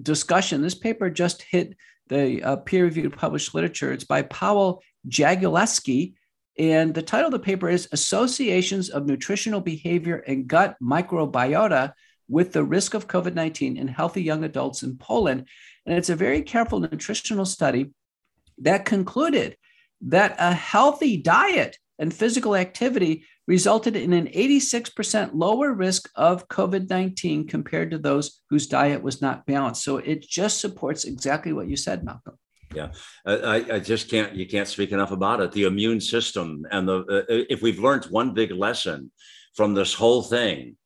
discussion. 0.00 0.62
This 0.62 0.76
paper 0.76 1.10
just 1.10 1.42
hit 1.42 1.76
the 2.08 2.42
uh, 2.42 2.56
peer 2.56 2.84
reviewed 2.84 3.16
published 3.16 3.54
literature. 3.54 3.92
It's 3.92 4.04
by 4.04 4.22
Powell 4.22 4.82
Jagielski. 5.08 6.14
And 6.58 6.94
the 6.94 7.02
title 7.02 7.26
of 7.26 7.32
the 7.32 7.38
paper 7.38 7.68
is 7.68 7.88
Associations 7.92 8.88
of 8.88 9.06
Nutritional 9.06 9.60
Behavior 9.60 10.16
and 10.26 10.46
Gut 10.46 10.76
Microbiota 10.82 11.92
with 12.28 12.52
the 12.52 12.64
Risk 12.64 12.94
of 12.94 13.08
COVID 13.08 13.34
19 13.34 13.76
in 13.76 13.88
Healthy 13.88 14.22
Young 14.22 14.44
Adults 14.44 14.82
in 14.82 14.96
Poland. 14.96 15.46
And 15.86 15.96
it's 15.96 16.10
a 16.10 16.16
very 16.16 16.42
careful 16.42 16.80
nutritional 16.80 17.46
study 17.46 17.90
that 18.58 18.84
concluded 18.84 19.56
that 20.02 20.36
a 20.38 20.52
healthy 20.52 21.16
diet 21.16 21.76
and 21.98 22.14
physical 22.14 22.54
activity 22.54 23.24
resulted 23.46 23.96
in 23.96 24.12
an 24.12 24.26
86% 24.26 25.30
lower 25.32 25.72
risk 25.72 26.08
of 26.14 26.48
COVID 26.48 26.88
19 26.88 27.48
compared 27.48 27.90
to 27.90 27.98
those 27.98 28.42
whose 28.50 28.66
diet 28.66 29.02
was 29.02 29.22
not 29.22 29.46
balanced. 29.46 29.82
So 29.82 29.96
it 29.96 30.22
just 30.22 30.60
supports 30.60 31.04
exactly 31.04 31.52
what 31.52 31.68
you 31.68 31.76
said, 31.76 32.04
Malcolm. 32.04 32.38
Yeah, 32.74 32.92
I, 33.24 33.64
I 33.72 33.78
just 33.78 34.10
can't, 34.10 34.34
you 34.34 34.46
can't 34.46 34.68
speak 34.68 34.92
enough 34.92 35.10
about 35.10 35.40
it. 35.40 35.52
The 35.52 35.64
immune 35.64 36.02
system, 36.02 36.66
and 36.70 36.86
the, 36.86 36.98
uh, 36.98 37.22
if 37.48 37.62
we've 37.62 37.78
learned 37.78 38.04
one 38.06 38.34
big 38.34 38.50
lesson 38.50 39.10
from 39.54 39.72
this 39.72 39.94
whole 39.94 40.22
thing, 40.22 40.76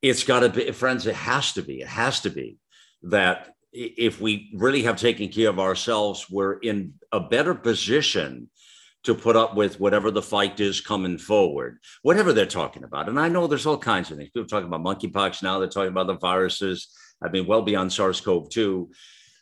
it's 0.00 0.24
got 0.24 0.40
to 0.40 0.48
be, 0.48 0.72
friends, 0.72 1.06
it 1.06 1.14
has 1.14 1.52
to 1.52 1.62
be, 1.62 1.80
it 1.80 1.88
has 1.88 2.20
to 2.20 2.30
be 2.30 2.56
that 3.02 3.53
if 3.74 4.20
we 4.20 4.50
really 4.54 4.82
have 4.84 4.96
taken 4.96 5.28
care 5.28 5.50
of 5.50 5.58
ourselves, 5.58 6.30
we're 6.30 6.58
in 6.58 6.94
a 7.12 7.20
better 7.20 7.54
position 7.54 8.48
to 9.02 9.14
put 9.14 9.36
up 9.36 9.54
with 9.54 9.78
whatever 9.80 10.10
the 10.10 10.22
fight 10.22 10.60
is 10.60 10.80
coming 10.80 11.18
forward, 11.18 11.78
whatever 12.02 12.32
they're 12.32 12.46
talking 12.46 12.84
about. 12.84 13.08
And 13.08 13.20
I 13.20 13.28
know 13.28 13.46
there's 13.46 13.66
all 13.66 13.76
kinds 13.76 14.10
of 14.10 14.16
things. 14.16 14.30
People 14.30 14.46
talking 14.46 14.68
about 14.68 14.82
monkeypox 14.82 15.42
now, 15.42 15.58
they're 15.58 15.68
talking 15.68 15.90
about 15.90 16.06
the 16.06 16.16
viruses. 16.16 16.88
I 17.22 17.28
mean, 17.28 17.46
well 17.46 17.62
beyond 17.62 17.92
SARS 17.92 18.20
CoV 18.20 18.48
2 18.48 18.90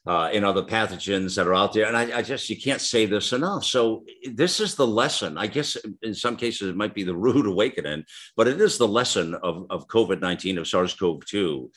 uh, 0.06 0.30
and 0.32 0.44
other 0.44 0.62
pathogens 0.62 1.36
that 1.36 1.46
are 1.46 1.54
out 1.54 1.74
there. 1.74 1.86
And 1.86 1.96
I, 1.96 2.18
I, 2.18 2.22
just, 2.22 2.50
you 2.50 2.60
can't 2.60 2.80
say 2.80 3.06
this 3.06 3.32
enough. 3.32 3.64
So, 3.64 4.04
this 4.32 4.58
is 4.58 4.74
the 4.74 4.86
lesson. 4.86 5.38
I 5.38 5.46
guess 5.46 5.76
in 6.02 6.14
some 6.14 6.36
cases 6.36 6.70
it 6.70 6.76
might 6.76 6.94
be 6.94 7.04
the 7.04 7.14
rude 7.16 7.46
awakening, 7.46 8.04
but 8.36 8.48
it 8.48 8.60
is 8.60 8.78
the 8.78 8.88
lesson 8.88 9.34
of, 9.34 9.66
of 9.70 9.86
COVID 9.86 10.20
19, 10.20 10.58
of 10.58 10.66
SARS 10.66 10.94
CoV 10.94 11.24
2 11.24 11.70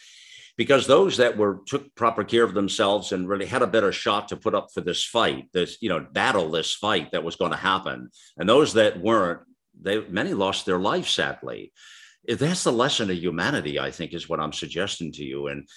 because 0.57 0.87
those 0.87 1.17
that 1.17 1.37
were 1.37 1.61
took 1.65 1.93
proper 1.95 2.23
care 2.23 2.43
of 2.43 2.53
themselves 2.53 3.11
and 3.11 3.27
really 3.27 3.45
had 3.45 3.61
a 3.61 3.67
better 3.67 3.91
shot 3.91 4.29
to 4.29 4.37
put 4.37 4.55
up 4.55 4.69
for 4.73 4.81
this 4.81 5.03
fight, 5.03 5.47
this 5.53 5.77
you 5.81 5.89
know 5.89 6.05
battle, 6.11 6.49
this 6.49 6.73
fight 6.73 7.11
that 7.11 7.23
was 7.23 7.35
going 7.35 7.51
to 7.51 7.57
happen, 7.57 8.09
and 8.37 8.47
those 8.47 8.73
that 8.73 8.99
weren't, 8.99 9.41
they 9.79 10.01
many 10.07 10.33
lost 10.33 10.65
their 10.65 10.79
life 10.79 11.07
sadly. 11.07 11.71
That's 12.27 12.63
the 12.63 12.71
lesson 12.71 13.11
of 13.11 13.17
humanity 13.17 13.79
i 13.79 13.91
think 13.91 14.11
is 14.11 14.27
what 14.27 14.39
i'm 14.39 14.53
suggesting 14.53 15.11
to 15.11 15.23
you. 15.23 15.47
And 15.47 15.67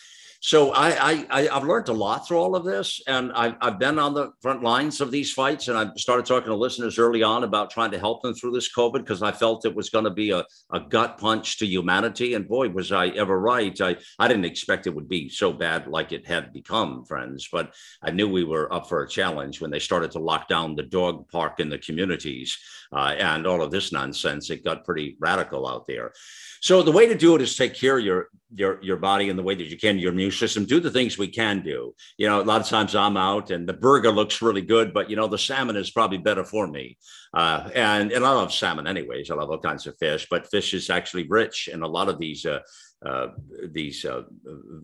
so 0.41 0.71
I, 0.71 0.91
I 0.91 1.27
I 1.31 1.43
have 1.53 1.65
learned 1.65 1.89
a 1.89 1.93
lot 1.93 2.27
through 2.27 2.39
all 2.39 2.55
of 2.55 2.65
this, 2.65 3.01
and 3.09 3.33
I've, 3.33 3.57
I've 3.61 3.79
been 3.79 3.99
on 3.99 4.15
the 4.15 4.31
front 4.41 4.63
lines 4.63 5.01
of 5.01 5.11
these 5.11 5.33
fights, 5.33 5.67
and 5.67 5.77
I 5.77 5.91
started 5.97 6.27
talking 6.27 6.51
to 6.51 6.57
listeners 6.57 6.97
early 6.97 7.25
on 7.25 7.43
about 7.43 7.71
trying 7.71 7.91
to 7.91 7.99
help 7.99 8.23
them 8.23 8.35
through 8.35 8.53
this 8.53 8.73
COVID 8.73 8.99
because 9.01 9.21
I 9.21 9.33
felt 9.33 9.67
it 9.67 9.75
was 9.75 9.91
going 9.91 10.05
to 10.05 10.11
be 10.11 10.31
a, 10.31 10.45
a 10.73 10.81
gut 10.81 11.19
punch 11.19 11.59
to 11.59 11.67
humanity. 11.67 12.35
And 12.35 12.47
boy, 12.47 12.69
was 12.69 12.93
I 12.93 13.09
ever 13.09 13.41
right! 13.41 13.79
I 13.81 13.97
I 14.19 14.29
didn't 14.29 14.45
expect 14.45 14.87
it 14.87 14.95
would 14.95 15.09
be 15.09 15.29
so 15.29 15.53
bad 15.53 15.89
like 15.89 16.13
it 16.13 16.27
had 16.27 16.53
become, 16.53 17.05
friends. 17.05 17.49
But 17.51 17.75
I 18.01 18.13
knew 18.13 18.29
we 18.29 18.45
were 18.45 18.73
up 18.73 18.89
for 18.89 19.03
a 19.03 19.09
challenge 19.09 19.61
when 19.61 19.73
they 19.73 19.81
started 19.81 20.13
to 20.13 20.21
lock 20.21 20.47
down 20.47 20.77
the 20.77 20.85
dog 20.85 21.29
park 21.31 21.59
in 21.59 21.69
the 21.69 21.79
communities 21.79 22.57
uh, 22.93 23.15
and 23.19 23.45
all 23.45 23.61
of 23.61 23.73
this 23.73 23.93
nonsense. 23.93 24.51
It 24.51 24.65
got 24.65 24.85
pretty 24.85 25.17
radical 25.19 25.67
out 25.67 25.89
there. 25.89 26.13
So 26.61 26.83
the 26.83 26.93
way 26.93 27.07
to 27.09 27.17
do 27.17 27.35
it 27.35 27.43
is 27.43 27.57
take 27.57 27.75
care 27.75 27.99
of 27.99 28.05
your 28.05 28.29
your 28.55 28.83
your 28.83 28.97
body 28.97 29.29
in 29.29 29.37
the 29.37 29.43
way 29.43 29.55
that 29.55 29.67
you 29.67 29.77
can, 29.77 29.99
your 29.99 30.13
immune 30.13 30.31
system. 30.31 30.65
Do 30.65 30.81
the 30.81 30.91
things 30.91 31.19
we 31.19 31.29
can 31.29 31.63
do. 31.63 31.95
You 32.17 32.29
know, 32.29 32.41
a 32.41 32.43
lot 32.43 32.61
of 32.61 32.69
times 32.69 32.95
I'm 32.95 33.17
out 33.17 33.51
and 33.51 33.69
the 33.69 33.75
burger 33.75 34.11
looks 34.11 34.43
really 34.43 34.63
good, 34.63 34.93
but 34.95 35.11
you 35.11 35.17
know 35.17 35.29
the 35.29 35.39
salmon 35.39 35.77
is 35.77 35.91
probably 35.91 36.19
better 36.19 36.45
for 36.45 36.67
me. 36.67 36.97
Uh, 37.35 37.69
and 37.75 38.13
and 38.13 38.25
I 38.25 38.31
love 38.31 38.53
salmon 38.53 38.87
anyways. 38.87 39.31
I 39.31 39.35
love 39.35 39.51
all 39.51 39.59
kinds 39.59 39.87
of 39.87 39.97
fish, 39.99 40.27
but 40.31 40.51
fish 40.51 40.75
is 40.75 40.91
actually 40.91 41.27
rich 41.29 41.69
in 41.73 41.83
a 41.83 41.89
lot 41.89 42.09
of 42.09 42.19
these. 42.19 42.45
Uh, 42.47 42.61
uh, 43.07 43.29
these 43.71 44.05
uh, 44.05 44.23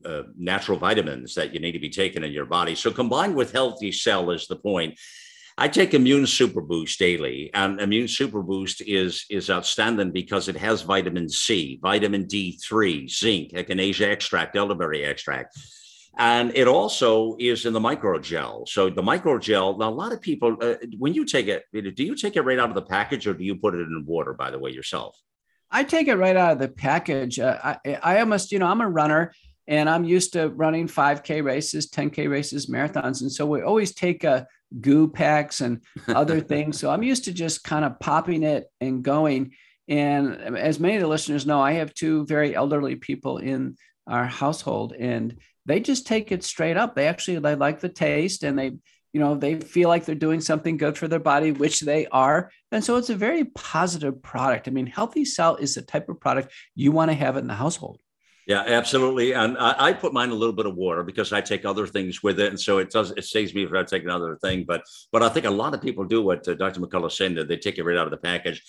uh, 0.05 0.23
natural 0.39 0.79
vitamins 0.79 1.35
that 1.35 1.53
you 1.53 1.59
need 1.59 1.73
to 1.73 1.81
be 1.81 1.91
taking 1.91 2.23
in 2.23 2.31
your 2.31 2.47
body. 2.47 2.77
So 2.77 2.93
combined 2.93 3.35
with 3.35 3.51
healthy 3.51 3.91
cell 3.91 4.31
is 4.31 4.47
the 4.47 4.55
point. 4.55 4.97
I 5.57 5.69
take 5.69 5.95
Immune 5.95 6.27
Super 6.27 6.61
Boost 6.61 6.99
daily, 6.99 7.51
and 7.55 7.81
Immune 7.81 8.09
Super 8.09 8.43
Boost 8.43 8.81
is 8.81 9.25
is 9.31 9.51
outstanding 9.51 10.11
because 10.11 10.49
it 10.49 10.57
has 10.57 10.83
vitamin 10.83 11.29
C, 11.29 11.79
vitamin 11.81 12.27
D3, 12.27 13.09
zinc, 13.09 13.53
echinacea 13.53 14.11
extract, 14.11 14.57
elderberry 14.57 15.05
extract. 15.05 15.57
And 16.17 16.53
it 16.55 16.69
also 16.69 17.37
is 17.39 17.67
in 17.67 17.73
the 17.73 17.81
microgel. 17.81 18.69
So 18.69 18.89
the 18.89 19.03
microgel, 19.03 19.79
now 19.79 19.89
a 19.89 19.91
lot 19.91 20.13
of 20.13 20.21
people, 20.21 20.57
uh, 20.61 20.75
when 20.99 21.13
you 21.13 21.25
take 21.25 21.49
it, 21.49 21.65
do 21.73 22.05
you 22.05 22.15
take 22.15 22.37
it 22.37 22.43
right 22.43 22.59
out 22.59 22.69
of 22.69 22.77
the 22.77 22.83
package 22.83 23.27
or 23.27 23.35
do 23.35 23.43
you 23.43 23.57
put 23.57 23.75
it 23.75 23.81
in 23.81 24.05
water, 24.07 24.33
by 24.33 24.51
the 24.53 24.59
way, 24.59 24.71
yourself? 24.71 25.19
I 25.73 25.83
take 25.83 26.07
it 26.07 26.15
right 26.15 26.37
out 26.37 26.53
of 26.53 26.59
the 26.61 26.69
package. 26.69 27.41
Uh, 27.41 27.59
I, 27.85 27.99
I 28.01 28.21
almost, 28.21 28.53
you 28.53 28.61
know, 28.61 28.67
I'm 28.67 28.81
a 28.81 28.89
runner 28.89 29.33
and 29.67 29.89
I'm 29.89 30.05
used 30.05 30.35
to 30.35 30.51
running 30.51 30.87
5K 30.87 31.43
races, 31.43 31.91
10K 31.91 32.31
races, 32.31 32.67
marathons. 32.67 33.23
And 33.23 33.33
so 33.33 33.45
we 33.47 33.63
always 33.63 33.93
take 33.93 34.23
a, 34.23 34.47
goo 34.81 35.09
packs 35.09 35.61
and 35.61 35.83
other 36.09 36.41
things. 36.53 36.79
So 36.79 36.91
I'm 36.91 37.03
used 37.03 37.25
to 37.25 37.33
just 37.33 37.65
kind 37.65 37.85
of 37.85 38.01
popping 38.01 38.43
it 38.43 38.67
and 38.81 39.03
going. 39.03 39.53
And 39.89 40.57
as 40.57 40.81
many 40.81 40.97
of 40.97 41.03
the 41.03 41.09
listeners 41.09 41.47
know, 41.47 41.61
I 41.61 41.73
have 41.73 41.95
two 41.95 42.25
very 42.27 42.55
elderly 42.55 42.97
people 42.97 43.39
in 43.39 43.77
our 44.07 44.25
household, 44.27 44.95
and 44.99 45.39
they 45.67 45.81
just 45.81 46.07
take 46.07 46.33
it 46.33 46.45
straight 46.45 46.77
up. 46.77 46.95
They 46.95 47.07
actually 47.07 47.39
they 47.39 47.55
like 47.55 47.81
the 47.81 47.89
taste, 47.89 48.45
and 48.45 48.59
they 48.59 48.73
you 49.13 49.21
know 49.21 49.35
they 49.35 49.61
feel 49.61 49.89
like 49.89 50.05
they're 50.05 50.15
doing 50.15 50.41
something 50.41 50.77
good 50.77 50.97
for 50.97 51.09
their 51.09 51.19
body, 51.19 51.53
which 51.53 51.81
they 51.81 52.07
are. 52.07 52.51
And 52.73 52.83
so 52.83 52.97
it's 52.97 53.11
a 53.11 53.15
very 53.15 53.45
positive 53.45 54.23
product. 54.23 54.69
I 54.69 54.71
mean, 54.71 54.87
Healthy 54.87 55.27
Cell 55.27 55.57
is 55.57 55.75
the 55.75 55.83
type 55.83 56.09
of 56.09 56.21
product 56.21 56.53
you 56.75 56.93
want 56.93 57.11
to 57.11 57.15
have 57.15 57.37
in 57.37 57.47
the 57.47 57.55
household. 57.55 58.01
Yeah, 58.47 58.63
absolutely. 58.67 59.33
And 59.33 59.57
I, 59.57 59.75
I, 59.79 59.93
put 59.95 60.13
mine 60.13 60.29
a 60.29 60.35
little 60.35 60.55
bit 60.55 60.67
of 60.67 60.75
water 60.75 61.03
because 61.03 61.33
I 61.33 61.41
take 61.41 61.65
other 61.65 61.87
things 61.87 62.23
with 62.23 62.39
it, 62.39 62.49
and 62.51 62.61
so 62.61 62.77
it 62.77 62.91
does 62.91 63.11
it 63.13 63.25
saves 63.25 63.55
me 63.55 63.67
from 63.67 63.87
taking 63.87 64.09
another 64.09 64.37
thing. 64.37 64.65
But 64.67 64.83
but 65.13 65.23
I 65.23 65.31
think 65.31 65.47
a 65.47 65.51
lot 65.51 65.73
of 65.73 65.81
people 65.81 66.05
do 66.05 66.23
what 66.23 66.47
uh, 66.47 66.55
Dr. 66.55 66.81
McCullough 66.81 67.13
said 67.13 67.35
that 67.37 67.49
they 67.49 67.57
take 67.57 67.79
it 67.79 67.85
right 67.85 67.97
out 67.97 68.07
of 68.07 68.11
the 68.11 68.19
package. 68.19 68.63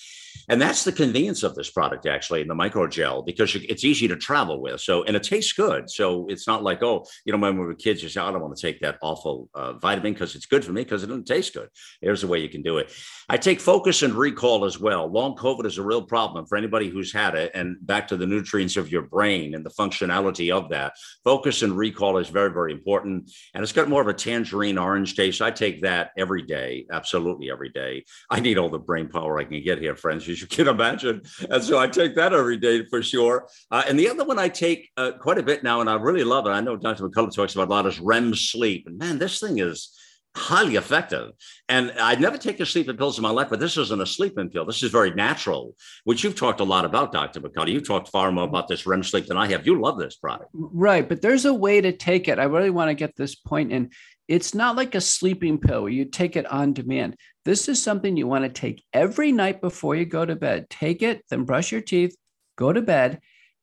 And 0.49 0.61
that's 0.61 0.83
the 0.83 0.91
convenience 0.91 1.43
of 1.43 1.55
this 1.55 1.69
product, 1.69 2.05
actually, 2.05 2.41
in 2.41 2.47
the 2.47 2.55
microgel, 2.55 3.25
because 3.25 3.55
it's 3.55 3.83
easy 3.83 4.07
to 4.07 4.15
travel 4.15 4.61
with. 4.61 4.81
So, 4.81 5.03
and 5.03 5.15
it 5.15 5.23
tastes 5.23 5.53
good. 5.53 5.89
So 5.89 6.27
it's 6.27 6.47
not 6.47 6.63
like, 6.63 6.83
oh, 6.83 7.05
you 7.25 7.33
know, 7.33 7.39
when 7.39 7.57
we 7.57 7.65
were 7.65 7.73
kids, 7.73 8.03
you 8.03 8.09
say, 8.09 8.21
I 8.21 8.31
don't 8.31 8.41
want 8.41 8.55
to 8.55 8.61
take 8.61 8.79
that 8.81 8.97
awful 9.01 9.49
uh, 9.53 9.73
vitamin 9.73 10.13
because 10.13 10.35
it's 10.35 10.45
good 10.45 10.63
for 10.63 10.71
me 10.71 10.83
because 10.83 11.03
it 11.03 11.07
doesn't 11.07 11.25
taste 11.25 11.53
good. 11.53 11.69
Here's 12.01 12.21
the 12.21 12.27
way 12.27 12.39
you 12.39 12.49
can 12.49 12.61
do 12.61 12.77
it. 12.77 12.91
I 13.27 13.37
take 13.37 13.59
focus 13.59 14.03
and 14.03 14.13
recall 14.13 14.65
as 14.65 14.79
well. 14.79 15.07
Long 15.07 15.35
COVID 15.35 15.65
is 15.65 15.77
a 15.77 15.83
real 15.83 16.01
problem 16.01 16.45
for 16.45 16.57
anybody 16.57 16.89
who's 16.89 17.11
had 17.11 17.33
it. 17.35 17.51
And 17.55 17.77
back 17.81 18.07
to 18.09 18.17
the 18.17 18.27
nutrients 18.27 18.77
of 18.77 18.91
your 18.91 19.01
brain 19.01 19.55
and 19.55 19.65
the 19.65 19.71
functionality 19.71 20.55
of 20.55 20.69
that. 20.69 20.93
Focus 21.23 21.63
and 21.63 21.75
recall 21.75 22.17
is 22.17 22.29
very, 22.29 22.51
very 22.51 22.71
important. 22.71 23.31
And 23.53 23.63
it's 23.63 23.71
got 23.71 23.89
more 23.89 24.01
of 24.01 24.07
a 24.07 24.13
tangerine 24.13 24.77
orange 24.77 25.15
taste. 25.15 25.41
I 25.41 25.51
take 25.51 25.81
that 25.81 26.11
every 26.17 26.43
day, 26.43 26.85
absolutely 26.91 27.49
every 27.49 27.69
day. 27.69 28.05
I 28.29 28.39
need 28.39 28.57
all 28.57 28.69
the 28.69 28.79
brain 28.79 29.09
power 29.09 29.39
I 29.39 29.45
can 29.45 29.63
get 29.63 29.79
here, 29.79 29.95
friends 29.95 30.25
as 30.36 30.41
you 30.41 30.47
can 30.47 30.67
imagine. 30.67 31.21
And 31.49 31.63
so 31.63 31.79
I 31.79 31.88
take 31.88 32.15
that 32.15 32.33
every 32.33 32.57
day 32.57 32.86
for 32.86 33.01
sure. 33.01 33.47
Uh, 33.71 33.83
and 33.88 33.97
the 33.97 34.09
other 34.09 34.25
one 34.25 34.38
I 34.38 34.49
take 34.49 34.89
uh, 34.97 35.13
quite 35.13 35.38
a 35.38 35.43
bit 35.43 35.63
now, 35.63 35.81
and 35.81 35.89
I 35.89 35.95
really 35.95 36.23
love 36.23 36.45
it. 36.45 36.51
I 36.51 36.61
know 36.61 36.75
Dr. 36.75 37.07
McCullough 37.07 37.33
talks 37.33 37.55
about 37.55 37.67
a 37.67 37.71
lot 37.71 37.86
is 37.86 37.99
REM 37.99 38.36
sleep. 38.36 38.86
And 38.88 38.97
man, 38.97 39.17
this 39.17 39.39
thing 39.39 39.59
is 39.59 39.97
highly 40.36 40.75
effective. 40.75 41.31
And 41.69 41.91
I'd 41.93 42.19
never 42.19 42.38
taken 42.38 42.65
sleeping 42.65 42.97
pills 42.97 43.17
in 43.17 43.23
my 43.23 43.29
life, 43.29 43.47
but 43.49 43.59
this 43.59 43.77
isn't 43.77 44.01
a 44.01 44.05
sleeping 44.05 44.49
pill. 44.49 44.65
This 44.65 44.83
is 44.83 44.91
very 44.91 45.13
natural, 45.13 45.75
which 46.03 46.23
you've 46.23 46.36
talked 46.36 46.59
a 46.59 46.65
lot 46.65 46.83
about, 46.83 47.13
Dr. 47.13 47.39
McCullough. 47.39 47.71
You've 47.71 47.88
talked 47.88 48.09
far 48.09 48.31
more 48.31 48.43
about 48.43 48.67
this 48.67 48.86
REM 48.86 49.03
sleep 49.03 49.27
than 49.27 49.38
I 49.38 49.47
have. 49.47 49.65
You 49.65 49.79
love 49.79 49.97
this 49.97 50.17
product. 50.17 50.49
Right. 50.53 51.07
But 51.07 51.21
there's 51.21 51.45
a 51.45 51.53
way 51.53 51.79
to 51.79 51.93
take 51.93 52.27
it. 52.27 52.38
I 52.38 52.43
really 52.43 52.69
want 52.69 52.89
to 52.89 52.95
get 52.95 53.15
this 53.15 53.36
point 53.36 53.71
in. 53.71 53.91
It's 54.28 54.55
not 54.55 54.76
like 54.76 54.95
a 54.95 55.01
sleeping 55.01 55.59
pill 55.59 55.84
where 55.84 55.91
you 55.91 56.05
take 56.05 56.36
it 56.36 56.45
on 56.51 56.73
demand. 56.73 57.15
This 57.43 57.69
is 57.69 57.82
something 57.82 58.17
you 58.17 58.28
want 58.28 58.43
to 58.43 58.49
take 58.49 58.84
every 58.91 59.32
night 59.32 59.61
before 59.61 59.95
you 59.95 60.05
go 60.05 60.26
to 60.26 60.36
bed. 60.36 60.69
Take 60.69 61.03
it, 61.03 61.23
then 61.30 61.43
brush 61.43 61.71
your 61.71 61.82
teeth, 61.82 62.15
go 62.55 62.73
to 62.73 62.82
bed, 62.82 63.21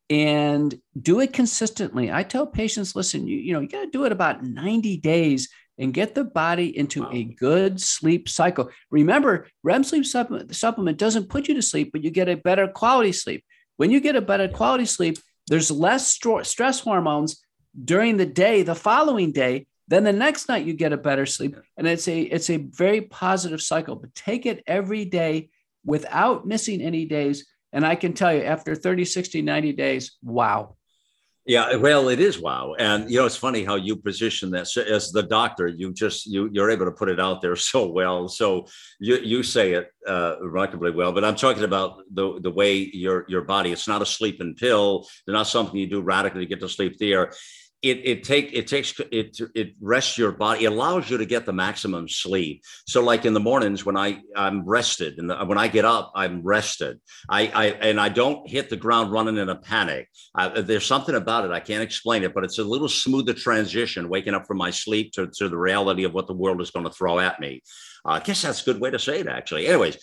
and 0.09 0.73
do 0.99 1.19
it 1.19 1.33
consistently. 1.33 2.11
I 2.11 2.23
tell 2.23 2.47
patients, 2.47 2.95
listen, 2.95 3.27
you, 3.27 3.37
you 3.37 3.53
know, 3.53 3.59
you 3.59 3.67
got 3.67 3.81
to 3.81 3.91
do 3.91 4.05
it 4.05 4.11
about 4.11 4.43
90 4.43 4.97
days 4.97 5.49
and 5.77 5.93
get 5.93 6.13
the 6.13 6.23
body 6.23 6.77
into 6.77 7.01
wow. 7.01 7.09
a 7.11 7.23
good 7.23 7.81
sleep 7.81 8.29
cycle. 8.29 8.69
Remember, 8.91 9.47
REM 9.63 9.83
sleep 9.83 10.05
supplement, 10.05 10.55
supplement 10.55 10.97
doesn't 10.97 11.29
put 11.29 11.47
you 11.47 11.55
to 11.55 11.61
sleep, 11.61 11.91
but 11.91 12.03
you 12.03 12.11
get 12.11 12.29
a 12.29 12.35
better 12.35 12.67
quality 12.67 13.11
sleep. 13.11 13.43
When 13.77 13.89
you 13.89 13.99
get 13.99 14.15
a 14.15 14.21
better 14.21 14.47
quality 14.47 14.85
sleep, 14.85 15.17
there's 15.47 15.71
less 15.71 16.07
stress 16.07 16.79
hormones 16.79 17.43
during 17.83 18.17
the 18.17 18.25
day, 18.25 18.61
the 18.61 18.75
following 18.75 19.31
day, 19.31 19.65
then 19.87 20.03
the 20.03 20.13
next 20.13 20.47
night 20.47 20.65
you 20.65 20.73
get 20.73 20.93
a 20.93 20.97
better 20.97 21.25
sleep. 21.25 21.57
And 21.77 21.87
it's 21.87 22.07
a 22.07 22.21
it's 22.21 22.49
a 22.49 22.57
very 22.57 23.01
positive 23.01 23.61
cycle. 23.61 23.95
But 23.95 24.15
take 24.15 24.45
it 24.45 24.63
every 24.67 25.05
day 25.05 25.49
without 25.85 26.47
missing 26.47 26.81
any 26.81 27.05
days. 27.05 27.45
And 27.71 27.85
I 27.85 27.95
can 27.95 28.13
tell 28.13 28.33
you, 28.33 28.43
after 28.43 28.75
30, 28.75 29.03
60, 29.03 29.41
90 29.41 29.73
days, 29.73 30.17
wow. 30.21 30.75
Yeah, 31.45 31.75
well, 31.75 32.07
it 32.07 32.21
is 32.21 32.39
wow, 32.39 32.73
and 32.79 33.11
you 33.11 33.19
know 33.19 33.25
it's 33.25 33.35
funny 33.35 33.65
how 33.65 33.75
you 33.75 33.97
position 33.97 34.49
that 34.51 34.65
so 34.65 34.81
as 34.81 35.11
the 35.11 35.23
doctor. 35.23 35.67
You 35.67 35.91
just 35.91 36.25
you 36.25 36.49
you're 36.53 36.71
able 36.71 36.85
to 36.85 36.91
put 36.91 37.09
it 37.09 37.19
out 37.19 37.41
there 37.41 37.55
so 37.71 37.89
well. 37.89 38.29
So 38.29 38.67
you 39.01 39.17
you 39.17 39.43
say 39.43 39.73
it 39.73 39.91
uh, 40.07 40.37
remarkably 40.39 40.91
well. 40.91 41.11
But 41.11 41.25
I'm 41.25 41.35
talking 41.35 41.65
about 41.65 42.03
the 42.13 42.39
the 42.39 42.49
way 42.49 42.89
your 42.93 43.25
your 43.27 43.41
body. 43.41 43.73
It's 43.73 43.89
not 43.89 44.01
a 44.01 44.05
sleeping 44.05 44.55
pill. 44.55 45.01
It's 45.01 45.23
not 45.27 45.47
something 45.47 45.77
you 45.77 45.87
do 45.87 45.99
radically 45.99 46.45
to 46.45 46.49
get 46.49 46.61
to 46.61 46.69
sleep. 46.69 46.97
There, 46.97 47.33
it, 47.83 47.99
it 48.05 48.23
take 48.23 48.53
it 48.53 48.65
takes 48.67 48.97
it 49.11 49.37
it 49.53 49.75
rests 49.81 50.17
your 50.17 50.31
body 50.31 50.63
it 50.63 50.71
allows 50.71 51.09
you 51.09 51.17
to 51.17 51.25
get 51.25 51.45
the 51.45 51.51
maximum 51.51 52.07
sleep. 52.07 52.63
So 52.87 53.03
like 53.03 53.25
in 53.25 53.33
the 53.33 53.41
mornings 53.41 53.85
when 53.85 53.97
i 53.97 54.21
i'm 54.35 54.65
rested 54.65 55.19
and 55.19 55.29
when 55.47 55.57
i 55.57 55.67
get 55.67 55.83
up 55.83 56.11
i'm 56.15 56.41
rested. 56.41 56.99
I 57.29 57.47
i 57.47 57.65
and 57.67 57.99
i 57.99 58.07
don't 58.09 58.49
hit 58.49 58.69
the 58.69 58.77
ground 58.77 59.11
running 59.11 59.37
in 59.37 59.49
a 59.49 59.55
panic. 59.55 60.09
I, 60.33 60.61
there's 60.61 60.85
something 60.85 61.15
about 61.15 61.45
it 61.45 61.51
i 61.51 61.59
can't 61.59 61.83
explain 61.83 62.23
it 62.23 62.33
but 62.33 62.45
it's 62.45 62.57
a 62.57 62.63
little 62.63 62.89
smoother 62.89 63.33
transition 63.33 64.07
waking 64.07 64.33
up 64.33 64.47
from 64.47 64.57
my 64.57 64.71
sleep 64.71 65.11
to, 65.13 65.27
to 65.27 65.49
the 65.49 65.57
reality 65.57 66.05
of 66.05 66.13
what 66.13 66.27
the 66.27 66.33
world 66.33 66.61
is 66.61 66.71
going 66.71 66.85
to 66.85 66.91
throw 66.91 67.19
at 67.19 67.39
me. 67.39 67.61
Uh, 68.05 68.13
i 68.13 68.19
guess 68.19 68.41
that's 68.41 68.61
a 68.61 68.65
good 68.65 68.79
way 68.79 68.89
to 68.89 68.99
say 68.99 69.19
it 69.19 69.27
actually. 69.27 69.67
Anyways 69.67 69.97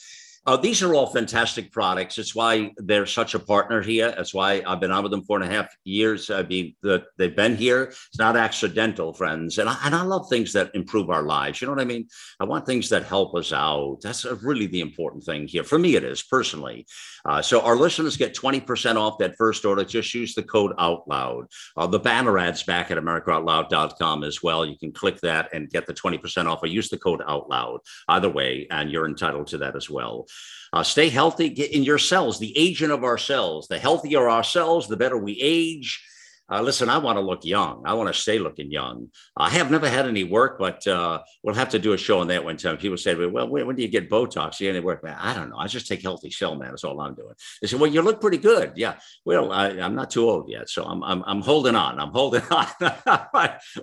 uh, 0.46 0.56
these 0.56 0.82
are 0.82 0.94
all 0.94 1.06
fantastic 1.06 1.70
products. 1.70 2.16
It's 2.16 2.34
why 2.34 2.72
they're 2.78 3.04
such 3.04 3.34
a 3.34 3.38
partner 3.38 3.82
here. 3.82 4.10
That's 4.10 4.32
why 4.32 4.62
I've 4.66 4.80
been 4.80 4.90
on 4.90 5.02
with 5.02 5.12
them 5.12 5.22
four 5.24 5.40
and 5.40 5.50
a 5.50 5.54
half 5.54 5.68
years. 5.84 6.30
I 6.30 6.42
mean, 6.44 6.74
the, 6.82 7.04
they've 7.18 7.34
been 7.36 7.56
here. 7.56 7.84
It's 7.84 8.18
not 8.18 8.38
accidental, 8.38 9.12
friends. 9.12 9.58
And 9.58 9.68
I, 9.68 9.76
and 9.84 9.94
I 9.94 10.02
love 10.02 10.28
things 10.30 10.54
that 10.54 10.70
improve 10.74 11.10
our 11.10 11.22
lives. 11.22 11.60
You 11.60 11.66
know 11.66 11.74
what 11.74 11.82
I 11.82 11.84
mean? 11.84 12.08
I 12.40 12.44
want 12.44 12.64
things 12.64 12.88
that 12.88 13.04
help 13.04 13.34
us 13.34 13.52
out. 13.52 13.98
That's 14.02 14.24
really 14.24 14.66
the 14.66 14.80
important 14.80 15.24
thing 15.24 15.46
here. 15.46 15.62
For 15.62 15.78
me, 15.78 15.94
it 15.96 16.04
is 16.04 16.22
personally. 16.22 16.86
Uh, 17.26 17.42
so 17.42 17.60
our 17.60 17.76
listeners 17.76 18.16
get 18.16 18.34
20% 18.34 18.96
off 18.96 19.18
that 19.18 19.36
first 19.36 19.66
order. 19.66 19.84
Just 19.84 20.14
use 20.14 20.34
the 20.34 20.42
code 20.42 20.72
OUTLOUD. 20.78 21.46
Uh, 21.76 21.86
the 21.86 21.98
banner 21.98 22.38
ads 22.38 22.62
back 22.62 22.90
at 22.90 22.96
AmericaOutloud.com 22.96 24.24
as 24.24 24.42
well. 24.42 24.64
You 24.64 24.78
can 24.78 24.92
click 24.92 25.20
that 25.20 25.50
and 25.52 25.68
get 25.68 25.86
the 25.86 25.92
20% 25.94 26.46
off 26.46 26.62
or 26.62 26.66
use 26.66 26.88
the 26.88 26.98
code 26.98 27.20
OUTLOUD. 27.20 27.80
Either 28.08 28.30
way, 28.30 28.66
and 28.70 28.90
you're 28.90 29.06
entitled 29.06 29.48
to 29.48 29.58
that 29.58 29.76
as 29.76 29.90
well. 29.90 30.26
Uh, 30.72 30.82
stay 30.84 31.08
healthy 31.08 31.46
in 31.46 31.82
your 31.82 31.98
cells, 31.98 32.38
the 32.38 32.56
agent 32.56 32.92
of 32.92 33.02
our 33.02 33.18
cells. 33.18 33.66
The 33.66 33.78
healthier 33.78 34.28
our 34.28 34.44
cells, 34.44 34.86
the 34.86 34.96
better 34.96 35.18
we 35.18 35.38
age. 35.40 36.04
Uh, 36.50 36.60
listen, 36.60 36.88
I 36.88 36.98
want 36.98 37.16
to 37.16 37.20
look 37.20 37.44
young. 37.44 37.82
I 37.86 37.94
want 37.94 38.12
to 38.12 38.20
stay 38.20 38.38
looking 38.38 38.70
young. 38.72 39.08
I 39.36 39.50
have 39.50 39.70
never 39.70 39.88
had 39.88 40.06
any 40.06 40.24
work, 40.24 40.58
but 40.58 40.84
uh, 40.86 41.20
we'll 41.42 41.54
have 41.54 41.68
to 41.70 41.78
do 41.78 41.92
a 41.92 41.98
show 41.98 42.20
on 42.20 42.26
that 42.28 42.44
one 42.44 42.56
time. 42.56 42.76
People 42.76 42.96
say, 42.96 43.14
well, 43.14 43.48
when, 43.48 43.66
when 43.66 43.76
do 43.76 43.82
you 43.82 43.88
get 43.88 44.10
Botox? 44.10 44.58
You 44.58 44.68
any 44.68 44.80
work? 44.80 45.04
Man, 45.04 45.16
I 45.18 45.32
don't 45.32 45.50
know. 45.50 45.58
I 45.58 45.68
just 45.68 45.86
take 45.86 46.02
healthy 46.02 46.30
cell, 46.30 46.56
man. 46.56 46.70
That's 46.70 46.82
all 46.82 47.00
I'm 47.00 47.14
doing. 47.14 47.34
They 47.62 47.68
say, 47.68 47.76
well, 47.76 47.90
you 47.90 48.02
look 48.02 48.20
pretty 48.20 48.38
good. 48.38 48.72
Yeah. 48.74 48.96
Well, 49.24 49.52
I, 49.52 49.68
am 49.70 49.94
not 49.94 50.10
too 50.10 50.28
old 50.28 50.50
yet. 50.50 50.68
So 50.68 50.84
I'm, 50.84 51.04
I'm, 51.04 51.22
I'm 51.24 51.40
holding 51.40 51.76
on. 51.76 52.00
I'm 52.00 52.10
holding 52.10 52.42
on. 52.50 52.66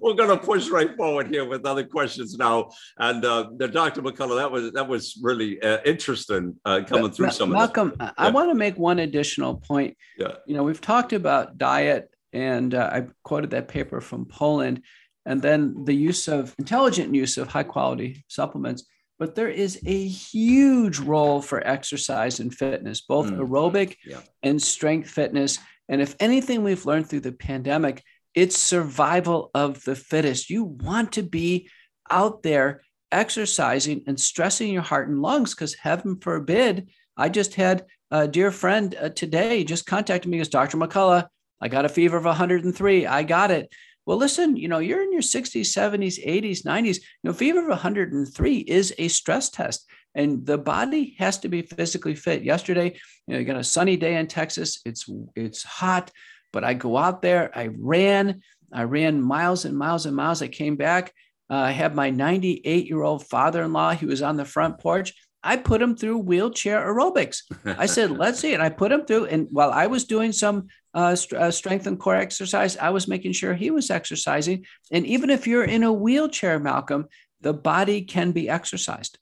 We're 0.01 0.13
going 0.13 0.38
to 0.38 0.38
push 0.38 0.68
right 0.70 0.95
forward 0.97 1.28
here 1.28 1.45
with 1.45 1.65
other 1.65 1.86
questions 1.86 2.38
now. 2.38 2.70
And 2.97 3.24
uh, 3.24 3.49
the 3.55 3.70
Dr. 3.70 4.01
McCullough, 4.01 4.38
that 4.38 4.51
was, 4.51 4.74
that 4.74 4.88
was 4.88 5.18
really 5.22 5.61
uh, 5.61 5.78
interesting 5.86 6.57
uh, 6.65 6.82
coming 6.86 7.11
through 7.11 7.32
some 7.32 7.51
Malcolm, 7.51 7.91
of 7.91 7.97
Malcolm, 7.99 8.15
I 8.18 8.30
want 8.30 8.49
to 8.49 8.55
make 8.55 8.78
one 8.78 8.99
additional 8.99 9.55
point. 9.55 9.95
Yeah. 10.18 10.34
You 10.45 10.55
know, 10.55 10.63
we've 10.63 10.82
talked 10.82 11.13
about 11.13 11.57
diet 11.57 12.11
and 12.38 12.75
uh, 12.75 12.89
I 12.93 13.07
quoted 13.23 13.49
that 13.49 13.67
paper 13.67 13.99
from 13.99 14.25
Poland, 14.25 14.83
and 15.25 15.41
then 15.41 15.85
the 15.85 15.95
use 15.95 16.27
of 16.27 16.53
intelligent 16.59 17.15
use 17.15 17.38
of 17.38 17.47
high 17.47 17.63
quality 17.63 18.23
supplements. 18.27 18.85
But 19.17 19.33
there 19.33 19.49
is 19.49 19.79
a 19.83 20.07
huge 20.07 20.99
role 20.99 21.41
for 21.41 21.65
exercise 21.65 22.39
and 22.39 22.53
fitness, 22.53 23.01
both 23.01 23.25
mm. 23.25 23.39
aerobic 23.39 23.95
yeah. 24.05 24.19
and 24.43 24.61
strength 24.61 25.09
fitness. 25.09 25.57
And 25.89 25.99
if 26.01 26.15
anything 26.19 26.63
we've 26.63 26.85
learned 26.85 27.09
through 27.09 27.21
the 27.21 27.31
pandemic, 27.31 28.03
it's 28.35 28.55
survival 28.55 29.49
of 29.55 29.83
the 29.85 29.95
fittest. 29.95 30.51
You 30.51 30.65
want 30.65 31.13
to 31.13 31.23
be 31.23 31.67
out 32.11 32.43
there 32.43 32.81
exercising 33.11 34.03
and 34.05 34.19
stressing 34.19 34.71
your 34.71 34.83
heart 34.83 35.07
and 35.07 35.21
lungs 35.21 35.55
because 35.55 35.73
heaven 35.73 36.17
forbid 36.19 36.89
i 37.15 37.29
just 37.29 37.55
had 37.55 37.85
a 38.11 38.27
dear 38.27 38.51
friend 38.51 38.95
uh, 38.99 39.07
today 39.09 39.63
just 39.63 39.85
contacted 39.85 40.29
me 40.29 40.41
as 40.41 40.49
dr 40.49 40.75
mccullough 40.75 41.25
I 41.61 41.67
got 41.67 41.85
a 41.85 41.89
fever 41.89 42.17
of 42.17 42.25
103. 42.25 43.05
I 43.05 43.23
got 43.23 43.51
it. 43.51 43.69
Well, 44.05 44.17
listen, 44.17 44.55
you 44.55 44.69
know, 44.69 44.79
you're 44.79 45.03
in 45.03 45.11
your 45.11 45.21
60s, 45.21 45.61
70s, 45.61 46.25
80s, 46.25 46.63
90s. 46.63 46.95
You 46.95 47.01
know, 47.25 47.33
fever 47.33 47.59
of 47.59 47.67
103 47.67 48.57
is 48.59 48.93
a 48.97 49.09
stress 49.09 49.49
test, 49.49 49.85
and 50.15 50.45
the 50.45 50.57
body 50.57 51.15
has 51.19 51.39
to 51.39 51.49
be 51.49 51.61
physically 51.61 52.15
fit. 52.15 52.43
Yesterday, 52.43 52.97
you 53.27 53.33
know, 53.33 53.39
you 53.39 53.45
got 53.45 53.57
a 53.57 53.63
sunny 53.63 53.97
day 53.97 54.15
in 54.15 54.27
Texas. 54.27 54.79
It's 54.85 55.09
it's 55.35 55.63
hot, 55.63 56.09
but 56.53 56.63
I 56.63 56.73
go 56.73 56.95
out 56.95 57.21
there. 57.21 57.51
I 57.53 57.69
ran. 57.77 58.41
I 58.71 58.83
ran 58.83 59.21
miles 59.21 59.65
and 59.65 59.77
miles 59.77 60.05
and 60.05 60.15
miles. 60.15 60.41
I 60.41 60.47
came 60.47 60.77
back. 60.77 61.13
Uh, 61.49 61.55
I 61.55 61.71
had 61.71 61.95
my 61.95 62.09
98 62.09 62.87
year 62.87 63.01
old 63.01 63.27
father 63.27 63.63
in 63.63 63.73
law. 63.73 63.91
He 63.91 64.05
was 64.05 64.21
on 64.21 64.37
the 64.37 64.45
front 64.45 64.79
porch. 64.79 65.13
I 65.43 65.57
put 65.57 65.81
him 65.81 65.95
through 65.95 66.19
wheelchair 66.19 66.81
aerobics. 66.81 67.43
I 67.65 67.85
said, 67.85 68.11
let's 68.17 68.39
see 68.39 68.53
And 68.53 68.61
I 68.61 68.69
put 68.69 68.91
him 68.91 69.05
through. 69.05 69.25
And 69.25 69.47
while 69.51 69.71
I 69.71 69.88
was 69.88 70.05
doing 70.05 70.31
some 70.31 70.67
uh, 70.93 71.15
st- 71.15 71.41
uh, 71.41 71.51
strength 71.51 71.88
and 71.88 71.99
core 71.99 72.15
exercise, 72.15 72.75
I 72.77 72.89
was 72.89 73.07
making 73.07 73.33
sure 73.33 73.53
he 73.53 73.71
was 73.71 73.89
exercising. 73.89 74.65
And 74.91 75.05
even 75.05 75.29
if 75.29 75.47
you're 75.47 75.63
in 75.63 75.83
a 75.83 75.93
wheelchair, 75.93 76.59
Malcolm, 76.59 77.07
the 77.41 77.53
body 77.53 78.01
can 78.01 78.31
be 78.31 78.49
exercised. 78.49 79.19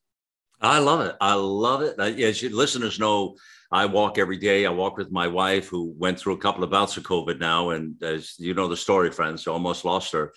I 0.62 0.80
love 0.80 1.02
it. 1.02 1.16
I 1.20 1.34
love 1.34 1.82
it. 1.82 2.00
As 2.00 2.42
you 2.42 2.56
listeners 2.56 3.00
know, 3.00 3.36
I 3.72 3.86
walk 3.86 4.18
every 4.18 4.38
day. 4.38 4.66
I 4.66 4.70
walk 4.70 4.98
with 4.98 5.12
my 5.12 5.28
wife, 5.28 5.68
who 5.68 5.94
went 5.98 6.20
through 6.20 6.34
a 6.34 6.38
couple 6.38 6.64
of 6.64 6.70
bouts 6.70 6.98
of 6.98 7.04
COVID 7.04 7.40
now. 7.40 7.72
And 7.72 8.02
as 8.02 8.36
you 8.40 8.54
know 8.54 8.68
the 8.68 8.78
story, 8.78 9.12
friends, 9.12 9.48
almost 9.48 9.86
lost 9.86 10.14
her. 10.14 10.34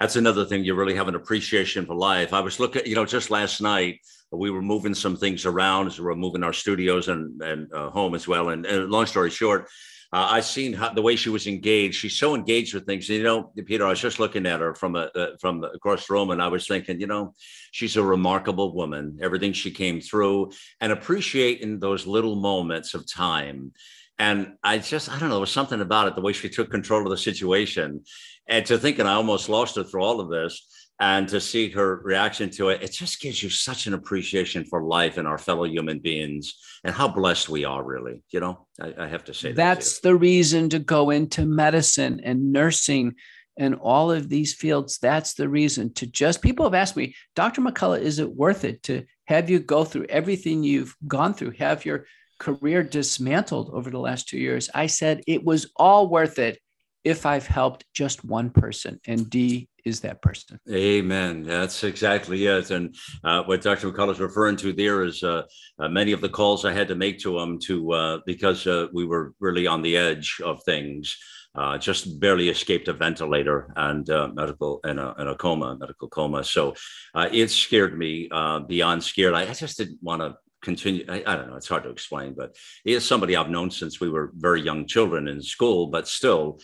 That's 0.00 0.16
another 0.16 0.44
thing. 0.44 0.64
You 0.64 0.74
really 0.74 0.96
have 0.96 1.08
an 1.08 1.14
appreciation 1.14 1.86
for 1.86 1.94
life. 1.94 2.32
I 2.32 2.40
was 2.40 2.60
looking, 2.60 2.84
you 2.84 2.94
know, 2.94 3.06
just 3.06 3.30
last 3.30 3.60
night, 3.60 4.00
we 4.36 4.50
were 4.50 4.62
moving 4.62 4.94
some 4.94 5.16
things 5.16 5.46
around 5.46 5.86
as 5.86 5.98
we 5.98 6.04
were 6.04 6.16
moving 6.16 6.42
our 6.42 6.52
studios 6.52 7.08
and, 7.08 7.40
and 7.42 7.72
uh, 7.72 7.90
home 7.90 8.14
as 8.14 8.28
well. 8.28 8.50
And, 8.50 8.66
and, 8.66 8.90
long 8.90 9.06
story 9.06 9.30
short, 9.30 9.68
uh, 10.12 10.28
I 10.30 10.40
seen 10.40 10.72
how, 10.72 10.92
the 10.92 11.02
way 11.02 11.16
she 11.16 11.28
was 11.28 11.46
engaged. 11.46 11.96
She's 11.96 12.16
so 12.16 12.34
engaged 12.34 12.74
with 12.74 12.86
things. 12.86 13.08
You 13.08 13.22
know, 13.22 13.52
Peter, 13.66 13.84
I 13.84 13.90
was 13.90 14.00
just 14.00 14.20
looking 14.20 14.46
at 14.46 14.60
her 14.60 14.74
from 14.74 14.94
a, 14.96 15.10
uh, 15.14 15.36
from 15.40 15.64
across 15.64 16.06
the 16.06 16.14
room, 16.14 16.30
and 16.30 16.40
I 16.40 16.48
was 16.48 16.68
thinking, 16.68 17.00
you 17.00 17.06
know, 17.06 17.34
she's 17.72 17.96
a 17.96 18.02
remarkable 18.02 18.74
woman. 18.74 19.18
Everything 19.20 19.52
she 19.52 19.70
came 19.70 20.00
through, 20.00 20.52
and 20.80 20.92
appreciating 20.92 21.80
those 21.80 22.06
little 22.06 22.36
moments 22.36 22.94
of 22.94 23.10
time. 23.10 23.72
And 24.18 24.54
I 24.62 24.78
just, 24.78 25.10
I 25.10 25.18
don't 25.18 25.28
know, 25.28 25.36
there 25.36 25.40
was 25.40 25.50
something 25.50 25.80
about 25.80 26.06
it, 26.06 26.14
the 26.14 26.20
way 26.20 26.32
she 26.32 26.48
took 26.48 26.70
control 26.70 27.02
of 27.02 27.10
the 27.10 27.16
situation. 27.16 28.04
And 28.48 28.64
to 28.66 28.78
thinking 28.78 29.06
I 29.06 29.14
almost 29.14 29.48
lost 29.48 29.76
her 29.76 29.82
through 29.82 30.04
all 30.04 30.20
of 30.20 30.28
this 30.28 30.83
and 31.00 31.28
to 31.28 31.40
see 31.40 31.70
her 31.70 31.96
reaction 32.04 32.50
to 32.50 32.68
it, 32.68 32.82
it 32.82 32.92
just 32.92 33.20
gives 33.20 33.42
you 33.42 33.50
such 33.50 33.86
an 33.86 33.94
appreciation 33.94 34.64
for 34.64 34.82
life 34.82 35.16
and 35.16 35.26
our 35.26 35.38
fellow 35.38 35.64
human 35.64 35.98
beings 35.98 36.54
and 36.84 36.94
how 36.94 37.08
blessed 37.08 37.48
we 37.48 37.64
are, 37.64 37.82
really. 37.82 38.22
You 38.30 38.40
know, 38.40 38.66
I, 38.80 38.94
I 38.98 39.08
have 39.08 39.24
to 39.24 39.34
say 39.34 39.48
that 39.48 39.56
that's 39.56 40.00
the 40.00 40.14
reason 40.14 40.68
to 40.70 40.78
go 40.78 41.10
into 41.10 41.46
medicine 41.46 42.20
and 42.22 42.52
nursing 42.52 43.16
and 43.56 43.74
all 43.76 44.12
of 44.12 44.28
these 44.28 44.54
fields. 44.54 44.98
That's 44.98 45.34
the 45.34 45.48
reason 45.48 45.92
to 45.94 46.06
just 46.06 46.42
people 46.42 46.64
have 46.64 46.74
asked 46.74 46.96
me, 46.96 47.14
Dr. 47.34 47.60
McCullough, 47.60 48.00
is 48.00 48.18
it 48.18 48.32
worth 48.32 48.64
it 48.64 48.82
to 48.84 49.04
have 49.26 49.50
you 49.50 49.58
go 49.58 49.84
through 49.84 50.06
everything 50.08 50.62
you've 50.62 50.94
gone 51.06 51.34
through, 51.34 51.52
have 51.52 51.84
your 51.84 52.06
career 52.38 52.82
dismantled 52.82 53.70
over 53.72 53.90
the 53.90 53.98
last 53.98 54.28
two 54.28 54.38
years? 54.38 54.70
I 54.74 54.86
said 54.86 55.22
it 55.26 55.44
was 55.44 55.72
all 55.76 56.08
worth 56.08 56.38
it 56.38 56.58
if 57.04 57.26
I've 57.26 57.46
helped 57.46 57.84
just 57.92 58.24
one 58.24 58.50
person. 58.50 59.00
And 59.06 59.28
D 59.28 59.68
is 59.84 60.00
that 60.00 60.22
person. 60.22 60.58
Amen. 60.70 61.44
That's 61.44 61.84
exactly 61.84 62.46
it. 62.46 62.70
And 62.70 62.96
uh, 63.22 63.42
what 63.44 63.60
Dr. 63.60 63.90
McCullough 63.90 64.12
is 64.12 64.20
referring 64.20 64.56
to 64.56 64.72
there 64.72 65.02
is 65.02 65.22
uh, 65.22 65.42
uh, 65.78 65.88
many 65.88 66.12
of 66.12 66.22
the 66.22 66.28
calls 66.28 66.64
I 66.64 66.72
had 66.72 66.88
to 66.88 66.94
make 66.94 67.18
to 67.20 67.38
him 67.38 67.58
to 67.60 67.92
uh, 67.92 68.18
because 68.24 68.66
uh, 68.66 68.86
we 68.92 69.04
were 69.04 69.34
really 69.40 69.66
on 69.66 69.82
the 69.82 69.96
edge 69.96 70.40
of 70.42 70.62
things. 70.64 71.16
Uh, 71.56 71.78
just 71.78 72.18
barely 72.18 72.48
escaped 72.48 72.88
a 72.88 72.92
ventilator 72.92 73.72
and 73.76 74.08
medical 74.34 74.80
and 74.82 74.98
a, 74.98 75.14
and 75.18 75.28
a, 75.28 75.36
coma, 75.36 75.76
medical 75.78 76.08
coma. 76.08 76.42
So 76.42 76.74
it 77.14 77.48
scared 77.48 77.96
me 77.96 78.28
beyond 78.66 79.04
scared. 79.04 79.34
I, 79.34 79.42
I 79.42 79.54
just 79.54 79.78
didn't 79.78 79.98
want 80.02 80.20
to 80.22 80.34
continue. 80.64 81.04
I, 81.08 81.22
I, 81.24 81.36
don't 81.36 81.48
know. 81.48 81.54
It's 81.54 81.68
hard 81.68 81.84
to 81.84 81.90
explain, 81.90 82.34
but 82.36 82.56
he 82.82 82.94
is 82.94 83.06
somebody 83.06 83.36
I've 83.36 83.50
known 83.50 83.70
since 83.70 84.00
we 84.00 84.10
were 84.10 84.32
very 84.34 84.62
young 84.62 84.86
children 84.86 85.28
in 85.28 85.40
school. 85.40 85.86
But 85.86 86.08
still, 86.08 86.58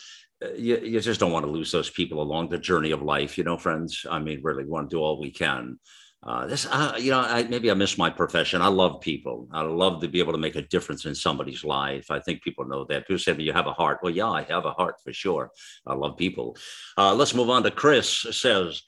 you, 0.57 0.79
you 0.79 1.01
just 1.01 1.21
don't 1.21 1.33
want 1.33 1.45
to 1.45 1.51
lose 1.51 1.73
those 1.73 1.91
people 1.91 2.23
along 2.23 2.49
the 2.49 2.59
journey 2.59 2.91
of 2.91 3.03
life, 3.03 3.37
you 3.37 3.45
know, 3.45 3.57
friends. 3.57 4.07
I 4.11 4.19
mean, 4.19 4.41
really 4.43 4.65
want 4.65 4.91
to 4.91 4.97
do 4.97 5.01
all 5.01 5.21
we 5.21 5.31
can. 5.31 5.79
Uh, 6.23 6.47
this, 6.47 6.67
uh, 6.67 6.95
you 6.99 7.11
know, 7.11 7.21
I, 7.21 7.45
maybe 7.45 7.71
I 7.71 7.75
miss 7.75 7.97
my 7.97 8.11
profession. 8.11 8.61
I 8.61 8.69
love 8.69 9.01
people. 9.01 9.49
I 9.53 9.63
love 9.63 10.03
to 10.03 10.09
be 10.09 10.19
able 10.19 10.33
to 10.33 10.39
make 10.39 10.55
a 10.55 10.63
difference 10.63 11.07
in 11.07 11.15
somebody's 11.15 11.65
life. 11.65 12.11
I 12.11 12.21
think 12.21 12.43
people 12.43 12.67
know 12.67 12.85
that. 12.85 13.07
People 13.07 13.19
say, 13.19 13.35
"You 13.39 13.55
have 13.55 13.67
a 13.67 13.73
heart." 13.73 14.01
Well, 14.03 14.13
yeah, 14.13 14.29
I 14.29 14.43
have 14.43 14.67
a 14.67 14.73
heart 14.73 14.97
for 15.03 15.15
sure. 15.15 15.51
I 15.87 15.95
love 15.95 16.19
people. 16.19 16.59
Uh, 16.99 17.15
let's 17.15 17.35
move 17.35 17.49
on 17.49 17.63
to 17.63 17.71
Chris. 17.71 18.09
Says 18.33 18.83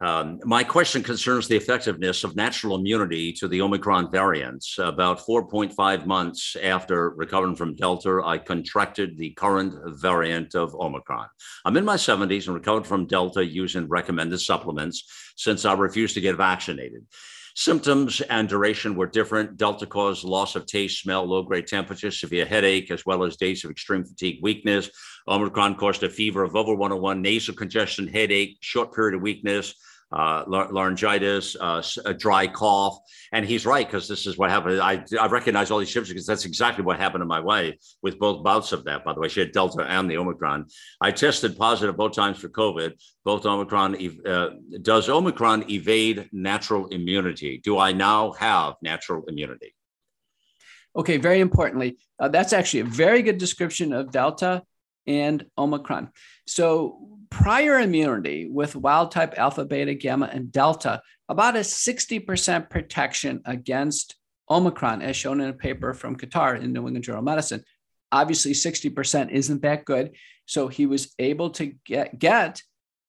um, 0.00 0.40
my 0.44 0.62
question 0.62 1.02
concerns 1.02 1.48
the 1.48 1.56
effectiveness 1.56 2.22
of 2.22 2.36
natural 2.36 2.76
immunity 2.76 3.32
to 3.32 3.48
the 3.48 3.62
Omicron 3.62 4.10
variants. 4.10 4.76
About 4.78 5.20
4.5 5.20 6.04
months 6.04 6.54
after 6.62 7.10
recovering 7.10 7.56
from 7.56 7.74
Delta, 7.74 8.20
I 8.22 8.36
contracted 8.36 9.16
the 9.16 9.30
current 9.30 9.74
variant 9.98 10.54
of 10.54 10.74
Omicron. 10.74 11.28
I'm 11.64 11.78
in 11.78 11.84
my 11.84 11.96
70s 11.96 12.46
and 12.46 12.54
recovered 12.54 12.86
from 12.86 13.06
Delta 13.06 13.44
using 13.44 13.88
recommended 13.88 14.38
supplements 14.40 15.04
since 15.36 15.64
I 15.64 15.72
refused 15.72 16.14
to 16.14 16.20
get 16.20 16.36
vaccinated. 16.36 17.06
Symptoms 17.58 18.20
and 18.20 18.50
duration 18.50 18.94
were 18.94 19.06
different. 19.06 19.56
Delta 19.56 19.86
caused 19.86 20.24
loss 20.24 20.56
of 20.56 20.66
taste, 20.66 21.00
smell, 21.00 21.24
low 21.24 21.42
grade 21.42 21.66
temperature, 21.66 22.10
severe 22.10 22.44
headache, 22.44 22.90
as 22.90 23.06
well 23.06 23.24
as 23.24 23.38
days 23.38 23.64
of 23.64 23.70
extreme 23.70 24.04
fatigue, 24.04 24.40
weakness. 24.42 24.90
Omicron 25.26 25.76
caused 25.76 26.02
a 26.02 26.10
fever 26.10 26.42
of 26.42 26.54
over 26.54 26.74
101, 26.74 27.22
nasal 27.22 27.54
congestion, 27.54 28.08
headache, 28.08 28.58
short 28.60 28.94
period 28.94 29.14
of 29.16 29.22
weakness, 29.22 29.74
uh, 30.12 30.44
laryngitis, 30.46 31.56
uh, 31.60 31.82
a 32.04 32.14
dry 32.14 32.46
cough. 32.46 32.98
And 33.32 33.44
he's 33.44 33.66
right, 33.66 33.86
because 33.86 34.06
this 34.06 34.26
is 34.26 34.38
what 34.38 34.50
happened. 34.50 34.80
I, 34.80 35.04
I 35.20 35.26
recognize 35.26 35.70
all 35.70 35.78
these 35.78 35.92
symptoms 35.92 36.12
because 36.12 36.26
that's 36.26 36.44
exactly 36.44 36.84
what 36.84 36.98
happened 36.98 37.22
to 37.22 37.26
my 37.26 37.40
wife 37.40 37.74
with 38.02 38.18
both 38.18 38.44
bouts 38.44 38.72
of 38.72 38.84
that, 38.84 39.04
by 39.04 39.12
the 39.12 39.20
way. 39.20 39.28
She 39.28 39.40
had 39.40 39.52
Delta 39.52 39.82
and 39.82 40.08
the 40.08 40.16
Omicron. 40.16 40.66
I 41.00 41.10
tested 41.10 41.56
positive 41.56 41.96
both 41.96 42.14
times 42.14 42.38
for 42.38 42.48
COVID, 42.48 42.92
both 43.24 43.44
Omicron. 43.44 43.96
Uh, 44.24 44.50
does 44.82 45.08
Omicron 45.08 45.70
evade 45.70 46.28
natural 46.32 46.86
immunity? 46.88 47.60
Do 47.62 47.78
I 47.78 47.92
now 47.92 48.32
have 48.32 48.74
natural 48.82 49.24
immunity? 49.26 49.74
Okay, 50.94 51.18
very 51.18 51.40
importantly, 51.40 51.98
uh, 52.18 52.28
that's 52.28 52.54
actually 52.54 52.80
a 52.80 52.84
very 52.84 53.20
good 53.22 53.36
description 53.36 53.92
of 53.92 54.10
Delta 54.10 54.62
and 55.06 55.44
Omicron. 55.58 56.10
So 56.46 57.15
prior 57.30 57.78
immunity 57.78 58.48
with 58.48 58.76
wild 58.76 59.10
type 59.10 59.34
alpha, 59.36 59.64
beta, 59.64 59.94
gamma, 59.94 60.30
and 60.32 60.50
delta, 60.52 61.02
about 61.28 61.56
a 61.56 61.60
60% 61.60 62.70
protection 62.70 63.40
against 63.44 64.16
Omicron, 64.48 65.02
as 65.02 65.16
shown 65.16 65.40
in 65.40 65.48
a 65.48 65.54
paper 65.54 65.92
from 65.92 66.16
Qatar 66.16 66.60
in 66.60 66.72
New 66.72 66.86
England 66.86 67.04
Journal 67.04 67.20
of 67.20 67.24
Medicine. 67.24 67.64
Obviously, 68.12 68.52
60% 68.52 69.30
isn't 69.30 69.62
that 69.62 69.84
good. 69.84 70.14
So 70.46 70.68
he 70.68 70.86
was 70.86 71.12
able 71.18 71.50
to 71.50 71.72
get, 71.84 72.18
get 72.18 72.62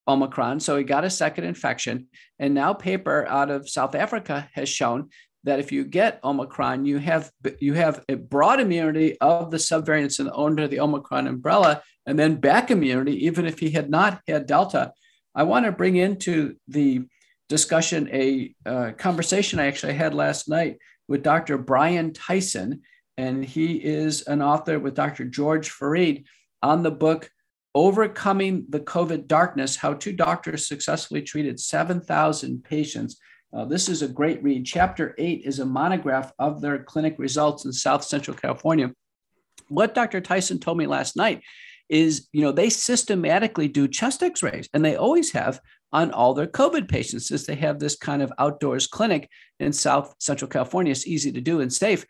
Omicron. 0.08 0.60
So 0.60 0.78
he 0.78 0.84
got 0.84 1.06
a 1.06 1.10
second 1.10 1.44
infection. 1.44 2.08
And 2.40 2.54
now, 2.54 2.74
paper 2.74 3.28
out 3.28 3.52
of 3.52 3.70
South 3.70 3.94
Africa 3.94 4.50
has 4.54 4.68
shown 4.68 5.10
that 5.44 5.60
if 5.60 5.72
you 5.72 5.86
get 5.86 6.20
Omicron, 6.24 6.86
you 6.86 6.98
have 6.98 7.32
you 7.60 7.74
have 7.74 8.04
a 8.10 8.16
broad 8.16 8.60
immunity 8.60 9.18
of 9.20 9.52
the 9.52 9.58
subvariants 9.58 10.20
under 10.36 10.68
the 10.68 10.80
Omicron 10.80 11.28
umbrella 11.28 11.82
and 12.08 12.18
then 12.18 12.36
back 12.36 12.72
immunity, 12.72 13.26
even 13.26 13.46
if 13.46 13.60
he 13.60 13.70
had 13.70 13.90
not 13.90 14.22
had 14.28 14.48
Delta. 14.48 14.94
I 15.36 15.44
want 15.44 15.66
to 15.66 15.72
bring 15.72 15.98
into 15.98 16.56
the 16.68 17.02
discussion 17.50 18.10
a 18.12 18.56
uh, 18.66 18.92
conversation 18.98 19.60
I 19.60 19.68
actually 19.68 19.94
had 19.94 20.16
last 20.16 20.50
night 20.50 20.78
with 21.08 21.22
Dr. 21.22 21.58
Brian 21.58 22.14
Tyson, 22.14 22.82
and 23.18 23.44
he 23.44 23.76
is 23.76 24.24
an 24.24 24.42
author 24.42 24.80
with 24.80 24.96
Dr. 24.96 25.26
George 25.26 25.70
Fareed 25.70 26.24
on 26.64 26.82
the 26.82 26.92
book 26.92 27.30
Overcoming 27.76 28.66
the 28.70 28.80
COVID 28.80 29.28
Darkness 29.28 29.76
How 29.76 29.94
Two 29.94 30.14
Doctors 30.14 30.68
Successfully 30.68 31.22
Treated 31.22 31.60
7,000 31.60 32.64
Patients. 32.64 33.20
Uh, 33.54 33.66
this 33.66 33.88
is 33.88 34.02
a 34.02 34.08
great 34.08 34.42
read. 34.42 34.66
Chapter 34.66 35.14
eight 35.20 35.44
is 35.46 35.60
a 35.60 35.66
monograph 35.66 36.32
of 36.40 36.60
their 36.60 36.80
clinic 36.84 37.16
results 37.20 37.66
in 37.66 37.72
South 37.72 38.04
Central 38.04 38.36
California. 38.36 38.92
What 39.68 39.94
Dr. 39.94 40.22
Tyson 40.22 40.60
told 40.60 40.78
me 40.78 40.88
last 40.88 41.16
night 41.16 41.44
is, 41.90 42.28
you 42.32 42.42
know, 42.42 42.52
they 42.52 42.70
systematically 42.70 43.68
do 43.68 43.88
chest 43.88 44.24
x 44.24 44.44
rays 44.44 44.70
and 44.74 44.84
they 44.84 44.96
always 44.96 45.32
have 45.32 45.60
on 45.92 46.12
all 46.12 46.34
their 46.34 46.48
COVID 46.48 46.90
patients 46.90 47.28
since 47.28 47.46
they 47.46 47.56
have 47.56 47.80
this 47.80 47.96
kind 47.96 48.22
of 48.22 48.34
outdoors 48.38 48.88
clinic 48.88 49.30
in 49.60 49.72
South 49.72 50.16
Central 50.20 50.50
California. 50.50 50.92
It's 50.92 51.08
easy 51.08 51.32
to 51.32 51.42
do 51.42 51.62
and 51.62 51.72
safe. 51.72 52.06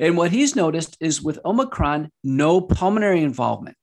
And 0.00 0.16
what 0.16 0.32
he's 0.32 0.56
noticed 0.56 0.96
is 1.00 1.22
with 1.22 1.38
Omicron, 1.44 2.10
no 2.24 2.60
pulmonary 2.60 3.22
involvement. 3.22 3.76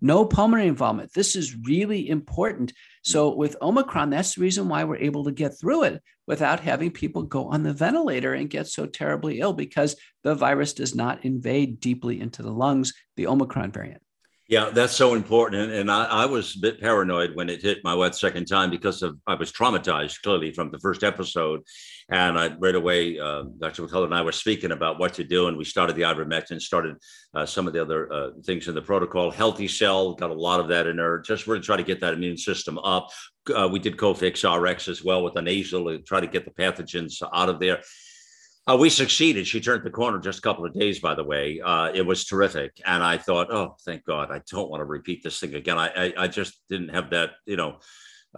No 0.00 0.24
pulmonary 0.24 0.66
involvement. 0.66 1.12
This 1.12 1.36
is 1.36 1.56
really 1.56 2.08
important. 2.08 2.72
So, 3.04 3.36
with 3.36 3.56
Omicron, 3.62 4.10
that's 4.10 4.34
the 4.34 4.40
reason 4.40 4.68
why 4.68 4.82
we're 4.82 4.96
able 4.96 5.22
to 5.24 5.30
get 5.30 5.52
through 5.60 5.84
it 5.84 6.02
without 6.26 6.58
having 6.58 6.90
people 6.90 7.22
go 7.22 7.46
on 7.46 7.62
the 7.62 7.72
ventilator 7.72 8.34
and 8.34 8.50
get 8.50 8.66
so 8.66 8.86
terribly 8.86 9.38
ill 9.38 9.52
because 9.52 9.94
the 10.24 10.34
virus 10.34 10.72
does 10.72 10.96
not 10.96 11.24
invade 11.24 11.78
deeply 11.78 12.20
into 12.20 12.42
the 12.42 12.50
lungs, 12.50 12.92
the 13.16 13.28
Omicron 13.28 13.70
variant. 13.70 14.02
Yeah, 14.52 14.68
that's 14.68 14.92
so 14.92 15.14
important. 15.14 15.72
And, 15.72 15.90
I, 15.90 16.04
I, 16.04 16.26
was 16.26 16.56
a 16.56 16.58
bit 16.58 16.78
paranoid 16.78 17.34
when 17.34 17.48
it 17.48 17.62
hit 17.62 17.78
my 17.84 17.94
wet 17.94 18.14
second 18.14 18.44
time 18.44 18.68
because 18.68 19.02
of 19.02 19.16
I 19.26 19.34
was 19.34 19.50
traumatized 19.50 20.20
clearly 20.20 20.52
from 20.52 20.70
the 20.70 20.78
first 20.78 21.02
episode. 21.02 21.62
And 22.10 22.38
I 22.38 22.54
right 22.58 22.74
away, 22.74 23.18
uh, 23.18 23.44
Dr. 23.58 23.82
McCullough 23.82 24.04
and 24.04 24.14
I 24.14 24.20
were 24.20 24.30
speaking 24.30 24.72
about 24.72 24.98
what 24.98 25.14
to 25.14 25.24
do. 25.24 25.48
And 25.48 25.56
we 25.56 25.64
started 25.64 25.96
the 25.96 26.02
ivermectin, 26.02 26.60
started 26.60 26.96
uh, 27.32 27.46
some 27.46 27.66
of 27.66 27.72
the 27.72 27.80
other 27.80 28.12
uh, 28.12 28.30
things 28.44 28.68
in 28.68 28.74
the 28.74 28.82
protocol. 28.82 29.30
Healthy 29.30 29.68
cell, 29.68 30.12
got 30.12 30.28
a 30.28 30.34
lot 30.34 30.60
of 30.60 30.68
that 30.68 30.86
in 30.86 30.96
there, 30.98 31.20
just 31.20 31.46
really 31.46 31.62
try 31.62 31.78
to 31.78 31.82
get 31.82 32.00
that 32.00 32.12
immune 32.12 32.36
system 32.36 32.76
up. 32.80 33.08
Uh, 33.56 33.70
we 33.72 33.78
did 33.78 33.96
Cofix 33.96 34.44
RX 34.44 34.86
as 34.86 35.02
well 35.02 35.24
with 35.24 35.34
a 35.36 35.40
nasal 35.40 35.86
to 35.86 35.98
try 36.00 36.20
to 36.20 36.26
get 36.26 36.44
the 36.44 36.50
pathogens 36.50 37.22
out 37.32 37.48
of 37.48 37.58
there. 37.58 37.80
Uh, 38.70 38.76
we 38.76 38.88
succeeded. 38.88 39.46
She 39.46 39.60
turned 39.60 39.84
the 39.84 39.90
corner 39.90 40.18
just 40.18 40.38
a 40.38 40.42
couple 40.42 40.64
of 40.64 40.72
days, 40.72 41.00
by 41.00 41.14
the 41.14 41.24
way. 41.24 41.60
Uh, 41.60 41.90
it 41.92 42.02
was 42.02 42.24
terrific. 42.24 42.80
And 42.86 43.02
I 43.02 43.18
thought, 43.18 43.52
oh, 43.52 43.76
thank 43.84 44.04
God, 44.04 44.30
I 44.30 44.40
don't 44.50 44.70
want 44.70 44.80
to 44.80 44.84
repeat 44.84 45.24
this 45.24 45.40
thing 45.40 45.54
again. 45.54 45.78
I, 45.78 45.88
I, 45.88 46.12
I 46.16 46.28
just 46.28 46.60
didn't 46.68 46.90
have 46.90 47.10
that, 47.10 47.32
you 47.44 47.56
know, 47.56 47.78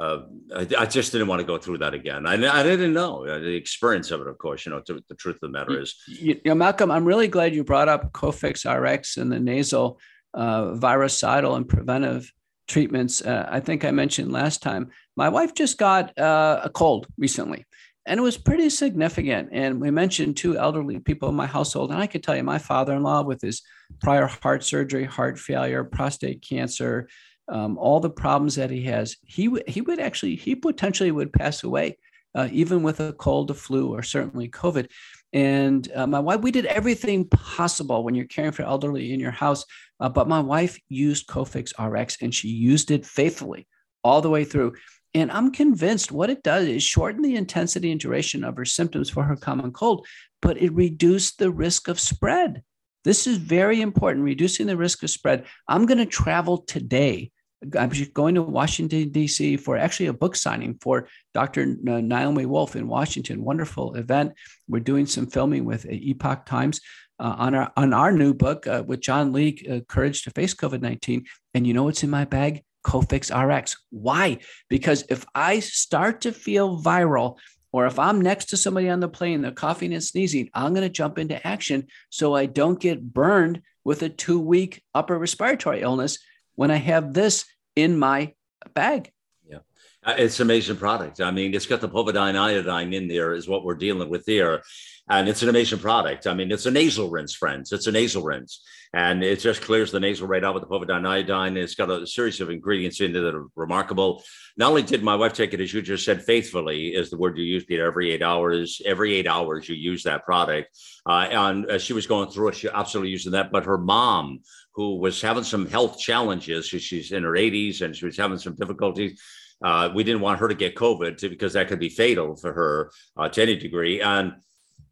uh, 0.00 0.22
I, 0.56 0.66
I, 0.78 0.86
just 0.86 1.12
didn't 1.12 1.28
want 1.28 1.40
to 1.40 1.46
go 1.46 1.56
through 1.56 1.78
that 1.78 1.94
again. 1.94 2.26
I, 2.26 2.32
I 2.32 2.62
didn't 2.64 2.94
know 2.94 3.26
uh, 3.26 3.38
the 3.38 3.54
experience 3.54 4.10
of 4.10 4.22
it, 4.22 4.26
of 4.26 4.38
course, 4.38 4.66
you 4.66 4.72
know, 4.72 4.80
to, 4.80 5.00
the 5.08 5.14
truth 5.14 5.36
of 5.36 5.40
the 5.42 5.48
matter 5.50 5.80
is. 5.80 5.94
You, 6.08 6.34
you 6.34 6.40
know, 6.46 6.54
Malcolm, 6.56 6.90
I'm 6.90 7.04
really 7.04 7.28
glad 7.28 7.54
you 7.54 7.62
brought 7.62 7.88
up 7.88 8.12
Cofix 8.12 8.64
RX 8.64 9.18
and 9.18 9.30
the 9.30 9.38
nasal 9.38 10.00
uh, 10.32 10.74
virucidal 10.74 11.54
and 11.54 11.68
preventive 11.68 12.32
treatments. 12.66 13.22
Uh, 13.22 13.46
I 13.48 13.60
think 13.60 13.84
I 13.84 13.92
mentioned 13.92 14.32
last 14.32 14.62
time, 14.62 14.90
my 15.16 15.28
wife 15.28 15.54
just 15.54 15.78
got 15.78 16.18
uh, 16.18 16.62
a 16.64 16.70
cold 16.70 17.06
recently 17.16 17.64
and 18.06 18.18
it 18.18 18.22
was 18.22 18.36
pretty 18.36 18.68
significant. 18.70 19.48
And 19.52 19.80
we 19.80 19.90
mentioned 19.90 20.36
two 20.36 20.58
elderly 20.58 20.98
people 20.98 21.28
in 21.28 21.34
my 21.34 21.46
household, 21.46 21.90
and 21.90 22.00
I 22.00 22.06
could 22.06 22.22
tell 22.22 22.36
you, 22.36 22.42
my 22.42 22.58
father-in-law 22.58 23.22
with 23.22 23.40
his 23.40 23.62
prior 24.02 24.26
heart 24.26 24.64
surgery, 24.64 25.04
heart 25.04 25.38
failure, 25.38 25.84
prostate 25.84 26.42
cancer, 26.42 27.08
um, 27.48 27.76
all 27.78 28.00
the 28.00 28.10
problems 28.10 28.54
that 28.56 28.70
he 28.70 28.84
has, 28.84 29.16
he 29.26 29.48
would 29.48 29.68
he 29.68 29.80
would 29.80 30.00
actually 30.00 30.36
he 30.36 30.54
potentially 30.54 31.10
would 31.10 31.32
pass 31.32 31.62
away, 31.62 31.98
uh, 32.34 32.48
even 32.52 32.82
with 32.82 33.00
a 33.00 33.12
cold, 33.14 33.50
a 33.50 33.54
flu, 33.54 33.92
or 33.92 34.02
certainly 34.02 34.48
COVID. 34.48 34.90
And 35.32 35.90
uh, 35.94 36.06
my 36.06 36.20
wife, 36.20 36.40
we 36.40 36.52
did 36.52 36.66
everything 36.66 37.28
possible 37.28 38.04
when 38.04 38.14
you're 38.14 38.26
caring 38.26 38.52
for 38.52 38.62
elderly 38.62 39.12
in 39.12 39.20
your 39.20 39.32
house. 39.32 39.64
Uh, 39.98 40.08
but 40.08 40.28
my 40.28 40.40
wife 40.40 40.78
used 40.88 41.26
Cofix 41.26 41.72
RX, 41.78 42.18
and 42.22 42.34
she 42.34 42.48
used 42.48 42.90
it 42.90 43.04
faithfully 43.04 43.66
all 44.02 44.20
the 44.20 44.30
way 44.30 44.44
through. 44.44 44.74
And 45.14 45.30
I'm 45.30 45.52
convinced 45.52 46.10
what 46.10 46.30
it 46.30 46.42
does 46.42 46.66
is 46.66 46.82
shorten 46.82 47.22
the 47.22 47.36
intensity 47.36 47.92
and 47.92 48.00
duration 48.00 48.42
of 48.42 48.56
her 48.56 48.64
symptoms 48.64 49.08
for 49.08 49.22
her 49.22 49.36
common 49.36 49.72
cold, 49.72 50.06
but 50.42 50.60
it 50.60 50.72
reduced 50.72 51.38
the 51.38 51.50
risk 51.50 51.88
of 51.88 52.00
spread. 52.00 52.62
This 53.04 53.26
is 53.26 53.36
very 53.36 53.80
important, 53.80 54.24
reducing 54.24 54.66
the 54.66 54.76
risk 54.76 55.02
of 55.02 55.10
spread. 55.10 55.44
I'm 55.68 55.86
going 55.86 55.98
to 55.98 56.06
travel 56.06 56.58
today. 56.58 57.30
I'm 57.78 57.90
going 58.12 58.34
to 58.34 58.42
Washington, 58.42 59.10
D.C. 59.10 59.56
for 59.56 59.76
actually 59.76 60.06
a 60.06 60.12
book 60.12 60.36
signing 60.36 60.78
for 60.82 61.08
Dr. 61.32 61.76
Naomi 61.82 62.44
Wolf 62.46 62.76
in 62.76 62.88
Washington. 62.88 63.44
Wonderful 63.44 63.94
event. 63.94 64.32
We're 64.68 64.80
doing 64.80 65.06
some 65.06 65.26
filming 65.26 65.64
with 65.64 65.86
Epoch 65.86 66.44
Times 66.44 66.80
uh, 67.20 67.36
on, 67.38 67.54
our, 67.54 67.72
on 67.76 67.94
our 67.94 68.12
new 68.12 68.34
book 68.34 68.66
uh, 68.66 68.82
with 68.86 69.00
John 69.00 69.32
Leake, 69.32 69.66
uh, 69.70 69.80
Courage 69.88 70.22
to 70.24 70.30
Face 70.30 70.54
COVID 70.54 70.80
19. 70.80 71.24
And 71.54 71.66
you 71.66 71.72
know 71.72 71.84
what's 71.84 72.02
in 72.02 72.10
my 72.10 72.24
bag? 72.24 72.62
Cofix 72.84 73.30
RX. 73.32 73.76
Why? 73.90 74.38
Because 74.68 75.04
if 75.08 75.24
I 75.34 75.60
start 75.60 76.22
to 76.22 76.32
feel 76.32 76.80
viral, 76.80 77.38
or 77.72 77.86
if 77.86 77.98
I'm 77.98 78.20
next 78.20 78.46
to 78.50 78.56
somebody 78.56 78.88
on 78.88 79.00
the 79.00 79.08
plane, 79.08 79.42
they're 79.42 79.50
coughing 79.50 79.92
and 79.92 80.04
sneezing, 80.04 80.48
I'm 80.54 80.74
going 80.74 80.86
to 80.86 80.92
jump 80.92 81.18
into 81.18 81.44
action 81.44 81.88
so 82.08 82.34
I 82.34 82.46
don't 82.46 82.78
get 82.78 83.12
burned 83.12 83.62
with 83.82 84.02
a 84.02 84.08
two 84.08 84.38
week 84.38 84.82
upper 84.94 85.18
respiratory 85.18 85.80
illness 85.80 86.18
when 86.54 86.70
I 86.70 86.76
have 86.76 87.12
this 87.12 87.44
in 87.74 87.98
my 87.98 88.34
bag. 88.74 89.10
Yeah, 89.44 89.58
uh, 90.04 90.14
it's 90.16 90.38
an 90.38 90.46
amazing 90.46 90.76
product. 90.76 91.20
I 91.20 91.32
mean, 91.32 91.52
it's 91.52 91.66
got 91.66 91.80
the 91.80 91.88
povidone 91.88 92.36
iodine 92.36 92.92
in 92.92 93.08
there, 93.08 93.34
is 93.34 93.48
what 93.48 93.64
we're 93.64 93.74
dealing 93.74 94.08
with 94.08 94.24
here 94.24 94.62
and 95.08 95.28
it's 95.28 95.42
an 95.42 95.48
amazing 95.48 95.78
product. 95.78 96.26
I 96.26 96.34
mean, 96.34 96.50
it's 96.50 96.66
a 96.66 96.70
nasal 96.70 97.10
rinse, 97.10 97.34
friends. 97.34 97.72
It's 97.72 97.86
a 97.86 97.92
nasal 97.92 98.22
rinse, 98.22 98.62
and 98.94 99.24
it 99.24 99.40
just 99.40 99.60
clears 99.60 99.90
the 99.90 99.98
nasal 99.98 100.28
right 100.28 100.44
out 100.44 100.54
with 100.54 100.62
the 100.62 100.68
povidone 100.68 101.06
iodine. 101.06 101.56
It's 101.56 101.74
got 101.74 101.90
a 101.90 102.06
series 102.06 102.40
of 102.40 102.48
ingredients 102.48 103.00
in 103.00 103.10
it 103.10 103.20
that 103.20 103.34
are 103.34 103.48
remarkable. 103.56 104.22
Not 104.56 104.68
only 104.68 104.82
did 104.82 105.02
my 105.02 105.16
wife 105.16 105.32
take 105.32 105.52
it, 105.52 105.60
as 105.60 105.74
you 105.74 105.82
just 105.82 106.04
said, 106.04 106.22
faithfully 106.22 106.94
is 106.94 107.10
the 107.10 107.18
word 107.18 107.36
you 107.36 107.42
use, 107.42 107.64
Peter. 107.64 107.84
Every 107.84 108.12
eight 108.12 108.22
hours, 108.22 108.80
every 108.86 109.14
eight 109.14 109.26
hours, 109.26 109.68
you 109.68 109.74
use 109.74 110.04
that 110.04 110.24
product. 110.24 110.78
Uh, 111.04 111.26
and 111.28 111.68
as 111.68 111.82
she 111.82 111.92
was 111.92 112.06
going 112.06 112.30
through 112.30 112.48
it, 112.48 112.54
she 112.54 112.68
absolutely 112.68 113.10
using 113.10 113.32
that. 113.32 113.50
But 113.50 113.64
her 113.64 113.78
mom, 113.78 114.40
who 114.74 114.98
was 114.98 115.20
having 115.20 115.42
some 115.42 115.66
health 115.66 115.98
challenges, 115.98 116.66
she's 116.66 117.10
in 117.10 117.24
her 117.24 117.32
80s 117.32 117.82
and 117.82 117.96
she 117.96 118.06
was 118.06 118.16
having 118.16 118.38
some 118.38 118.54
difficulties. 118.54 119.20
Uh, 119.62 119.90
we 119.92 120.04
didn't 120.04 120.20
want 120.20 120.38
her 120.38 120.46
to 120.46 120.54
get 120.54 120.76
COVID 120.76 121.20
because 121.28 121.54
that 121.54 121.66
could 121.66 121.80
be 121.80 121.88
fatal 121.88 122.36
for 122.36 122.52
her 122.52 122.92
uh, 123.16 123.28
to 123.28 123.42
any 123.42 123.56
degree. 123.56 124.00
And 124.00 124.34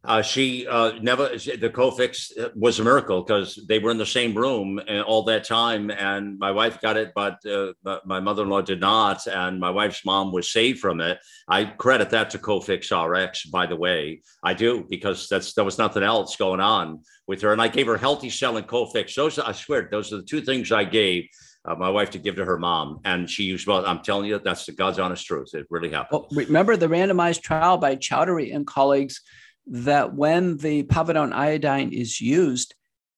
uh, 0.05 0.21
she 0.21 0.67
uh, 0.67 0.93
never 1.01 1.29
the 1.29 1.71
Cofix 1.73 2.33
was 2.57 2.81
a 2.81 2.85
miracle 2.85 3.23
because 3.23 3.59
they 3.69 3.79
were 3.79 3.93
in 3.93 3.99
the 3.99 4.07
same 4.07 4.35
room 4.35 4.81
all 5.07 5.23
that 5.25 5.45
time, 5.45 5.91
and 5.91 6.39
my 6.41 6.51
wife 6.51 6.81
got 6.81 6.97
it, 6.97 7.13
but, 7.15 7.45
uh, 7.47 7.73
but 7.85 8.05
my 8.05 8.19
mother-in-law 8.19 8.63
did 8.63 8.81
not, 8.81 9.25
and 9.29 9.61
my 9.61 9.71
wife's 9.71 10.05
mom 10.05 10.33
was 10.33 10.51
saved 10.53 10.81
from 10.81 11.01
it. 11.01 11.19
I 11.47 11.67
credit 11.67 12.11
that 12.11 12.31
to 12.31 12.39
Cofix 12.39 12.91
RX, 12.91 13.47
by 13.47 13.67
the 13.67 13.77
way. 13.77 14.23
I 14.43 14.55
do 14.55 14.85
because 14.91 15.29
that's 15.29 15.55
there 15.55 15.65
was 15.65 15.79
nothing 15.79 16.03
else 16.03 16.35
going 16.35 16.61
on 16.61 17.03
with 17.29 17.41
her, 17.43 17.53
and 17.53 17.63
I 17.63 17.69
gave 17.69 17.87
her 17.87 17.97
healthy 17.97 18.31
cell 18.31 18.57
and 18.57 18.67
Cofix. 18.67 19.15
Those 19.15 19.39
I 19.39 19.53
swear, 19.53 19.89
those 19.89 20.13
are 20.13 20.17
the 20.17 20.25
two 20.25 20.41
things 20.41 20.73
I 20.73 20.85
gave. 20.85 21.29
Uh, 21.65 21.77
my 21.77 21.89
wife 21.89 22.11
to 22.11 22.19
give 22.19 22.35
to 22.35 22.45
her 22.45 22.59
mom, 22.59 22.99
and 23.05 23.31
she 23.31 23.45
used 23.45 23.69
well. 23.69 23.87
I'm 23.87 24.01
telling 24.01 24.29
you, 24.29 24.41
that's 24.41 24.67
the 24.67 24.73
God's 24.73 24.99
honest 24.99 25.25
truth. 25.25 25.55
It 25.55 25.65
really 25.71 25.91
happened. 25.91 26.25
Well, 26.33 26.45
remember 26.45 26.77
the 26.77 26.89
randomized 26.89 27.43
trial 27.43 27.79
by 27.79 27.95
Chowdhury 27.95 28.53
and 28.53 28.67
colleagues 28.67 29.21
that 29.67 30.15
when 30.15 30.57
the 30.59 30.83
povidone 30.85 31.33
iodine 31.33 31.93
is 31.93 32.21
used, 32.21 32.75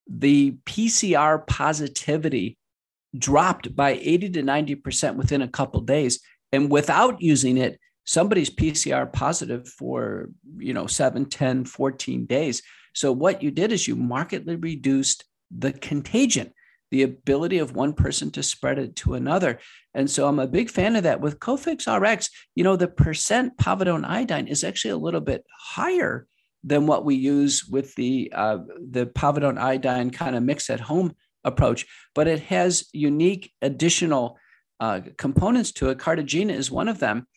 the 0.07 0.55
PCR 0.65 1.45
positivity 1.47 2.57
dropped 3.17 3.75
by 3.75 3.91
80 3.91 4.29
to 4.31 4.43
90% 4.43 5.15
within 5.15 5.41
a 5.41 5.47
couple 5.47 5.81
days. 5.81 6.19
And 6.51 6.69
without 6.69 7.21
using 7.21 7.57
it, 7.57 7.79
somebody's 8.05 8.49
PCR 8.49 9.11
positive 9.11 9.67
for, 9.67 10.29
you 10.57 10.73
know, 10.73 10.87
7, 10.87 11.25
10, 11.25 11.65
14 11.65 12.25
days. 12.25 12.61
So 12.93 13.11
what 13.11 13.41
you 13.41 13.51
did 13.51 13.71
is 13.71 13.87
you 13.87 13.95
markedly 13.95 14.55
reduced 14.55 15.25
the 15.55 15.73
contagion, 15.73 16.53
the 16.91 17.03
ability 17.03 17.57
of 17.57 17.75
one 17.75 17.93
person 17.93 18.31
to 18.31 18.43
spread 18.43 18.77
it 18.77 18.95
to 18.97 19.15
another. 19.15 19.59
And 19.93 20.09
so 20.09 20.27
I'm 20.27 20.39
a 20.39 20.47
big 20.47 20.69
fan 20.69 20.95
of 20.95 21.03
that. 21.03 21.19
With 21.19 21.39
Cofix 21.39 21.87
RX, 21.87 22.29
you 22.53 22.63
know, 22.63 22.75
the 22.75 22.87
percent 22.87 23.57
povidone 23.57 24.05
iodine 24.05 24.47
is 24.47 24.63
actually 24.63 24.91
a 24.91 24.97
little 24.97 25.21
bit 25.21 25.43
higher 25.57 26.27
than 26.65 26.87
what 26.87 27.05
we 27.05 27.15
use 27.15 27.65
with 27.65 27.93
the 27.95 28.31
uh, 28.35 28.57
the 28.89 29.05
povidone 29.05 29.57
iodine 29.57 30.09
kind 30.09 30.35
of 30.35 30.43
mix 30.43 30.69
at 30.69 30.79
home 30.79 31.15
approach, 31.43 31.85
but 32.15 32.27
it 32.27 32.39
has 32.41 32.89
unique 32.91 33.53
additional 33.61 34.37
uh, 34.79 35.01
components 35.17 35.71
to 35.73 35.89
it. 35.89 35.99
Carrageenan 35.99 36.49
is 36.55 36.71
one 36.71 36.89
of 36.89 36.99
them, 36.99 37.27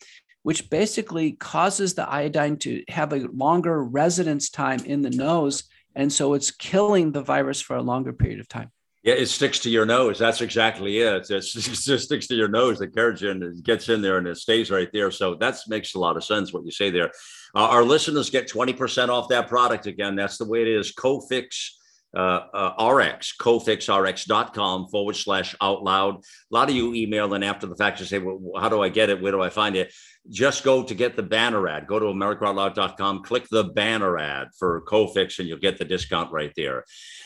which 0.43 0.69
basically 0.69 1.33
causes 1.33 1.93
the 1.93 2.09
iodine 2.09 2.57
to 2.57 2.83
have 2.89 3.13
a 3.13 3.27
longer 3.31 3.83
residence 3.83 4.49
time 4.49 4.79
in 4.85 5.03
the 5.03 5.11
nose, 5.11 5.63
and 5.95 6.11
so 6.11 6.33
it's 6.33 6.51
killing 6.51 7.11
the 7.11 7.21
virus 7.21 7.61
for 7.61 7.75
a 7.75 7.83
longer 7.83 8.13
period 8.13 8.39
of 8.39 8.47
time. 8.47 8.71
Yeah, 9.03 9.13
it 9.13 9.27
sticks 9.27 9.59
to 9.59 9.69
your 9.69 9.85
nose. 9.85 10.19
That's 10.19 10.41
exactly 10.41 10.99
it. 10.99 11.29
It 11.31 11.41
just 11.53 12.03
sticks 12.03 12.27
to 12.27 12.35
your 12.35 12.49
nose. 12.49 12.79
The 12.79 12.87
keratin 12.87 13.63
gets 13.63 13.87
in 13.87 14.01
there 14.01 14.17
and 14.17 14.27
it 14.27 14.37
stays 14.37 14.69
right 14.69 14.89
there. 14.91 15.09
So 15.09 15.35
that 15.35 15.57
makes 15.67 15.95
a 15.95 15.99
lot 15.99 16.17
of 16.17 16.23
sense 16.23 16.51
what 16.51 16.65
you 16.65 16.71
say 16.71 16.89
there. 16.89 17.11
Uh, 17.55 17.67
our 17.69 17.83
listeners 17.83 18.29
get 18.29 18.49
20% 18.49 19.09
off 19.09 19.29
that 19.29 19.47
product 19.47 19.87
again. 19.87 20.15
That's 20.15 20.37
the 20.37 20.45
way 20.45 20.61
it 20.61 20.67
is. 20.67 20.93
Cofix 20.93 21.71
uh, 22.15 22.41
uh, 22.53 22.91
RX, 22.91 23.35
cofixrx.com 23.39 24.87
forward 24.87 25.15
slash 25.15 25.55
out 25.61 25.83
loud. 25.83 26.15
A 26.15 26.21
lot 26.49 26.69
of 26.69 26.75
you 26.75 26.93
email 26.93 27.33
and 27.33 27.43
after 27.43 27.67
the 27.67 27.75
fact 27.75 27.99
you 27.99 28.05
say, 28.05 28.19
well, 28.19 28.61
how 28.61 28.69
do 28.69 28.81
I 28.81 28.89
get 28.89 29.09
it? 29.09 29.21
Where 29.21 29.31
do 29.31 29.41
I 29.41 29.49
find 29.49 29.75
it? 29.75 29.93
Just 30.29 30.63
go 30.63 30.83
to 30.83 30.93
get 30.93 31.15
the 31.15 31.23
banner 31.23 31.67
ad. 31.67 31.87
Go 31.87 31.97
to 31.97 32.05
americaoutloud.com, 32.05 33.23
click 33.23 33.47
the 33.49 33.63
banner 33.63 34.17
ad 34.17 34.49
for 34.57 34.81
Cofix, 34.81 35.39
and 35.39 35.47
you'll 35.47 35.59
get 35.59 35.77
the 35.77 35.85
discount 35.85 36.31
right 36.31 36.51
there. 36.55 36.83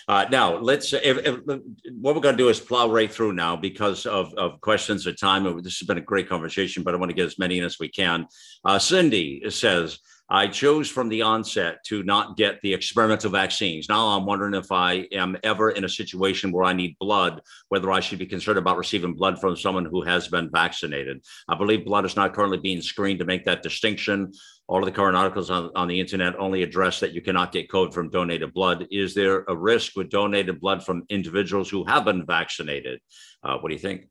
Uh, 0.08 0.26
now, 0.30 0.58
let's, 0.58 0.94
if, 0.94 1.04
if, 1.04 1.40
what 1.46 2.16
we're 2.16 2.22
going 2.22 2.36
to 2.36 2.44
do 2.44 2.50
is 2.50 2.60
plow 2.60 2.90
right 2.90 3.12
through 3.12 3.34
now 3.34 3.56
because 3.56 4.06
of, 4.06 4.34
of 4.36 4.60
questions 4.62 5.08
of 5.08 5.18
time. 5.20 5.44
This 5.64 5.80
has 5.80 5.88
been 5.88 5.98
a 5.98 6.02
great 6.02 6.30
conversation, 6.30 6.84
but 6.84 6.94
I 6.94 6.98
want 6.98 7.10
to 7.10 7.16
get 7.16 7.26
as 7.26 7.40
many 7.40 7.58
in 7.58 7.64
as 7.64 7.80
we 7.80 7.88
can. 7.88 8.28
Uh, 8.64 8.80
Cindy 8.80 9.42
says, 9.50 10.00
I 10.30 10.48
chose 10.48 10.90
from 10.90 11.10
the 11.10 11.22
onset 11.22 11.84
to 11.86 12.02
not 12.04 12.38
get 12.38 12.62
the 12.62 12.74
experimental 12.74 13.30
vaccines. 13.30 13.90
Now 13.90 14.08
I'm 14.08 14.26
wondering 14.26 14.54
if 14.54 14.72
I 14.72 15.08
am 15.12 15.38
ever 15.44 15.72
in 15.72 15.84
a 15.84 15.90
situation 15.90 16.52
where 16.52 16.64
I 16.64 16.74
need 16.74 16.98
blood, 16.98 17.42
whether 17.70 17.92
I 17.92 18.00
should 18.00 18.20
be 18.20 18.26
concerned 18.26 18.58
about 18.58 18.78
receiving 18.78 19.14
blood 19.14 19.40
from 19.40 19.58
someone 19.58 19.86
who 19.86 20.02
has 20.02 20.30
been 20.30 20.50
vaccinated. 20.50 21.24
I 21.50 21.56
believe 21.56 21.86
blood 21.86 22.06
is 22.06 22.16
not 22.16 22.34
currently 22.34 22.58
being 22.58 22.82
screened 22.82 23.20
to 23.20 23.26
make 23.26 23.44
that 23.46 23.64
distinction. 23.64 24.32
All 24.68 24.80
of 24.80 24.86
the 24.86 24.92
current 24.94 25.18
articles 25.18 25.52
on, 25.52 25.70
on 25.76 25.90
the 25.90 26.00
internet 26.00 26.40
only 26.40 26.64
address 26.64 27.02
that 27.02 27.12
you 27.12 27.22
cannot 27.22 27.52
get 27.52 27.70
code 27.70 27.94
from 27.94 28.10
donated 28.10 28.54
blood. 28.54 28.88
Is 28.92 29.14
there 29.14 29.44
a 29.50 29.56
risk 29.56 29.98
with 29.98 30.10
donated 30.10 30.62
blood 30.62 30.86
from 30.86 31.04
individuals 31.10 31.70
who 31.70 31.84
have 31.86 32.06
been 32.06 32.26
vaccinated? 32.26 33.02
Uh, 33.44 33.58
what 33.58 33.70
do 33.70 33.76
you 33.76 33.82
think? 33.82 34.08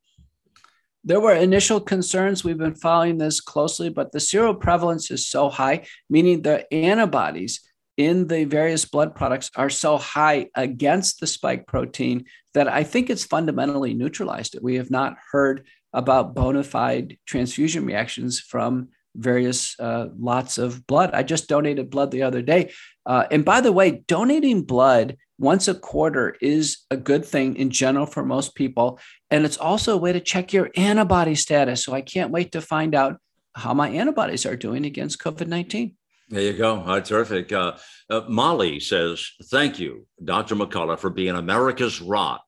There 1.03 1.19
were 1.19 1.33
initial 1.33 1.79
concerns. 1.79 2.43
We've 2.43 2.57
been 2.57 2.75
following 2.75 3.17
this 3.17 3.41
closely, 3.41 3.89
but 3.89 4.11
the 4.11 4.19
seroprevalence 4.19 5.11
is 5.11 5.27
so 5.27 5.49
high, 5.49 5.85
meaning 6.09 6.41
the 6.41 6.71
antibodies 6.73 7.61
in 7.97 8.27
the 8.27 8.45
various 8.45 8.85
blood 8.85 9.13
products 9.13 9.51
are 9.55 9.69
so 9.69 9.97
high 9.97 10.47
against 10.55 11.19
the 11.19 11.27
spike 11.27 11.67
protein 11.67 12.25
that 12.53 12.67
I 12.67 12.83
think 12.83 13.09
it's 13.09 13.25
fundamentally 13.25 13.93
neutralized 13.93 14.55
it. 14.55 14.63
We 14.63 14.75
have 14.75 14.89
not 14.89 15.17
heard 15.31 15.67
about 15.91 16.33
bona 16.33 16.63
fide 16.63 17.17
transfusion 17.25 17.85
reactions 17.85 18.39
from 18.39 18.89
various 19.15 19.79
uh, 19.79 20.07
lots 20.17 20.57
of 20.57 20.87
blood. 20.87 21.11
I 21.13 21.21
just 21.21 21.47
donated 21.47 21.91
blood 21.91 22.09
the 22.09 22.23
other 22.23 22.41
day. 22.41 22.71
Uh, 23.05 23.25
and 23.29 23.45
by 23.45 23.61
the 23.61 23.71
way, 23.71 24.03
donating 24.07 24.63
blood 24.63 25.17
once 25.43 25.67
a 25.67 25.75
quarter 25.75 26.35
is 26.41 26.77
a 26.89 26.95
good 26.95 27.25
thing 27.25 27.57
in 27.57 27.69
general 27.69 28.05
for 28.05 28.23
most 28.23 28.55
people. 28.55 28.97
And 29.29 29.45
it's 29.45 29.57
also 29.57 29.93
a 29.93 29.97
way 29.97 30.13
to 30.13 30.21
check 30.21 30.53
your 30.53 30.71
antibody 30.77 31.35
status. 31.35 31.83
So 31.83 31.93
I 31.93 32.01
can't 32.01 32.31
wait 32.31 32.53
to 32.53 32.61
find 32.61 32.95
out 32.95 33.17
how 33.53 33.73
my 33.73 33.89
antibodies 33.89 34.45
are 34.45 34.55
doing 34.55 34.85
against 34.85 35.19
COVID 35.19 35.47
19. 35.47 35.95
There 36.29 36.41
you 36.41 36.53
go. 36.53 36.81
Oh, 36.87 36.99
terrific. 37.01 37.51
Uh, 37.51 37.73
uh, 38.09 38.21
Molly 38.29 38.79
says, 38.79 39.29
Thank 39.51 39.79
you, 39.79 40.07
Dr. 40.23 40.55
McCullough, 40.55 40.97
for 40.97 41.09
being 41.09 41.35
America's 41.35 42.01
rock 42.01 42.43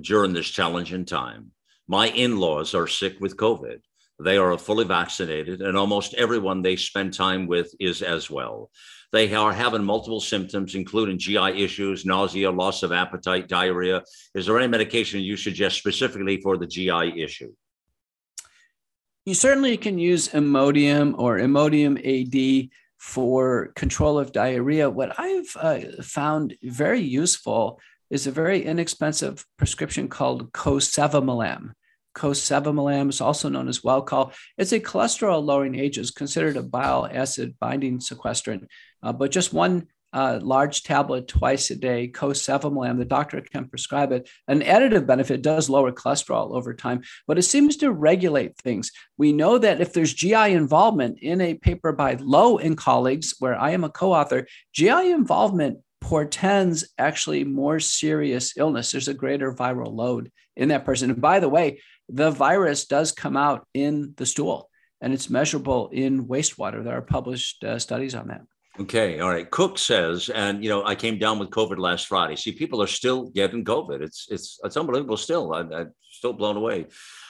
during 0.00 0.34
this 0.34 0.48
challenging 0.48 1.06
time. 1.06 1.52
My 1.88 2.08
in 2.10 2.36
laws 2.38 2.74
are 2.74 2.86
sick 2.86 3.16
with 3.20 3.38
COVID. 3.38 3.78
They 4.20 4.36
are 4.36 4.58
fully 4.58 4.84
vaccinated, 4.84 5.62
and 5.62 5.76
almost 5.76 6.14
everyone 6.14 6.60
they 6.60 6.76
spend 6.76 7.14
time 7.14 7.46
with 7.46 7.72
is 7.80 8.02
as 8.02 8.30
well. 8.30 8.70
They 9.10 9.32
are 9.34 9.52
having 9.52 9.84
multiple 9.84 10.20
symptoms, 10.20 10.74
including 10.74 11.18
GI 11.18 11.64
issues, 11.64 12.04
nausea, 12.04 12.50
loss 12.50 12.82
of 12.82 12.92
appetite, 12.92 13.48
diarrhea. 13.48 14.02
Is 14.34 14.46
there 14.46 14.58
any 14.58 14.68
medication 14.68 15.20
you 15.20 15.36
suggest 15.36 15.78
specifically 15.78 16.40
for 16.40 16.58
the 16.58 16.66
GI 16.66 17.22
issue? 17.22 17.52
You 19.24 19.34
certainly 19.34 19.76
can 19.76 19.98
use 19.98 20.28
Imodium 20.28 21.14
or 21.18 21.38
Imodium 21.38 21.96
AD 21.98 22.70
for 22.98 23.72
control 23.76 24.18
of 24.18 24.32
diarrhea. 24.32 24.90
What 24.90 25.18
I've 25.18 25.56
uh, 25.56 26.02
found 26.02 26.56
very 26.62 27.00
useful 27.00 27.80
is 28.10 28.26
a 28.26 28.32
very 28.32 28.64
inexpensive 28.64 29.44
prescription 29.56 30.08
called 30.08 30.52
Colesevelam. 30.52 31.72
Colesevelam 32.14 33.10
is 33.10 33.20
also 33.20 33.48
known 33.48 33.68
as 33.68 33.80
Welchol. 33.80 34.32
It's 34.56 34.72
a 34.72 34.80
cholesterol 34.80 35.44
lowering 35.44 35.76
agent. 35.76 36.10
Considered 36.16 36.56
a 36.56 36.62
bile 36.62 37.08
acid 37.10 37.54
binding 37.60 38.00
sequestrant. 38.00 38.66
Uh, 39.02 39.12
but 39.12 39.30
just 39.30 39.52
one 39.52 39.86
uh, 40.12 40.38
large 40.42 40.82
tablet 40.82 41.28
twice 41.28 41.70
a 41.70 41.76
day, 41.76 42.08
colesevelam, 42.08 42.98
the 42.98 43.04
doctor 43.04 43.40
can 43.40 43.68
prescribe 43.68 44.12
it. 44.12 44.28
An 44.46 44.60
additive 44.60 45.06
benefit 45.06 45.42
does 45.42 45.68
lower 45.68 45.92
cholesterol 45.92 46.52
over 46.54 46.72
time, 46.72 47.02
but 47.26 47.38
it 47.38 47.42
seems 47.42 47.76
to 47.78 47.92
regulate 47.92 48.56
things. 48.56 48.90
We 49.18 49.32
know 49.32 49.58
that 49.58 49.80
if 49.80 49.92
there's 49.92 50.14
GI 50.14 50.52
involvement 50.52 51.18
in 51.20 51.40
a 51.40 51.54
paper 51.54 51.92
by 51.92 52.16
Lowe 52.20 52.58
and 52.58 52.76
colleagues, 52.76 53.34
where 53.38 53.58
I 53.58 53.70
am 53.70 53.84
a 53.84 53.90
co 53.90 54.12
author, 54.12 54.46
GI 54.72 55.10
involvement 55.10 55.78
portends 56.00 56.88
actually 56.96 57.44
more 57.44 57.80
serious 57.80 58.56
illness. 58.56 58.92
There's 58.92 59.08
a 59.08 59.14
greater 59.14 59.52
viral 59.52 59.92
load 59.92 60.30
in 60.56 60.68
that 60.68 60.84
person. 60.84 61.10
And 61.10 61.20
by 61.20 61.40
the 61.40 61.48
way, 61.48 61.80
the 62.08 62.30
virus 62.30 62.86
does 62.86 63.12
come 63.12 63.36
out 63.36 63.66
in 63.74 64.14
the 64.16 64.24
stool 64.24 64.70
and 65.00 65.12
it's 65.12 65.28
measurable 65.28 65.88
in 65.92 66.26
wastewater. 66.26 66.82
There 66.82 66.96
are 66.96 67.02
published 67.02 67.62
uh, 67.62 67.78
studies 67.78 68.14
on 68.14 68.28
that. 68.28 68.42
Okay, 68.80 69.18
all 69.18 69.28
right. 69.28 69.50
Cook 69.50 69.76
says, 69.76 70.28
and 70.28 70.62
you 70.62 70.70
know, 70.70 70.84
I 70.84 70.94
came 70.94 71.18
down 71.18 71.40
with 71.40 71.50
COVID 71.50 71.78
last 71.78 72.06
Friday. 72.06 72.36
See, 72.36 72.52
people 72.52 72.80
are 72.80 72.86
still 72.86 73.28
getting 73.30 73.64
COVID. 73.64 74.00
It's 74.00 74.28
it's 74.30 74.60
it's 74.62 74.76
unbelievable. 74.76 75.16
Still, 75.16 75.52
I, 75.52 75.60
am 75.60 75.92
still 76.12 76.32
blown 76.32 76.56
away. 76.56 76.86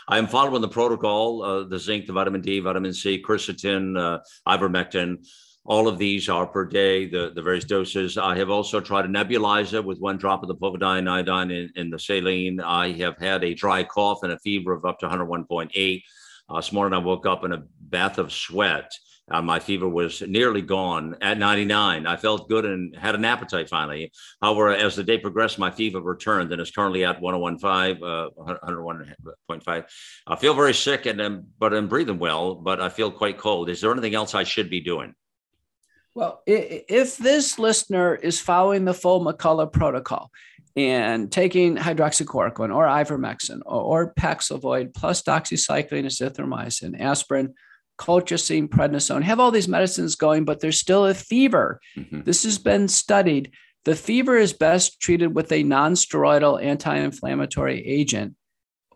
I 0.09 0.19
am 0.19 0.27
following 0.27 0.61
the 0.61 0.69
protocol: 0.69 1.43
uh, 1.43 1.65
the 1.65 1.79
zinc, 1.79 2.07
the 2.07 2.13
vitamin 2.13 2.43
D, 2.43 2.61
vitamin 2.61 2.93
C, 2.93 3.23
quercetin, 3.27 3.99
uh, 3.99 4.19
ivermectin. 4.47 5.27
All 5.65 5.89
of 5.89 5.97
these 5.99 6.29
are 6.29 6.47
per 6.47 6.67
day, 6.67 7.07
the, 7.07 7.33
the 7.35 7.43
various 7.43 7.65
doses. 7.65 8.19
I 8.19 8.37
have 8.37 8.51
also 8.51 8.81
tried 8.81 9.05
a 9.05 9.09
nebulizer 9.09 9.85
with 9.85 9.99
one 9.99 10.17
drop 10.19 10.43
of 10.43 10.49
the 10.49 10.55
povidone 10.55 11.11
iodine 11.11 11.51
in, 11.51 11.71
in 11.77 11.91
the 11.91 11.99
saline. 11.99 12.61
I 12.61 12.93
have 12.93 13.19
had 13.19 13.45
a 13.45 13.55
dry 13.55 13.85
cough 13.85 14.21
and 14.23 14.33
a 14.33 14.39
fever 14.39 14.73
of 14.73 14.85
up 14.87 14.99
to 15.01 15.09
101.8. 15.09 16.03
Uh, 16.49 16.57
this 16.57 16.73
morning 16.73 16.99
I 16.99 17.03
woke 17.03 17.27
up 17.27 17.45
in 17.45 17.53
a 17.53 17.65
bath 17.81 18.17
of 18.17 18.33
sweat. 18.33 18.91
Uh, 19.31 19.43
my 19.43 19.59
fever 19.59 19.89
was 19.89 20.23
nearly 20.23 20.63
gone 20.63 21.17
at 21.21 21.39
99. 21.39 22.07
I 22.07 22.17
felt 22.17 22.49
good 22.49 22.65
and 22.65 22.97
had 22.97 23.15
an 23.15 23.25
appetite 23.25 23.69
finally. 23.69 24.13
However, 24.41 24.71
as 24.71 24.97
the 24.97 25.05
day 25.05 25.19
progressed, 25.19 25.59
my 25.59 25.71
fever 25.71 26.01
returned 26.01 26.53
and 26.53 26.61
is 26.61 26.71
currently 26.71 27.05
at 27.05 27.21
101.5, 27.21 27.97
uh, 28.03 28.31
101.5. 28.37 29.85
I 30.27 30.37
feel 30.37 30.55
very 30.55 30.75
sick, 30.75 31.07
and 31.07 31.21
um, 31.21 31.47
but 31.59 31.75
I'm 31.75 31.89
breathing 31.89 32.19
well, 32.19 32.55
but 32.55 32.81
I 32.81 32.89
feel 32.89 33.11
quite 33.11 33.39
cold. 33.39 33.69
Is 33.69 33.81
there 33.81 33.93
anything 33.93 34.15
else 34.15 34.35
I 34.35 34.45
should 34.45 34.71
be 34.71 34.81
doing? 34.81 35.15
Well, 36.15 36.43
if 36.47 37.17
this 37.17 37.59
listener 37.59 38.15
is 38.15 38.41
following 38.41 38.85
the 38.85 38.95
full 38.95 39.25
McCullough 39.25 39.73
protocol 39.73 40.33
and 40.75 41.31
taking 41.31 41.77
hydroxychloroquine 41.77 42.75
or 42.75 42.87
ivermectin 42.87 43.61
or, 43.67 43.83
or 43.83 44.15
Paxlovid 44.15 44.95
plus 44.95 45.23
doxycycline, 45.23 46.07
azithromycin, 46.07 47.01
aspirin, 47.01 47.55
colchicine, 47.99 48.69
prednisone, 48.69 49.23
have 49.23 49.41
all 49.41 49.51
these 49.51 49.69
medicines 49.69 50.15
going, 50.15 50.45
but 50.45 50.61
there's 50.61 50.81
still 50.81 51.07
a 51.07 51.15
fever. 51.15 51.81
Mm-hmm. 51.97 52.23
This 52.23 52.45
has 52.45 52.59
been 52.59 52.89
studied. 52.89 53.53
The 53.85 53.95
fever 53.95 54.37
is 54.37 54.53
best 54.53 55.01
treated 55.01 55.35
with 55.35 55.53
a 55.53 55.63
non-steroidal 55.63 56.63
anti-inflammatory 56.63 57.87
agent 57.87 58.35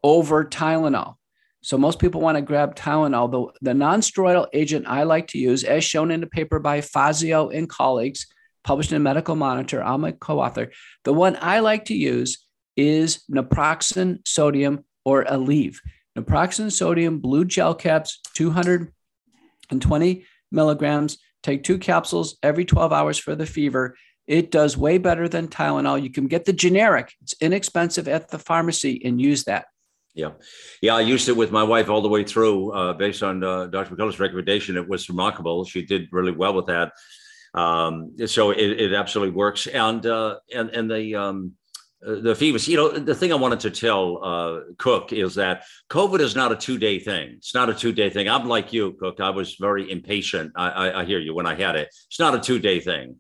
over 0.02 0.44
Tylenol. 0.44 1.14
So 1.62 1.78
most 1.78 1.98
people 1.98 2.20
want 2.20 2.36
to 2.36 2.42
grab 2.42 2.74
Tylenol. 2.74 3.30
The, 3.30 3.70
the 3.70 3.74
non-steroidal 3.74 4.48
agent 4.52 4.86
I 4.88 5.04
like 5.04 5.28
to 5.28 5.38
use, 5.38 5.62
as 5.64 5.84
shown 5.84 6.10
in 6.10 6.22
a 6.22 6.26
paper 6.26 6.58
by 6.58 6.80
Fazio 6.80 7.50
and 7.50 7.68
colleagues, 7.68 8.26
published 8.64 8.92
in 8.92 9.02
Medical 9.02 9.36
Monitor, 9.36 9.82
I'm 9.82 10.04
a 10.04 10.12
co-author. 10.12 10.70
The 11.04 11.12
one 11.12 11.36
I 11.40 11.60
like 11.60 11.86
to 11.86 11.94
use 11.94 12.46
is 12.76 13.22
naproxen 13.30 14.26
sodium 14.26 14.84
or 15.04 15.24
Aleve 15.24 15.76
naproxen 16.18 16.70
sodium 16.70 17.18
blue 17.18 17.44
gel 17.44 17.74
caps, 17.74 18.20
220 18.34 20.24
milligrams. 20.50 21.18
Take 21.42 21.64
two 21.64 21.78
capsules 21.78 22.38
every 22.42 22.64
12 22.64 22.92
hours 22.92 23.18
for 23.18 23.34
the 23.34 23.46
fever. 23.46 23.96
It 24.26 24.50
does 24.50 24.76
way 24.76 24.98
better 24.98 25.28
than 25.28 25.48
Tylenol. 25.48 26.02
You 26.02 26.10
can 26.10 26.28
get 26.28 26.44
the 26.44 26.52
generic, 26.52 27.12
it's 27.22 27.34
inexpensive 27.40 28.06
at 28.06 28.30
the 28.30 28.38
pharmacy 28.38 29.02
and 29.04 29.20
use 29.20 29.44
that. 29.44 29.66
Yeah. 30.14 30.32
Yeah. 30.82 30.96
I 30.96 31.00
used 31.00 31.28
it 31.28 31.36
with 31.36 31.50
my 31.50 31.62
wife 31.62 31.88
all 31.88 32.02
the 32.02 32.08
way 32.08 32.22
through 32.22 32.70
uh, 32.72 32.92
based 32.92 33.22
on 33.22 33.42
uh, 33.42 33.66
Dr. 33.66 33.96
McCullough's 33.96 34.20
recommendation. 34.20 34.76
It 34.76 34.88
was 34.88 35.08
remarkable. 35.08 35.64
She 35.64 35.82
did 35.82 36.08
really 36.12 36.32
well 36.32 36.54
with 36.54 36.66
that. 36.66 36.92
Um, 37.54 38.14
so 38.26 38.50
it, 38.50 38.80
it, 38.80 38.94
absolutely 38.94 39.34
works. 39.34 39.66
And, 39.66 40.04
uh, 40.06 40.38
and, 40.54 40.70
and 40.70 40.90
the, 40.90 41.14
um, 41.16 41.52
the 42.02 42.34
fevers. 42.34 42.66
You 42.66 42.76
know, 42.76 42.88
the 42.90 43.14
thing 43.14 43.32
I 43.32 43.36
wanted 43.36 43.60
to 43.60 43.70
tell 43.70 44.22
uh, 44.22 44.60
Cook 44.78 45.12
is 45.12 45.36
that 45.36 45.64
COVID 45.88 46.20
is 46.20 46.34
not 46.34 46.52
a 46.52 46.56
two 46.56 46.78
day 46.78 46.98
thing. 46.98 47.34
It's 47.36 47.54
not 47.54 47.70
a 47.70 47.74
two 47.74 47.92
day 47.92 48.10
thing. 48.10 48.28
I'm 48.28 48.48
like 48.48 48.72
you, 48.72 48.92
Cook. 48.92 49.20
I 49.20 49.30
was 49.30 49.54
very 49.54 49.90
impatient. 49.90 50.52
I, 50.56 50.68
I, 50.68 51.00
I, 51.00 51.04
hear 51.04 51.20
you 51.20 51.34
when 51.34 51.46
I 51.46 51.54
had 51.54 51.76
it. 51.76 51.88
It's 52.08 52.18
not 52.18 52.34
a 52.34 52.40
two 52.40 52.58
day 52.58 52.80
thing. 52.80 53.16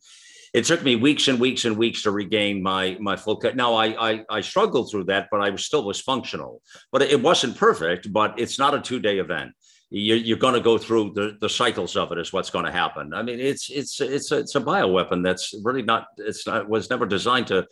it 0.52 0.64
took 0.64 0.82
me 0.82 0.96
weeks 0.96 1.28
and 1.28 1.38
weeks 1.38 1.64
and 1.64 1.76
weeks 1.76 2.02
to 2.02 2.10
regain 2.10 2.62
my 2.62 2.96
my 3.00 3.16
full 3.16 3.36
cut. 3.36 3.56
Now 3.56 3.74
I, 3.74 4.10
I 4.10 4.24
I 4.28 4.40
struggled 4.40 4.90
through 4.90 5.04
that, 5.04 5.28
but 5.30 5.40
I 5.40 5.50
was 5.50 5.64
still 5.64 5.84
was 5.84 6.00
functional. 6.00 6.60
But 6.90 7.02
it 7.02 7.22
wasn't 7.22 7.56
perfect. 7.56 8.12
But 8.12 8.38
it's 8.38 8.58
not 8.58 8.74
a 8.74 8.80
two 8.80 9.00
day 9.00 9.18
event. 9.18 9.52
You're, 9.94 10.16
you're 10.16 10.38
going 10.38 10.54
to 10.54 10.60
go 10.60 10.78
through 10.78 11.12
the, 11.14 11.36
the 11.38 11.50
cycles 11.50 11.96
of 11.96 12.10
it. 12.12 12.18
Is 12.18 12.32
what's 12.32 12.48
going 12.50 12.64
to 12.64 12.72
happen. 12.72 13.14
I 13.14 13.22
mean, 13.22 13.38
it's 13.38 13.70
it's 13.70 14.00
it's 14.00 14.32
a, 14.32 14.38
it's 14.38 14.54
a 14.56 14.60
bioweapon 14.60 15.22
that's 15.22 15.54
really 15.62 15.82
not. 15.82 16.06
It's 16.16 16.46
not 16.46 16.68
was 16.68 16.90
never 16.90 17.06
designed 17.06 17.48
to 17.48 17.68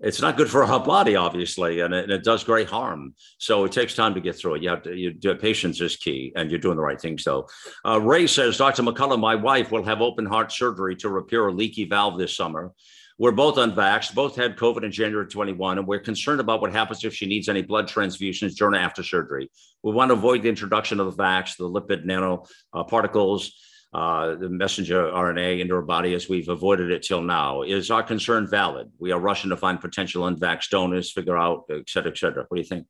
it's 0.00 0.20
not 0.20 0.36
good 0.36 0.50
for 0.50 0.62
our 0.62 0.80
body, 0.80 1.16
obviously, 1.16 1.80
and 1.80 1.94
it, 1.94 2.04
and 2.04 2.12
it, 2.12 2.22
does 2.22 2.44
great 2.44 2.68
harm. 2.68 3.14
So 3.38 3.64
it 3.64 3.72
takes 3.72 3.94
time 3.94 4.14
to 4.14 4.20
get 4.20 4.36
through 4.36 4.56
it. 4.56 4.62
You 4.62 4.68
have 4.68 4.82
to, 4.82 4.94
you, 4.94 5.14
patience 5.36 5.80
is 5.80 5.96
key, 5.96 6.32
and 6.36 6.50
you're 6.50 6.60
doing 6.60 6.76
the 6.76 6.82
right 6.82 7.00
things. 7.00 7.24
So 7.24 7.46
uh, 7.84 8.00
Ray 8.00 8.26
says, 8.26 8.58
Dr. 8.58 8.82
McCullough, 8.82 9.18
my 9.18 9.34
wife 9.34 9.72
will 9.72 9.84
have 9.84 10.02
open 10.02 10.26
heart 10.26 10.52
surgery 10.52 10.96
to 10.96 11.08
repair 11.08 11.46
a 11.46 11.52
leaky 11.52 11.84
valve 11.84 12.18
this 12.18 12.36
summer. 12.36 12.72
We're 13.18 13.32
both 13.32 13.56
unvaxxed, 13.56 14.14
both 14.14 14.36
had 14.36 14.58
COVID 14.58 14.84
in 14.84 14.92
January 14.92 15.26
21, 15.26 15.78
and 15.78 15.86
we're 15.86 16.00
concerned 16.00 16.40
about 16.40 16.60
what 16.60 16.72
happens 16.72 17.02
if 17.02 17.14
she 17.14 17.24
needs 17.24 17.48
any 17.48 17.62
blood 17.62 17.88
transfusions 17.88 18.54
during 18.54 18.78
after 18.78 19.02
surgery. 19.02 19.50
We 19.82 19.92
want 19.92 20.10
to 20.10 20.14
avoid 20.14 20.42
the 20.42 20.50
introduction 20.50 21.00
of 21.00 21.16
the 21.16 21.22
vax, 21.22 21.56
the 21.56 21.64
lipid 21.64 22.04
nanoparticles. 22.04 23.46
Uh, 23.46 23.50
uh, 23.96 24.34
the 24.34 24.50
messenger 24.50 25.04
RNA 25.04 25.60
into 25.60 25.74
our 25.74 25.80
body 25.80 26.12
as 26.12 26.28
we've 26.28 26.50
avoided 26.50 26.90
it 26.90 27.02
till 27.02 27.22
now. 27.22 27.62
Is 27.62 27.90
our 27.90 28.02
concern 28.02 28.46
valid? 28.46 28.92
We 28.98 29.10
are 29.10 29.18
rushing 29.18 29.48
to 29.48 29.56
find 29.56 29.80
potential 29.80 30.24
unvaxxed 30.24 30.68
donors, 30.68 31.12
figure 31.12 31.38
out, 31.38 31.64
et 31.70 31.88
cetera, 31.88 32.10
et 32.10 32.18
cetera. 32.18 32.44
What 32.46 32.56
do 32.56 32.60
you 32.60 32.68
think? 32.68 32.86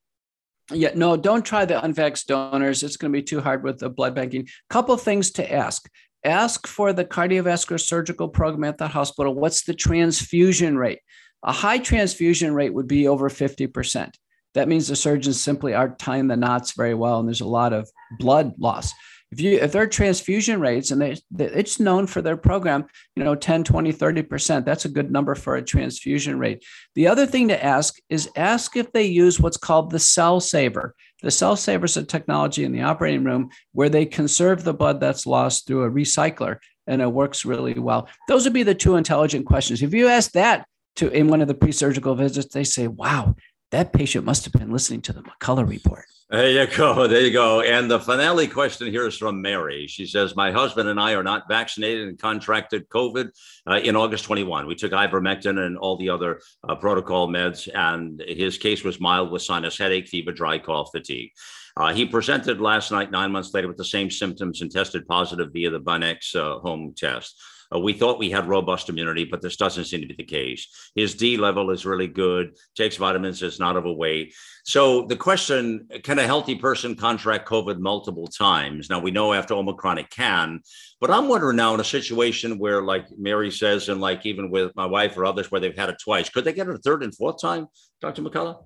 Yeah, 0.72 0.90
no, 0.96 1.16
don't 1.16 1.44
try 1.44 1.64
the 1.64 1.74
unvaxxed 1.74 2.26
donors. 2.26 2.82
It's 2.82 2.96
going 2.96 3.12
to 3.12 3.16
be 3.16 3.22
too 3.22 3.40
hard 3.40 3.62
with 3.62 3.78
the 3.78 3.88
blood 3.88 4.16
banking. 4.16 4.48
Couple 4.68 4.96
things 4.96 5.30
to 5.32 5.52
ask. 5.52 5.88
Ask 6.24 6.66
for 6.66 6.92
the 6.92 7.04
cardiovascular 7.04 7.80
surgical 7.80 8.28
program 8.28 8.64
at 8.64 8.78
the 8.78 8.88
hospital. 8.88 9.32
What's 9.32 9.62
the 9.62 9.74
transfusion 9.74 10.76
rate? 10.76 10.98
A 11.44 11.52
high 11.52 11.78
transfusion 11.78 12.52
rate 12.52 12.74
would 12.74 12.88
be 12.88 13.06
over 13.06 13.30
50%. 13.30 14.10
That 14.54 14.66
means 14.66 14.88
the 14.88 14.96
surgeons 14.96 15.40
simply 15.40 15.72
aren't 15.72 16.00
tying 16.00 16.26
the 16.26 16.36
knots 16.36 16.72
very 16.72 16.94
well, 16.94 17.20
and 17.20 17.28
there's 17.28 17.42
a 17.42 17.46
lot 17.46 17.72
of 17.72 17.88
blood 18.18 18.54
loss 18.58 18.92
if 19.36 19.44
you 19.44 19.58
if 19.58 19.72
their 19.72 19.86
transfusion 19.86 20.60
rates 20.60 20.90
and 20.90 21.02
they, 21.02 21.16
it's 21.38 21.78
known 21.78 22.06
for 22.06 22.22
their 22.22 22.36
program 22.36 22.86
you 23.16 23.22
know 23.22 23.34
10 23.34 23.64
20 23.64 23.92
30% 23.92 24.64
that's 24.64 24.86
a 24.86 24.88
good 24.88 25.10
number 25.10 25.34
for 25.34 25.56
a 25.56 25.62
transfusion 25.62 26.38
rate. 26.38 26.64
The 26.94 27.08
other 27.08 27.26
thing 27.26 27.48
to 27.48 27.64
ask 27.64 27.96
is 28.08 28.30
ask 28.36 28.76
if 28.76 28.92
they 28.92 29.04
use 29.04 29.38
what's 29.38 29.58
called 29.58 29.90
the 29.90 29.98
cell 29.98 30.40
saver. 30.40 30.94
The 31.22 31.30
cell 31.30 31.56
saver 31.56 31.84
is 31.84 31.96
a 31.96 32.04
technology 32.04 32.64
in 32.64 32.72
the 32.72 32.82
operating 32.82 33.24
room 33.24 33.50
where 33.72 33.88
they 33.88 34.06
conserve 34.06 34.64
the 34.64 34.74
blood 34.74 35.00
that's 35.00 35.26
lost 35.26 35.66
through 35.66 35.84
a 35.84 35.90
recycler 35.90 36.58
and 36.86 37.02
it 37.02 37.12
works 37.12 37.44
really 37.44 37.74
well. 37.74 38.08
Those 38.28 38.44
would 38.44 38.52
be 38.52 38.62
the 38.62 38.74
two 38.74 38.96
intelligent 38.96 39.44
questions. 39.44 39.82
If 39.82 39.92
you 39.92 40.08
ask 40.08 40.32
that 40.32 40.66
to 40.96 41.10
in 41.10 41.28
one 41.28 41.42
of 41.42 41.48
the 41.48 41.54
pre-surgical 41.54 42.14
visits 42.14 42.52
they 42.52 42.64
say 42.64 42.88
wow 42.88 43.36
that 43.70 43.92
patient 43.92 44.24
must 44.24 44.44
have 44.44 44.52
been 44.52 44.72
listening 44.72 45.02
to 45.02 45.12
the 45.12 45.22
mccullough 45.22 45.68
report 45.68 46.06
there 46.30 46.50
you 46.50 46.66
go. 46.66 47.06
There 47.08 47.20
you 47.20 47.32
go. 47.32 47.60
And 47.60 47.90
the 47.90 48.00
finale 48.00 48.48
question 48.48 48.88
here 48.88 49.06
is 49.06 49.16
from 49.16 49.40
Mary. 49.40 49.86
She 49.86 50.06
says, 50.06 50.34
My 50.34 50.50
husband 50.50 50.88
and 50.88 50.98
I 50.98 51.12
are 51.12 51.22
not 51.22 51.48
vaccinated 51.48 52.08
and 52.08 52.18
contracted 52.18 52.88
COVID 52.88 53.30
uh, 53.68 53.76
in 53.76 53.96
August 53.96 54.24
21. 54.24 54.66
We 54.66 54.74
took 54.74 54.92
ivermectin 54.92 55.64
and 55.64 55.78
all 55.78 55.96
the 55.96 56.10
other 56.10 56.40
uh, 56.68 56.74
protocol 56.74 57.28
meds, 57.28 57.68
and 57.72 58.22
his 58.26 58.58
case 58.58 58.82
was 58.82 59.00
mild 59.00 59.30
with 59.30 59.42
sinus 59.42 59.78
headache, 59.78 60.08
fever, 60.08 60.32
dry 60.32 60.58
cough, 60.58 60.90
fatigue. 60.92 61.30
Uh, 61.76 61.92
he 61.92 62.06
presented 62.06 62.60
last 62.60 62.90
night, 62.90 63.10
nine 63.10 63.30
months 63.30 63.52
later, 63.52 63.68
with 63.68 63.76
the 63.76 63.84
same 63.84 64.10
symptoms 64.10 64.62
and 64.62 64.72
tested 64.72 65.06
positive 65.06 65.52
via 65.52 65.70
the 65.70 65.80
Binax 65.80 66.34
uh, 66.34 66.58
home 66.60 66.94
test. 66.96 67.40
Uh, 67.74 67.78
we 67.78 67.92
thought 67.92 68.18
we 68.18 68.30
had 68.30 68.46
robust 68.46 68.88
immunity, 68.88 69.24
but 69.24 69.42
this 69.42 69.56
doesn't 69.56 69.84
seem 69.84 70.00
to 70.00 70.06
be 70.06 70.14
the 70.14 70.24
case. 70.24 70.90
His 70.94 71.14
D 71.14 71.36
level 71.36 71.70
is 71.70 71.86
really 71.86 72.06
good, 72.06 72.56
takes 72.76 72.96
vitamins, 72.96 73.42
is 73.42 73.58
not 73.58 73.76
overweight. 73.76 74.34
So 74.64 75.06
the 75.06 75.16
question 75.16 75.88
can 76.02 76.18
a 76.18 76.26
healthy 76.26 76.54
person 76.54 76.96
contract 76.96 77.48
COVID 77.48 77.78
multiple 77.78 78.26
times? 78.26 78.90
Now 78.90 78.98
we 78.98 79.10
know 79.10 79.32
after 79.32 79.54
Omicron 79.54 79.98
it 79.98 80.10
can, 80.10 80.60
but 81.00 81.10
I'm 81.10 81.28
wondering 81.28 81.56
now 81.56 81.74
in 81.74 81.80
a 81.80 81.84
situation 81.84 82.58
where, 82.58 82.82
like 82.82 83.06
Mary 83.16 83.50
says, 83.50 83.88
and 83.88 84.00
like 84.00 84.26
even 84.26 84.50
with 84.50 84.74
my 84.76 84.86
wife 84.86 85.16
or 85.16 85.24
others 85.24 85.50
where 85.50 85.60
they've 85.60 85.76
had 85.76 85.90
it 85.90 85.98
twice, 86.02 86.28
could 86.28 86.44
they 86.44 86.52
get 86.52 86.68
it 86.68 86.74
a 86.74 86.78
third 86.78 87.02
and 87.02 87.14
fourth 87.14 87.40
time, 87.40 87.66
Dr. 88.00 88.22
McCullough? 88.22 88.64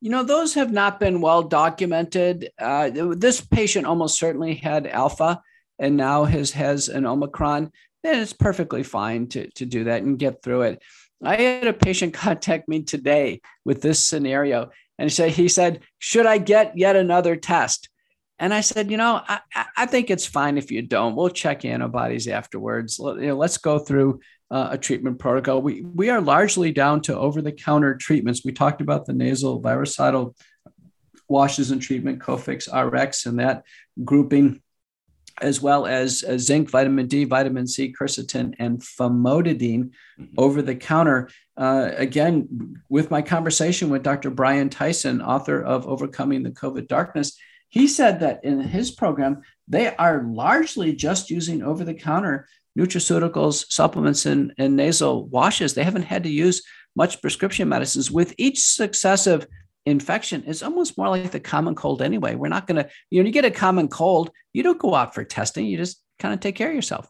You 0.00 0.10
know, 0.10 0.22
those 0.22 0.54
have 0.54 0.72
not 0.72 1.00
been 1.00 1.20
well 1.20 1.42
documented. 1.42 2.50
Uh, 2.58 2.90
this 3.16 3.40
patient 3.40 3.84
almost 3.84 4.18
certainly 4.18 4.54
had 4.54 4.86
alpha 4.86 5.42
and 5.78 5.96
now 5.96 6.24
has 6.24 6.52
has 6.52 6.88
an 6.88 7.06
Omicron, 7.06 7.72
then 8.02 8.18
it's 8.20 8.32
perfectly 8.32 8.82
fine 8.82 9.28
to, 9.28 9.50
to 9.52 9.66
do 9.66 9.84
that 9.84 10.02
and 10.02 10.18
get 10.18 10.42
through 10.42 10.62
it. 10.62 10.82
I 11.22 11.36
had 11.36 11.66
a 11.66 11.72
patient 11.72 12.14
contact 12.14 12.68
me 12.68 12.82
today 12.82 13.40
with 13.64 13.82
this 13.82 14.00
scenario, 14.00 14.70
and 14.98 15.12
said, 15.12 15.30
he 15.30 15.48
said, 15.48 15.80
should 15.98 16.26
I 16.26 16.38
get 16.38 16.76
yet 16.76 16.96
another 16.96 17.36
test? 17.36 17.88
And 18.40 18.54
I 18.54 18.60
said, 18.60 18.90
you 18.90 18.96
know, 18.96 19.20
I, 19.26 19.40
I 19.76 19.86
think 19.86 20.10
it's 20.10 20.26
fine 20.26 20.58
if 20.58 20.70
you 20.70 20.82
don't. 20.82 21.16
We'll 21.16 21.28
check 21.28 21.64
antibodies 21.64 22.28
afterwards. 22.28 22.98
You 22.98 23.14
know, 23.14 23.36
let's 23.36 23.58
go 23.58 23.78
through 23.78 24.20
uh, 24.50 24.68
a 24.72 24.78
treatment 24.78 25.18
protocol. 25.18 25.60
We 25.60 25.82
we 25.82 26.08
are 26.10 26.20
largely 26.20 26.70
down 26.72 27.02
to 27.02 27.16
over 27.16 27.42
the 27.42 27.52
counter 27.52 27.96
treatments. 27.96 28.44
We 28.44 28.52
talked 28.52 28.80
about 28.80 29.06
the 29.06 29.12
nasal 29.12 29.60
virucidal 29.60 30.36
washes 31.28 31.72
and 31.72 31.82
treatment, 31.82 32.20
Cofix 32.20 32.68
RX, 32.72 33.26
and 33.26 33.40
that 33.40 33.64
grouping 34.04 34.62
as 35.40 35.60
well 35.60 35.86
as 35.86 36.24
uh, 36.24 36.38
zinc, 36.38 36.70
vitamin 36.70 37.06
D, 37.06 37.24
vitamin 37.24 37.66
C, 37.66 37.94
quercetin, 37.98 38.54
and 38.58 38.80
famotidine 38.80 39.90
mm-hmm. 40.18 40.34
over 40.36 40.62
the 40.62 40.74
counter. 40.74 41.28
Uh, 41.56 41.90
again, 41.96 42.76
with 42.88 43.10
my 43.10 43.22
conversation 43.22 43.90
with 43.90 44.02
Dr. 44.02 44.30
Brian 44.30 44.68
Tyson, 44.68 45.20
author 45.20 45.62
of 45.62 45.86
Overcoming 45.86 46.42
the 46.42 46.50
COVID 46.50 46.88
Darkness, 46.88 47.36
he 47.68 47.86
said 47.86 48.20
that 48.20 48.44
in 48.44 48.60
his 48.60 48.90
program, 48.90 49.42
they 49.66 49.94
are 49.96 50.22
largely 50.22 50.92
just 50.94 51.30
using 51.30 51.62
over 51.62 51.84
the 51.84 51.94
counter 51.94 52.48
nutraceuticals, 52.78 53.70
supplements, 53.70 54.24
and, 54.24 54.54
and 54.56 54.76
nasal 54.76 55.26
washes. 55.26 55.74
They 55.74 55.84
haven't 55.84 56.02
had 56.02 56.22
to 56.22 56.30
use 56.30 56.62
much 56.94 57.20
prescription 57.20 57.68
medicines. 57.68 58.10
With 58.10 58.34
each 58.38 58.60
successive 58.60 59.46
infection 59.86 60.44
is 60.44 60.62
almost 60.62 60.98
more 60.98 61.08
like 61.08 61.30
the 61.30 61.40
common 61.40 61.74
cold 61.74 62.02
anyway. 62.02 62.34
We're 62.34 62.48
not 62.48 62.66
going 62.66 62.82
to, 62.82 62.90
you 63.10 63.22
know, 63.22 63.26
you 63.26 63.32
get 63.32 63.44
a 63.44 63.50
common 63.50 63.88
cold, 63.88 64.30
you 64.52 64.62
don't 64.62 64.78
go 64.78 64.94
out 64.94 65.14
for 65.14 65.24
testing, 65.24 65.66
you 65.66 65.76
just 65.76 66.02
kind 66.18 66.34
of 66.34 66.40
take 66.40 66.56
care 66.56 66.68
of 66.68 66.74
yourself. 66.74 67.08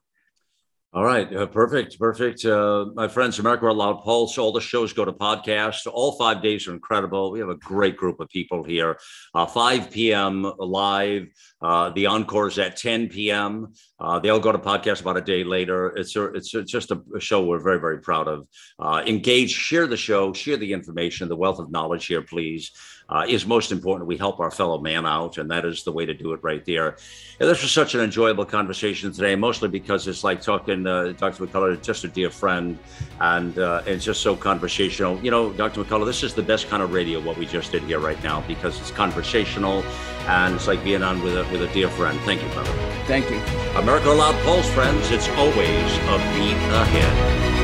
All 0.94 1.04
right, 1.04 1.30
uh, 1.36 1.44
perfect, 1.44 1.98
perfect. 1.98 2.46
Uh, 2.46 2.86
my 2.94 3.08
friends, 3.08 3.38
America 3.38 3.66
Out 3.66 3.76
Loud 3.76 4.02
Pulse, 4.02 4.38
all 4.38 4.52
the 4.52 4.60
shows 4.60 4.94
go 4.94 5.04
to 5.04 5.12
podcast. 5.12 5.86
All 5.86 6.12
five 6.12 6.40
days 6.40 6.66
are 6.66 6.72
incredible. 6.72 7.30
We 7.30 7.40
have 7.40 7.50
a 7.50 7.56
great 7.56 7.94
group 7.94 8.20
of 8.20 8.30
people 8.30 8.64
here. 8.64 8.98
Uh, 9.34 9.44
5 9.44 9.90
p.m. 9.90 10.50
live. 10.58 11.28
Uh, 11.60 11.90
the 11.90 12.04
is 12.04 12.58
at 12.58 12.78
10 12.78 13.08
p.m. 13.08 13.74
Uh, 14.00 14.18
they 14.18 14.30
all 14.30 14.40
go 14.40 14.50
to 14.50 14.58
podcast 14.58 15.02
about 15.02 15.18
a 15.18 15.20
day 15.20 15.44
later. 15.44 15.88
It's 15.94 16.16
a, 16.16 16.24
it's, 16.32 16.54
a, 16.54 16.60
it's 16.60 16.72
just 16.72 16.90
a, 16.90 17.02
show 17.18 17.44
we're 17.44 17.58
very 17.58 17.80
very 17.80 18.00
proud 18.00 18.26
of. 18.26 18.48
Uh, 18.78 19.02
engage, 19.06 19.50
share 19.50 19.86
the 19.86 19.96
show, 19.96 20.32
share 20.32 20.56
the 20.56 20.72
information, 20.72 21.28
the 21.28 21.36
wealth 21.36 21.58
of 21.58 21.70
knowledge 21.70 22.06
here, 22.06 22.22
please 22.22 22.72
uh, 23.08 23.24
is 23.28 23.46
most 23.46 23.72
important. 23.72 24.06
We 24.06 24.16
help 24.16 24.38
our 24.40 24.50
fellow 24.50 24.78
man 24.78 25.06
out, 25.06 25.38
and 25.38 25.50
that 25.50 25.64
is 25.64 25.82
the 25.84 25.92
way 25.92 26.04
to 26.04 26.14
do 26.14 26.32
it 26.32 26.40
right 26.42 26.64
there. 26.64 26.96
And 27.40 27.48
this 27.48 27.62
was 27.62 27.70
such 27.70 27.94
an 27.94 28.00
enjoyable 28.00 28.44
conversation 28.44 29.12
today, 29.12 29.34
mostly 29.34 29.68
because 29.68 30.06
it's 30.08 30.24
like 30.24 30.42
talking 30.42 30.86
uh, 30.86 31.12
Dr. 31.16 31.46
McCullough, 31.46 31.82
just 31.82 32.04
a 32.04 32.08
dear 32.08 32.30
friend, 32.30 32.78
and 33.20 33.58
uh, 33.58 33.82
it's 33.86 34.04
just 34.04 34.20
so 34.22 34.36
conversational. 34.36 35.18
You 35.20 35.30
know, 35.30 35.52
Dr. 35.52 35.82
McCullough, 35.82 36.06
this 36.06 36.22
is 36.22 36.34
the 36.34 36.42
best 36.42 36.68
kind 36.68 36.82
of 36.82 36.92
radio 36.92 37.20
what 37.20 37.38
we 37.38 37.46
just 37.46 37.72
did 37.72 37.82
here 37.84 37.98
right 38.00 38.22
now 38.22 38.42
because 38.42 38.78
it's 38.80 38.90
conversational 38.90 39.82
and 40.28 40.54
it's 40.54 40.66
like 40.66 40.84
being 40.84 41.02
on 41.02 41.22
with 41.22 41.36
a 41.36 41.44
with 41.50 41.62
a 41.62 41.72
dear 41.72 41.88
friend. 41.88 42.18
Thank 42.20 42.42
you, 42.42 42.48
brother. 42.50 42.72
Thank 43.06 43.30
you. 43.30 43.38
America 43.78 44.10
Loud 44.10 44.34
Pulse, 44.44 44.68
friends. 44.70 45.10
It's 45.10 45.28
always 45.30 45.56
a 45.56 46.18
beat 46.34 46.56
ahead. 46.74 47.57